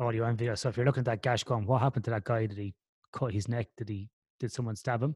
audio 0.00 0.24
and 0.24 0.36
video. 0.36 0.54
So 0.56 0.68
if 0.68 0.76
you're 0.76 0.86
looking 0.86 1.02
at 1.02 1.04
that 1.06 1.22
gash 1.22 1.44
going, 1.44 1.64
what 1.66 1.80
happened 1.80 2.04
to 2.06 2.10
that 2.10 2.24
guy? 2.24 2.46
Did 2.46 2.58
he 2.58 2.74
cut 3.12 3.32
his 3.32 3.48
neck? 3.48 3.68
Did 3.76 3.88
he 3.88 4.08
did 4.38 4.52
someone 4.52 4.76
stab 4.76 5.02
him? 5.02 5.14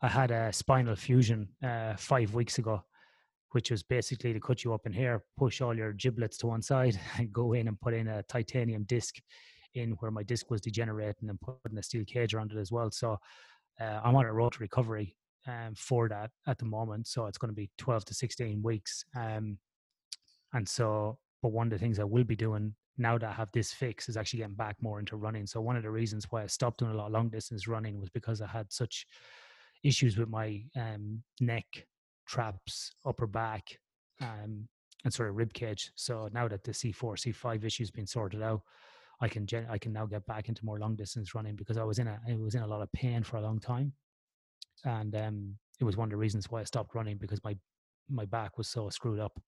I 0.00 0.08
had 0.08 0.30
a 0.30 0.52
spinal 0.52 0.96
fusion 0.96 1.48
uh, 1.62 1.94
five 1.96 2.34
weeks 2.34 2.58
ago, 2.58 2.82
which 3.50 3.70
was 3.70 3.82
basically 3.82 4.32
to 4.32 4.40
cut 4.40 4.64
you 4.64 4.74
up 4.74 4.86
in 4.86 4.92
here, 4.92 5.22
push 5.36 5.60
all 5.60 5.76
your 5.76 5.92
giblets 5.92 6.38
to 6.38 6.46
one 6.46 6.62
side, 6.62 6.98
and 7.18 7.32
go 7.32 7.52
in 7.52 7.68
and 7.68 7.80
put 7.80 7.94
in 7.94 8.08
a 8.08 8.22
titanium 8.24 8.84
disc 8.84 9.16
in 9.74 9.92
where 10.00 10.10
my 10.10 10.22
disc 10.22 10.50
was 10.50 10.60
degenerating 10.60 11.28
and 11.30 11.40
putting 11.40 11.78
a 11.78 11.82
steel 11.82 12.04
cage 12.04 12.34
around 12.34 12.52
it 12.52 12.58
as 12.58 12.70
well. 12.70 12.90
So 12.90 13.18
uh, 13.80 14.00
I'm 14.04 14.16
on 14.16 14.26
a 14.26 14.32
road 14.32 14.52
to 14.52 14.58
recovery 14.58 15.16
um, 15.46 15.74
for 15.74 16.08
that 16.08 16.30
at 16.46 16.58
the 16.58 16.64
moment. 16.64 17.06
So 17.06 17.26
it's 17.26 17.38
going 17.38 17.50
to 17.50 17.54
be 17.54 17.70
12 17.78 18.04
to 18.06 18.14
16 18.14 18.62
weeks. 18.62 19.04
Um, 19.16 19.58
and 20.52 20.68
so, 20.68 21.18
but 21.42 21.52
one 21.52 21.66
of 21.66 21.72
the 21.72 21.78
things 21.78 21.98
I 21.98 22.04
will 22.04 22.24
be 22.24 22.36
doing 22.36 22.74
now 22.98 23.18
that 23.18 23.28
I 23.28 23.32
have 23.32 23.50
this 23.52 23.72
fix 23.72 24.08
is 24.08 24.16
actually 24.16 24.38
getting 24.40 24.54
back 24.54 24.76
more 24.80 25.00
into 25.00 25.16
running. 25.16 25.46
So 25.46 25.60
one 25.60 25.76
of 25.76 25.82
the 25.82 25.90
reasons 25.90 26.26
why 26.30 26.42
I 26.42 26.46
stopped 26.46 26.78
doing 26.78 26.92
a 26.92 26.96
lot 26.96 27.06
of 27.06 27.12
long 27.12 27.30
distance 27.30 27.66
running 27.66 28.00
was 28.00 28.10
because 28.10 28.40
I 28.40 28.46
had 28.46 28.72
such 28.72 29.06
issues 29.82 30.16
with 30.16 30.28
my 30.28 30.62
um, 30.76 31.22
neck, 31.40 31.66
traps, 32.26 32.92
upper 33.04 33.26
back, 33.26 33.78
um, 34.20 34.68
and 35.04 35.12
sort 35.12 35.28
of 35.28 35.36
rib 35.36 35.52
cage. 35.52 35.90
So 35.96 36.28
now 36.32 36.46
that 36.48 36.62
the 36.64 36.70
C4, 36.72 37.18
C5 37.18 37.64
issue's 37.64 37.90
been 37.90 38.06
sorted 38.06 38.42
out, 38.42 38.62
I 39.20 39.28
can 39.28 39.46
gen- 39.46 39.66
I 39.70 39.78
can 39.78 39.92
now 39.92 40.06
get 40.06 40.26
back 40.26 40.48
into 40.48 40.64
more 40.64 40.78
long 40.78 40.96
distance 40.96 41.34
running 41.34 41.56
because 41.56 41.76
I 41.76 41.84
was 41.84 41.98
in 41.98 42.08
a 42.08 42.20
I 42.28 42.34
was 42.34 42.54
in 42.54 42.62
a 42.62 42.66
lot 42.66 42.82
of 42.82 42.92
pain 42.92 43.22
for 43.22 43.36
a 43.36 43.40
long 43.40 43.60
time, 43.60 43.92
and 44.84 45.14
um, 45.14 45.56
it 45.80 45.84
was 45.84 45.96
one 45.96 46.06
of 46.06 46.10
the 46.10 46.16
reasons 46.16 46.50
why 46.50 46.60
I 46.60 46.64
stopped 46.64 46.94
running 46.94 47.18
because 47.18 47.42
my 47.44 47.56
my 48.10 48.24
back 48.24 48.58
was 48.58 48.68
so 48.68 48.88
screwed 48.90 49.20
up. 49.20 49.40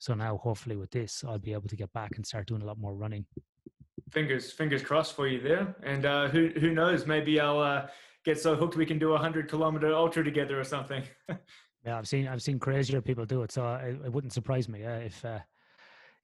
So 0.00 0.14
now, 0.14 0.38
hopefully, 0.38 0.76
with 0.76 0.90
this, 0.90 1.22
I'll 1.26 1.38
be 1.38 1.52
able 1.52 1.68
to 1.68 1.76
get 1.76 1.92
back 1.92 2.16
and 2.16 2.26
start 2.26 2.46
doing 2.48 2.62
a 2.62 2.64
lot 2.64 2.78
more 2.78 2.94
running. 2.94 3.24
Fingers 4.10 4.50
fingers 4.50 4.82
crossed 4.82 5.14
for 5.14 5.28
you 5.28 5.40
there. 5.40 5.76
And 5.84 6.04
uh, 6.04 6.28
who 6.28 6.48
who 6.58 6.72
knows? 6.72 7.06
Maybe 7.06 7.38
I'll 7.38 7.60
uh, 7.60 7.86
get 8.24 8.40
so 8.40 8.56
hooked 8.56 8.76
we 8.76 8.86
can 8.86 8.98
do 8.98 9.12
a 9.12 9.18
hundred 9.18 9.48
kilometer 9.48 9.94
ultra 9.94 10.24
together 10.24 10.58
or 10.58 10.64
something. 10.64 11.04
Yeah, 11.82 11.96
I've 11.96 12.06
seen 12.06 12.28
I've 12.28 12.42
seen 12.42 12.58
crazier 12.58 13.00
people 13.00 13.24
do 13.24 13.42
it, 13.42 13.50
so 13.50 13.66
it, 13.76 13.98
it 14.04 14.12
wouldn't 14.12 14.34
surprise 14.34 14.68
me 14.68 14.84
uh, 14.84 14.98
if 14.98 15.24
uh, 15.24 15.38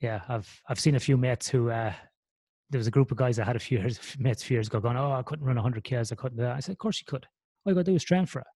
yeah, 0.00 0.20
I've 0.28 0.60
I've 0.68 0.78
seen 0.78 0.96
a 0.96 1.00
few 1.00 1.16
mates 1.16 1.48
who 1.48 1.70
uh, 1.70 1.94
there 2.70 2.78
was 2.78 2.86
a 2.86 2.90
group 2.90 3.10
of 3.10 3.16
guys 3.16 3.36
that 3.36 3.46
had 3.46 3.56
a 3.56 3.60
few 3.60 3.78
years, 3.78 3.98
mates 4.18 4.42
a 4.42 4.46
few 4.46 4.56
years 4.56 4.66
ago 4.66 4.80
going, 4.80 4.96
oh, 4.96 5.12
I 5.12 5.22
couldn't 5.22 5.44
run 5.44 5.56
100 5.56 5.84
k's, 5.84 6.12
I 6.12 6.16
couldn't 6.16 6.36
do 6.36 6.42
that. 6.42 6.56
I 6.56 6.60
said, 6.60 6.72
of 6.72 6.78
course 6.78 7.00
you 7.00 7.06
could. 7.06 7.26
All 7.64 7.72
you 7.72 7.74
got 7.74 7.86
to 7.86 7.92
do 7.92 7.96
is 7.96 8.04
train 8.04 8.26
for 8.26 8.40
it. 8.40 8.46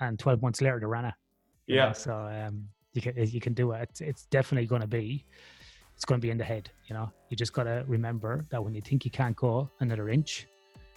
And 0.00 0.18
12 0.18 0.42
months 0.42 0.60
later, 0.60 0.80
they 0.80 0.86
ran 0.86 1.06
it. 1.06 1.14
Yeah. 1.66 1.88
Know? 1.88 1.92
So 1.92 2.14
um, 2.14 2.68
you 2.92 3.02
can 3.02 3.14
you 3.16 3.40
can 3.40 3.54
do 3.54 3.72
it. 3.72 3.82
It's, 3.82 4.00
it's 4.00 4.24
definitely 4.26 4.66
going 4.66 4.82
to 4.82 4.86
be 4.88 5.24
it's 5.94 6.04
going 6.04 6.20
to 6.20 6.24
be 6.24 6.30
in 6.30 6.38
the 6.38 6.44
head. 6.44 6.70
You 6.86 6.94
know, 6.94 7.10
you 7.28 7.36
just 7.36 7.52
got 7.52 7.64
to 7.64 7.84
remember 7.86 8.44
that 8.50 8.62
when 8.62 8.74
you 8.74 8.80
think 8.80 9.04
you 9.04 9.10
can't 9.10 9.36
go 9.36 9.70
another 9.80 10.08
inch, 10.08 10.46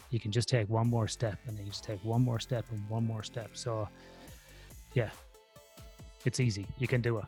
you 0.10 0.20
can 0.20 0.32
just 0.32 0.50
take 0.50 0.70
one 0.70 0.88
more 0.88 1.08
step, 1.08 1.38
and 1.48 1.58
then 1.58 1.66
you 1.66 1.72
just 1.72 1.84
take 1.84 2.04
one 2.04 2.22
more 2.22 2.39
step 2.39 2.66
and 2.72 2.89
one 2.89 3.06
more 3.06 3.24
step. 3.24 3.52
So, 3.54 3.88
yeah, 4.93 5.10
it's 6.26 6.39
easy. 6.39 6.66
You 6.78 6.88
can 6.88 7.02
do 7.02 7.18
it. 7.18 7.26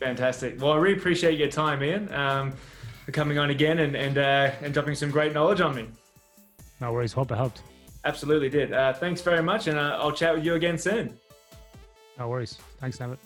Fantastic. 0.00 0.60
Well, 0.60 0.72
I 0.72 0.76
really 0.76 0.98
appreciate 0.98 1.38
your 1.38 1.48
time, 1.48 1.82
Ian, 1.82 2.12
um, 2.12 2.52
for 3.04 3.12
coming 3.12 3.38
on 3.38 3.50
again 3.50 3.78
and 3.78 3.96
and 3.96 4.18
uh, 4.18 4.50
and 4.62 4.74
dropping 4.74 4.94
some 4.94 5.10
great 5.10 5.32
knowledge 5.32 5.60
on 5.60 5.74
me. 5.74 5.86
No 6.80 6.92
worries. 6.92 7.12
Hope 7.12 7.30
it 7.32 7.36
helped. 7.36 7.62
Absolutely 8.04 8.48
did. 8.48 8.72
Uh, 8.72 8.92
thanks 8.92 9.20
very 9.22 9.42
much, 9.42 9.66
and 9.66 9.78
uh, 9.78 9.98
I'll 10.00 10.12
chat 10.12 10.34
with 10.34 10.44
you 10.44 10.54
again 10.54 10.78
soon. 10.78 11.18
No 12.18 12.28
worries. 12.28 12.58
Thanks, 12.80 12.98
Nevitt. 12.98 13.18